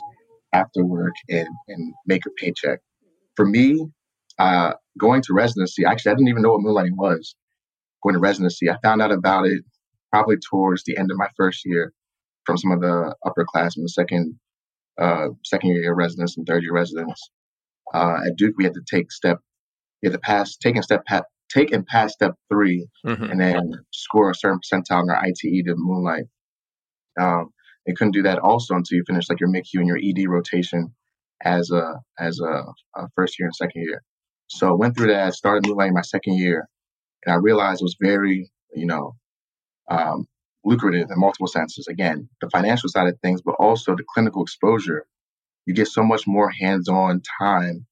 after 0.53 0.85
work 0.85 1.15
and, 1.29 1.49
and 1.69 1.95
make 2.07 2.27
a 2.27 2.31
paycheck. 2.39 2.81
For 3.37 3.47
me, 3.47 3.87
uh, 4.39 4.73
going 4.99 5.23
to 5.23 5.35
residency, 5.35 5.85
actually, 5.85 6.13
I 6.13 6.15
didn't 6.15 6.29
even 6.29 6.43
know 6.43 6.53
what 6.53 6.61
moonlighting 6.63 6.97
was. 6.97 7.35
Going 8.03 8.15
to 8.15 8.21
residency, 8.21 8.71
I 8.71 8.77
found 8.83 9.03
out 9.03 9.13
about 9.13 9.47
it 9.47 9.65
probably 10.13 10.37
towards 10.39 10.85
the 10.85 10.97
end 10.99 11.11
of 11.11 11.17
my 11.19 11.29
first 11.37 11.63
year 11.65 11.93
from 12.47 12.59
some 12.59 12.73
of 12.73 12.81
the 12.81 13.15
upperclassmen, 13.25 13.89
second 13.89 14.39
uh, 15.01 15.29
second 15.45 15.71
year 15.71 15.95
residents 15.95 16.37
and 16.37 16.47
third 16.47 16.63
year 16.63 16.73
residents. 16.73 17.31
Uh, 17.95 18.19
at 18.27 18.37
Duke, 18.37 18.55
we 18.59 18.65
had 18.65 18.75
to 18.75 18.83
take 18.89 19.13
step, 19.13 19.39
we 20.03 20.09
had 20.09 20.13
to 20.15 20.19
pass, 20.21 20.57
taking 20.57 20.83
step, 20.83 21.05
pa- 21.07 21.23
take 21.51 21.73
and 21.73 21.87
pass 21.87 22.13
step 22.13 22.35
3 22.53 22.87
mm-hmm. 23.07 23.25
and 23.25 23.41
then 23.41 23.73
score 23.93 24.31
a 24.31 24.35
certain 24.35 24.59
percentile 24.59 25.03
in 25.03 25.11
our 25.11 25.25
ITE 25.25 25.65
to 25.67 25.75
moonlight. 25.77 26.25
Um, 27.21 27.51
they 27.87 27.93
couldn't 27.93 28.13
do 28.13 28.23
that 28.23 28.39
also 28.39 28.75
until 28.75 28.97
you 28.97 29.05
finish 29.07 29.29
like 29.29 29.41
your 29.41 29.51
MICU 29.51 29.81
and 29.81 29.87
your 29.87 29.99
ED 29.99 30.29
rotation 30.29 30.95
as 31.43 31.71
a 31.71 32.01
as 32.19 32.41
a, 32.41 32.65
a 32.97 33.09
first 33.15 33.39
year 33.39 33.47
and 33.47 33.55
second 33.55 33.83
year. 33.83 34.03
So 34.49 34.69
I 34.69 34.73
went 34.73 34.97
through 34.97 35.09
that, 35.09 35.35
started 35.35 35.65
moonlighting 35.65 35.95
my 35.95 36.03
second 36.03 36.39
year, 36.39 36.69
and 37.25 37.35
I 37.35 37.37
realized 37.37 37.81
it 37.81 37.85
was 37.85 37.97
very, 38.01 38.51
you 38.75 38.87
know, 38.87 39.17
um, 39.91 40.27
lucrative 40.65 41.11
in 41.11 41.19
multiple 41.19 41.47
senses. 41.47 41.87
Again, 41.89 42.29
the 42.41 42.51
financial 42.51 42.89
side 42.89 43.09
of 43.09 43.19
things, 43.21 43.43
but 43.43 43.57
also 43.59 43.95
the 43.95 44.05
clinical 44.15 44.43
exposure. 44.43 45.07
You 45.67 45.75
get 45.75 45.89
so 45.89 46.03
much 46.03 46.27
more 46.27 46.51
hands-on 46.51 47.23
time, 47.41 47.87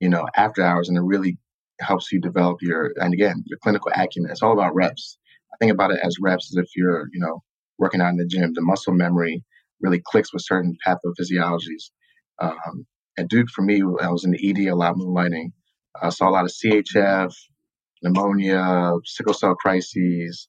you 0.00 0.08
know, 0.08 0.26
after 0.34 0.62
hours, 0.62 0.88
and 0.88 0.96
it 0.96 1.02
really 1.02 1.38
helps 1.80 2.12
you 2.12 2.20
develop 2.20 2.58
your 2.60 2.92
and 2.96 3.14
again 3.14 3.42
your 3.46 3.58
clinical 3.62 3.90
acumen. 3.94 4.30
It's 4.30 4.42
all 4.42 4.52
about 4.52 4.74
reps. 4.74 5.18
I 5.52 5.56
think 5.58 5.72
about 5.72 5.90
it 5.90 6.00
as 6.02 6.16
reps 6.20 6.52
as 6.52 6.62
if 6.62 6.70
you're, 6.76 7.08
you 7.12 7.20
know, 7.20 7.42
working 7.78 8.00
out 8.00 8.10
in 8.10 8.16
the 8.16 8.26
gym, 8.26 8.52
the 8.54 8.60
muscle 8.60 8.92
memory 8.92 9.44
really 9.80 10.02
clicks 10.04 10.32
with 10.32 10.42
certain 10.44 10.76
pathophysiologies. 10.86 11.90
Um, 12.40 12.86
at 13.18 13.28
Duke, 13.28 13.48
for 13.48 13.62
me, 13.62 13.82
I 14.00 14.10
was 14.10 14.24
in 14.24 14.32
the 14.32 14.50
ED 14.50 14.68
a 14.68 14.76
lot, 14.76 14.96
moonlighting. 14.96 15.52
I 16.00 16.10
saw 16.10 16.28
a 16.28 16.30
lot 16.30 16.44
of 16.44 16.52
CHF, 16.52 17.32
pneumonia, 18.02 18.92
sickle 19.04 19.34
cell 19.34 19.54
crises, 19.54 20.48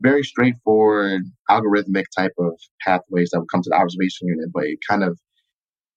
very 0.00 0.22
straightforward, 0.22 1.22
algorithmic 1.50 2.04
type 2.16 2.32
of 2.38 2.58
pathways 2.80 3.30
that 3.30 3.40
would 3.40 3.50
come 3.50 3.62
to 3.62 3.70
the 3.70 3.76
observation 3.76 4.28
unit, 4.28 4.50
but 4.52 4.64
it 4.64 4.78
kind 4.88 5.02
of, 5.02 5.18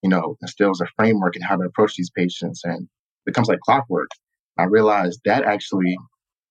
you 0.01 0.09
know, 0.09 0.35
instills 0.41 0.81
a 0.81 0.87
framework 0.97 1.35
in 1.35 1.41
how 1.41 1.55
to 1.55 1.63
approach 1.63 1.95
these 1.95 2.11
patients 2.15 2.61
and 2.63 2.87
becomes 3.25 3.47
like 3.47 3.59
clockwork. 3.59 4.09
I 4.59 4.65
realized 4.65 5.21
that 5.25 5.43
actually, 5.43 5.97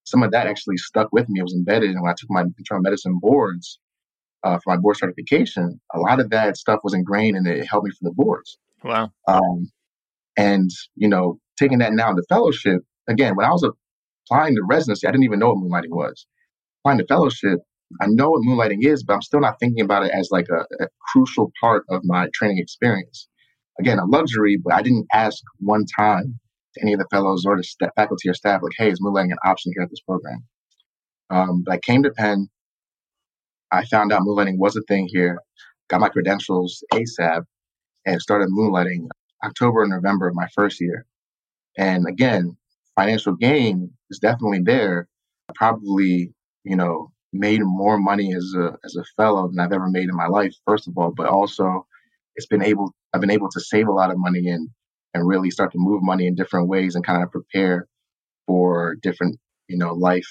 some 0.05 0.23
of 0.23 0.31
that 0.33 0.47
actually 0.47 0.79
stuck 0.79 1.09
with 1.13 1.29
me. 1.29 1.41
It 1.41 1.45
was 1.45 1.55
embedded. 1.55 1.91
And 1.91 2.03
when 2.03 2.11
I 2.11 2.15
took 2.19 2.31
my 2.31 2.43
internal 2.43 2.83
medicine 2.83 3.19
boards, 3.21 3.79
uh, 4.45 4.59
for 4.63 4.75
my 4.75 4.81
board 4.81 4.97
certification, 4.97 5.81
a 5.95 5.99
lot 5.99 6.21
of 6.21 6.31
that 6.31 6.57
stuff 6.57 6.81
was 6.83 6.95
ingrained 6.95 7.37
and 7.37 7.47
it 7.47 7.67
helped 7.67 7.87
me 7.87 7.91
for 7.91 8.09
the 8.09 8.15
boards. 8.15 8.59
Wow. 8.85 9.11
Um, 9.27 9.71
and, 10.37 10.71
you 10.95 11.09
know, 11.09 11.39
taking 11.59 11.79
that 11.79 11.93
now 11.93 12.11
into 12.11 12.23
fellowship, 12.29 12.83
again, 13.09 13.35
when 13.35 13.47
I 13.47 13.51
was 13.51 13.69
applying 14.31 14.55
to 14.55 14.63
residency, 14.69 15.07
I 15.07 15.11
didn't 15.11 15.25
even 15.25 15.41
know 15.41 15.49
what 15.49 15.59
moonlighting 15.59 15.91
was. 15.91 16.27
Applying 16.81 16.99
to 16.99 17.07
fellowship, 17.07 17.59
I 18.01 18.07
know 18.09 18.31
what 18.31 18.43
moonlighting 18.43 18.85
is, 18.85 19.03
but 19.03 19.15
I'm 19.15 19.23
still 19.23 19.41
not 19.41 19.59
thinking 19.59 19.85
about 19.85 20.05
it 20.05 20.13
as 20.13 20.29
like 20.31 20.47
a, 20.51 20.61
a 20.83 20.89
crucial 21.13 21.51
part 21.61 21.85
of 21.91 22.03
my 22.05 22.29
training 22.33 22.59
experience. 22.59 23.29
Again, 23.81 23.99
a 23.99 24.07
luxury, 24.07 24.57
but 24.63 24.75
I 24.75 24.83
didn't 24.83 25.07
ask 25.13 25.43
one 25.59 25.85
time 25.99 26.39
any 26.81 26.93
of 26.93 26.99
the 26.99 27.07
fellows 27.11 27.45
or 27.47 27.57
the 27.57 27.91
faculty 27.97 28.29
or 28.29 28.35
staff, 28.35 28.63
like, 28.63 28.73
hey, 28.77 28.91
is 28.91 29.01
moonlighting 29.01 29.33
an 29.33 29.39
option 29.45 29.73
here 29.75 29.83
at 29.83 29.91
this 29.91 30.01
program? 30.01 30.45
Um, 31.31 31.63
but 31.65 31.75
I 31.75 31.79
came 31.79 32.03
to 32.05 32.11
Penn 32.11 32.49
I 33.71 33.85
found 33.85 34.13
out 34.13 34.23
moonlighting 34.23 34.59
was 34.59 34.77
a 34.77 34.83
thing 34.83 35.09
here, 35.11 35.41
got 35.89 36.01
my 36.01 36.09
credentials 36.09 36.83
ASAP, 36.93 37.45
and 38.07 38.21
started 38.21 38.49
moonlighting 38.49 39.09
October 39.45 39.83
and 39.83 39.91
November 39.91 40.29
of 40.29 40.35
my 40.35 40.49
first 40.55 40.81
year. 40.81 41.05
And 41.77 42.07
again, 42.09 42.57
financial 42.97 43.35
gain 43.35 43.91
is 44.11 44.19
definitely 44.19 44.63
there. 44.65 45.09
I 45.49 45.53
probably, 45.55 46.33
you 46.65 46.77
know, 46.77 47.13
made 47.33 47.61
more 47.63 47.99
money 47.99 48.35
as 48.35 48.55
a 48.57 48.77
as 48.85 48.97
a 48.97 49.05
fellow 49.17 49.49
than 49.49 49.61
I've 49.61 49.73
ever 49.73 49.89
made 49.89 50.09
in 50.09 50.17
my 50.17 50.27
life, 50.27 50.55
first 50.67 50.89
of 50.89 50.97
all, 50.97 51.13
but 51.15 51.27
also 51.27 51.87
it's 52.37 52.47
been 52.47 52.63
able 52.63 52.95
I've 53.13 53.21
been 53.21 53.31
able 53.31 53.51
to 53.51 53.61
save 53.61 53.89
a 53.89 53.93
lot 53.93 54.11
of 54.11 54.19
money 54.19 54.49
and 54.49 54.71
and 55.15 55.27
really 55.27 55.51
start 55.51 55.73
to 55.73 55.79
move 55.79 56.03
money 56.03 56.27
in 56.27 56.35
different 56.35 56.69
ways 56.69 56.95
and 56.95 57.05
kind 57.05 57.23
of 57.23 57.31
prepare 57.31 57.87
for 58.47 58.97
different, 59.03 59.39
you 59.69 59.79
know, 59.79 59.95
life 59.95 60.29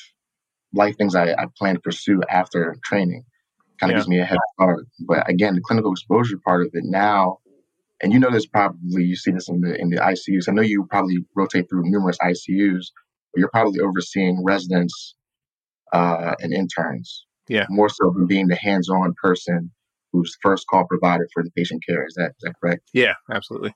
life 0.73 0.95
things 0.97 1.15
I, 1.15 1.32
I 1.32 1.45
plan 1.57 1.75
to 1.75 1.82
pursue 1.82 2.21
after 2.30 2.75
training. 2.84 3.23
Kind 3.80 3.91
of 3.91 3.95
yeah. 3.95 3.99
gives 3.99 4.07
me 4.07 4.19
a 4.19 4.25
head 4.25 4.39
start. 4.53 4.86
But 5.07 5.30
again, 5.30 5.55
the 5.55 5.61
clinical 5.61 5.91
exposure 5.91 6.38
part 6.43 6.61
of 6.61 6.71
it 6.73 6.84
now, 6.84 7.38
and 8.01 8.11
you 8.11 8.19
know 8.19 8.32
this 8.32 8.45
probably 8.45 9.03
you 9.03 9.15
see 9.15 9.32
this 9.32 9.49
in 9.49 9.61
the 9.61 9.80
in 9.80 9.89
the 9.89 9.97
ICUs. 9.97 10.49
I 10.49 10.51
know 10.51 10.61
you 10.61 10.88
probably 10.89 11.19
rotate 11.36 11.69
through 11.69 11.84
numerous 11.86 12.17
ICUs, 12.17 12.88
but 13.34 13.39
you're 13.39 13.49
probably 13.49 13.80
overseeing 13.80 14.43
residents 14.43 15.15
uh, 15.93 16.36
and 16.39 16.53
interns. 16.53 17.25
Yeah. 17.47 17.65
More 17.69 17.89
so 17.89 18.11
than 18.15 18.28
being 18.28 18.47
the 18.47 18.55
hands-on 18.55 19.13
person 19.21 19.71
who's 20.11 20.36
first 20.41 20.65
call 20.67 20.86
provider 20.86 21.28
for 21.34 21.43
the 21.43 21.51
patient 21.55 21.84
care. 21.88 22.05
Is 22.05 22.15
that 22.15 22.32
is 22.32 22.43
that 22.43 22.55
correct? 22.61 22.82
Yeah, 22.93 23.13
absolutely. 23.32 23.73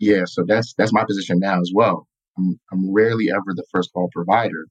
Yeah. 0.00 0.24
So 0.26 0.44
that's 0.46 0.74
that's 0.78 0.92
my 0.92 1.04
position 1.04 1.38
now 1.40 1.60
as 1.60 1.72
well. 1.74 2.06
I'm 2.38 2.60
I'm 2.72 2.92
rarely 2.92 3.28
ever 3.30 3.54
the 3.54 3.66
first 3.72 3.92
call 3.94 4.10
provider. 4.14 4.66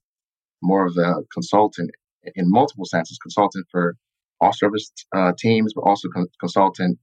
More 0.62 0.86
of 0.86 0.96
a 0.98 1.16
consultant 1.32 1.90
in 2.36 2.50
multiple 2.50 2.86
senses. 2.86 3.18
Consultant 3.22 3.66
for 3.70 3.96
all 4.40 4.52
service 4.52 4.90
uh, 5.16 5.32
teams, 5.38 5.72
but 5.74 5.82
also 5.82 6.08
con- 6.14 6.28
consultant 6.40 6.98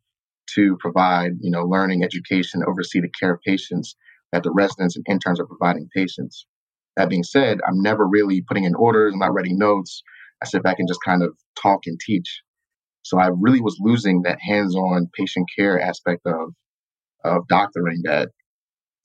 to 0.55 0.77
provide, 0.79 1.33
you 1.41 1.51
know, 1.51 1.63
learning, 1.63 2.03
education, 2.03 2.63
oversee 2.67 3.01
the 3.01 3.09
care 3.19 3.33
of 3.33 3.41
patients 3.41 3.95
that 4.31 4.43
the 4.43 4.51
residents 4.51 4.95
and 4.95 5.05
interns 5.09 5.39
are 5.39 5.45
providing 5.47 5.89
patients. 5.95 6.45
That 6.97 7.09
being 7.09 7.23
said, 7.23 7.59
I'm 7.67 7.81
never 7.81 8.07
really 8.07 8.41
putting 8.47 8.65
in 8.65 8.75
orders. 8.75 9.13
I'm 9.13 9.19
not 9.19 9.33
writing 9.33 9.57
notes. 9.57 10.03
I 10.41 10.45
sit 10.47 10.63
back 10.63 10.77
and 10.79 10.87
just 10.87 11.01
kind 11.05 11.23
of 11.23 11.35
talk 11.61 11.81
and 11.87 11.99
teach. 11.99 12.41
So 13.03 13.19
I 13.19 13.29
really 13.39 13.61
was 13.61 13.77
losing 13.79 14.23
that 14.23 14.39
hands-on 14.41 15.09
patient 15.17 15.47
care 15.57 15.79
aspect 15.81 16.21
of 16.25 16.53
of 17.25 17.47
doctoring 17.47 18.01
that 18.03 18.29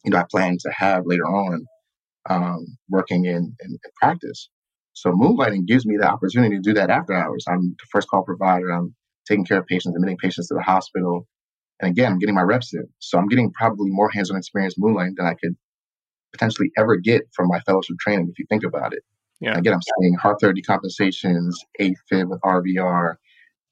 you 0.05 0.11
know 0.11 0.19
I 0.19 0.25
plan 0.31 0.57
to 0.61 0.71
have 0.71 1.05
later 1.07 1.25
on, 1.25 1.67
um, 2.29 2.79
working 2.89 3.25
in, 3.25 3.57
in, 3.61 3.71
in 3.71 3.91
practice. 4.01 4.49
So 4.93 5.13
moonlighting 5.13 5.67
gives 5.67 5.87
me 5.87 5.97
the 5.97 6.09
opportunity 6.09 6.57
to 6.57 6.63
do 6.63 6.75
that 6.75 6.91
after 6.91 7.15
hours. 7.15 7.45
I'm 7.49 7.77
the 7.79 7.87
first 7.91 8.09
call 8.09 8.23
provider. 8.23 8.71
I'm 8.71 8.95
taking 9.27 9.45
care 9.45 9.59
of 9.59 9.67
patients, 9.67 9.95
admitting 9.95 10.19
patients 10.19 10.49
to 10.49 10.55
the 10.55 10.63
hospital. 10.63 11.27
And 11.81 11.91
again, 11.91 12.13
I'm 12.13 12.19
getting 12.19 12.35
my 12.35 12.43
reps 12.43 12.75
in. 12.75 12.87
So 12.99 13.19
I'm 13.19 13.29
getting 13.29 13.53
probably 13.53 13.91
more 13.91 14.11
hands-on 14.11 14.37
experience 14.37 14.75
moonlighting 14.79 15.15
than 15.17 15.27
I 15.27 15.35
could 15.35 15.57
potentially 16.33 16.71
ever 16.77 16.97
get 16.97 17.23
from 17.35 17.49
my 17.49 17.61
fellowship 17.61 17.97
training, 17.99 18.29
if 18.31 18.39
you 18.39 18.47
think 18.49 18.65
about 18.65 18.93
it. 18.93 19.03
Yeah. 19.41 19.57
again, 19.57 19.73
I'm 19.73 19.81
seeing 20.01 20.15
heart 20.15 20.37
failure 20.41 20.55
decompensations, 20.55 21.55
AFib 21.81 22.29
with 22.29 22.41
RVR, 22.43 23.15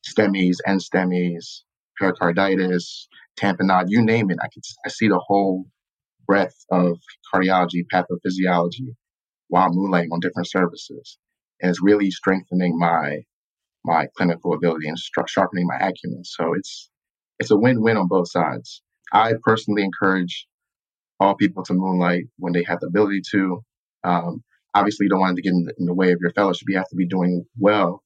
STEMIs, 0.07 0.57
NSTEMIs, 0.67 1.61
pericarditis, 1.99 3.09
tamponade, 3.39 3.87
you 3.89 4.03
name 4.03 4.31
it. 4.31 4.39
I 4.43 4.49
can 4.53 4.63
I 4.85 4.89
see 4.89 5.09
the 5.09 5.23
whole 5.25 5.67
breadth 6.27 6.65
of 6.71 6.99
cardiology, 7.33 7.85
pathophysiology 7.93 8.95
while 9.49 9.71
moonlighting 9.71 10.13
on 10.13 10.21
different 10.21 10.49
services. 10.49 11.19
And 11.61 11.71
it's 11.71 11.83
really 11.83 12.11
strengthening 12.11 12.79
my 12.79 13.23
my 13.85 14.07
clinical 14.17 14.53
ability 14.55 14.89
and 14.89 14.99
sharpening 15.27 15.67
my 15.67 15.77
acumen. 15.77 16.25
So 16.25 16.55
it's 16.55 16.91
it's 17.39 17.51
a 17.51 17.57
win-win 17.57 17.97
on 17.97 18.09
both 18.09 18.31
sides. 18.31 18.83
I 19.13 19.35
personally 19.43 19.85
encourage 19.85 20.47
all 21.21 21.35
people 21.35 21.65
to 21.65 21.75
moonlight 21.75 22.25
when 22.39 22.53
they 22.53 22.65
have 22.65 22.81
the 22.81 22.89
ability 22.89 23.23
to. 23.31 23.63
Um, 24.05 24.43
obviously, 24.75 25.05
you 25.05 25.11
don't 25.11 25.21
want 25.21 25.37
to 25.37 25.43
get 25.43 25.53
in 25.53 25.65
the, 25.65 25.75
in 25.79 25.87
the 25.87 25.95
way 25.95 26.13
of 26.13 26.19
your 26.21 26.33
fellowship. 26.33 26.69
You 26.69 26.77
have 26.77 26.89
to 26.89 26.97
be 26.97 27.07
doing 27.07 27.45
well 27.59 28.03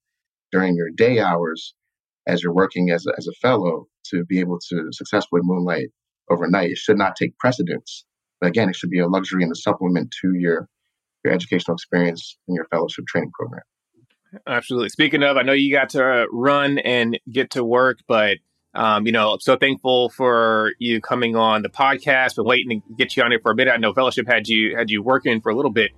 during 0.53 0.77
your 0.77 0.91
day 0.91 1.19
hours 1.19 1.75
as 2.27 2.43
you're 2.43 2.55
working 2.55 2.91
as 2.91 3.07
a, 3.07 3.13
as 3.17 3.27
a 3.27 3.33
fellow 3.41 3.87
to 4.11 4.25
be 4.25 4.41
able 4.41 4.59
to 4.69 4.89
successfully 4.93 5.43
moonlight 5.45 5.89
overnight. 6.31 6.71
It 6.71 6.79
should 6.79 6.99
not 6.99 7.17
take 7.17 7.37
precedence. 7.39 8.05
But 8.41 8.49
again, 8.49 8.69
it 8.69 8.77
should 8.77 8.91
be 8.91 9.01
a 9.01 9.09
luxury 9.09 9.43
and 9.43 9.53
a 9.53 9.57
supplement 9.57 10.15
to 10.23 10.35
your 10.35 10.69
your 11.25 11.33
educational 11.33 11.77
experience 11.77 12.37
and 12.49 12.57
your 12.57 12.65
fellowship 12.67 13.07
training 13.07 13.31
program. 13.33 13.63
Absolutely. 14.47 14.89
Speaking 14.89 15.23
of, 15.23 15.37
I 15.37 15.43
know 15.43 15.53
you 15.53 15.73
got 15.73 15.91
to 15.91 16.27
run 16.33 16.79
and 16.79 17.19
get 17.31 17.51
to 17.51 17.63
work, 17.63 17.99
but 18.09 18.39
um, 18.75 19.07
you 19.07 19.13
know, 19.13 19.35
I'm 19.35 19.41
so 19.41 19.57
thankful 19.57 20.09
for 20.09 20.73
you 20.79 21.01
coming 21.01 21.37
on 21.37 21.63
the 21.63 21.69
podcast. 21.69 22.37
Been 22.37 22.47
waiting 22.47 22.81
to 22.81 22.95
get 22.97 23.17
you 23.17 23.23
on 23.23 23.33
it 23.33 23.43
for 23.43 23.53
a 23.53 23.55
bit. 23.55 23.69
I 23.69 23.77
know 23.77 23.93
Fellowship 23.93 24.27
had 24.27 24.49
you 24.49 24.77
had 24.77 24.91
you 24.91 25.03
working 25.03 25.43
for 25.43 25.53
a 25.53 25.55
little 25.55 25.71
bit, 25.71 25.91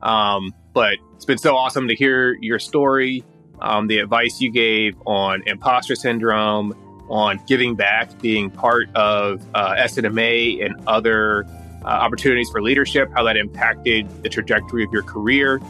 um, 0.00 0.54
but 0.72 0.94
it's 1.16 1.24
been 1.24 1.38
so 1.38 1.56
awesome 1.56 1.88
to 1.88 1.94
hear 1.94 2.36
your 2.40 2.60
story, 2.60 3.24
um, 3.60 3.86
the 3.86 3.98
advice 3.98 4.40
you 4.40 4.50
gave 4.50 4.96
on 5.06 5.42
imposter 5.46 5.94
syndrome, 5.94 6.74
on 7.08 7.40
giving 7.46 7.74
back, 7.74 8.20
being 8.20 8.50
part 8.50 8.88
of 8.94 9.44
uh, 9.54 9.74
SNMA 9.74 10.64
and 10.64 10.76
other 10.86 11.44
uh, 11.84 11.88
opportunities 11.88 12.48
for 12.50 12.62
leadership, 12.62 13.10
how 13.14 13.24
that 13.24 13.36
impacted 13.36 14.08
the 14.22 14.28
trajectory 14.28 14.84
of 14.84 14.92
your 14.92 15.02
career 15.02 15.60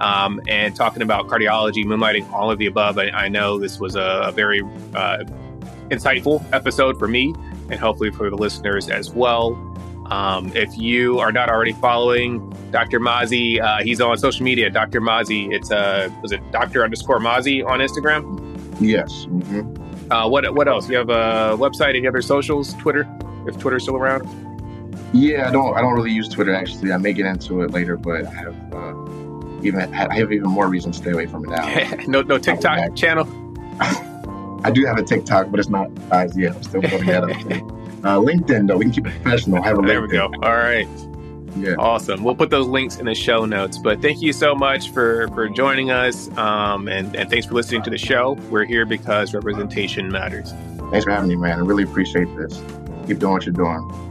um, 0.00 0.40
and 0.48 0.74
talking 0.74 1.02
about 1.02 1.28
cardiology, 1.28 1.84
moonlighting, 1.84 2.30
all 2.32 2.50
of 2.50 2.58
the 2.58 2.66
above. 2.66 2.98
I, 2.98 3.10
I 3.10 3.28
know 3.28 3.58
this 3.58 3.78
was 3.78 3.94
a, 3.94 4.22
a 4.26 4.32
very 4.32 4.62
uh, 4.94 5.24
insightful 5.90 6.44
episode 6.52 6.98
for 6.98 7.06
me 7.06 7.34
and 7.70 7.78
hopefully 7.78 8.10
for 8.10 8.30
the 8.30 8.36
listeners 8.36 8.88
as 8.88 9.10
well. 9.10 9.54
Um, 10.10 10.52
if 10.56 10.76
you 10.76 11.20
are 11.20 11.30
not 11.30 11.48
already 11.48 11.72
following 11.72 12.50
Dr. 12.72 12.98
Mazi, 12.98 13.60
uh, 13.60 13.82
he's 13.82 14.00
on 14.00 14.18
social 14.18 14.44
media. 14.44 14.68
Dr. 14.68 15.00
Mazi, 15.00 15.52
it's 15.52 15.70
uh, 15.70 16.08
was 16.20 16.32
it 16.32 16.40
Dr. 16.50 16.82
underscore 16.82 17.20
Mazi 17.20 17.64
on 17.64 17.78
Instagram? 17.78 18.50
Yes. 18.80 19.26
Mm-hmm. 19.26 20.12
Uh, 20.12 20.28
what 20.28 20.52
what 20.54 20.66
else? 20.66 20.88
You 20.88 20.96
have 20.96 21.10
a 21.10 21.56
website? 21.56 21.96
Any 21.96 22.08
other 22.08 22.22
socials? 22.22 22.74
Twitter? 22.74 23.08
If 23.46 23.58
Twitter's 23.58 23.84
still 23.84 23.96
around? 23.96 24.28
Yeah, 25.12 25.48
I 25.48 25.52
don't. 25.52 25.76
I 25.76 25.80
don't 25.80 25.94
really 25.94 26.12
use 26.12 26.28
Twitter 26.28 26.54
actually. 26.54 26.92
I 26.92 26.96
may 26.96 27.12
get 27.12 27.26
into 27.26 27.62
it 27.62 27.70
later, 27.70 27.96
but 27.96 28.26
I 28.26 28.30
have 28.30 28.74
uh, 28.74 28.94
even 29.62 29.94
I 29.94 30.14
have 30.14 30.32
even 30.32 30.48
more 30.48 30.68
reason 30.68 30.90
to 30.92 30.98
stay 30.98 31.12
away 31.12 31.26
from 31.26 31.44
it 31.44 31.50
now. 31.50 32.04
no, 32.08 32.22
no 32.22 32.38
TikTok 32.38 32.96
channel. 32.96 33.28
I 34.62 34.70
do 34.70 34.84
have 34.84 34.98
a 34.98 35.02
TikTok, 35.02 35.50
but 35.50 35.60
it's 35.60 35.68
not 35.68 35.90
size 36.08 36.36
yet. 36.36 36.56
I'm 36.56 36.62
still 36.62 36.80
building 36.80 37.06
that 37.06 37.24
up. 37.24 37.79
Uh, 38.02 38.16
LinkedIn 38.16 38.68
though, 38.68 38.76
we 38.76 38.86
can 38.86 38.92
keep 38.92 39.06
it 39.06 39.22
professional. 39.22 39.62
Have 39.62 39.78
a 39.78 39.82
there 39.82 40.00
LinkedIn. 40.00 40.30
we 40.30 40.38
go. 40.38 40.46
All 40.46 40.56
right. 40.56 40.88
Yeah. 41.56 41.74
Awesome. 41.78 42.22
We'll 42.22 42.36
put 42.36 42.50
those 42.50 42.68
links 42.68 42.96
in 42.96 43.06
the 43.06 43.14
show 43.14 43.44
notes. 43.44 43.76
But 43.76 44.00
thank 44.00 44.22
you 44.22 44.32
so 44.32 44.54
much 44.54 44.90
for 44.90 45.28
for 45.28 45.48
joining 45.48 45.90
us, 45.90 46.28
um, 46.38 46.88
and 46.88 47.14
and 47.16 47.28
thanks 47.28 47.46
for 47.46 47.54
listening 47.54 47.82
to 47.82 47.90
the 47.90 47.98
show. 47.98 48.34
We're 48.50 48.64
here 48.64 48.86
because 48.86 49.34
representation 49.34 50.10
matters. 50.10 50.52
Thanks 50.90 51.04
for 51.04 51.10
having 51.10 51.28
me, 51.28 51.36
man. 51.36 51.58
I 51.58 51.62
really 51.62 51.82
appreciate 51.82 52.28
this. 52.36 52.62
Keep 53.06 53.18
doing 53.18 53.32
what 53.32 53.46
you're 53.46 53.52
doing. 53.52 54.09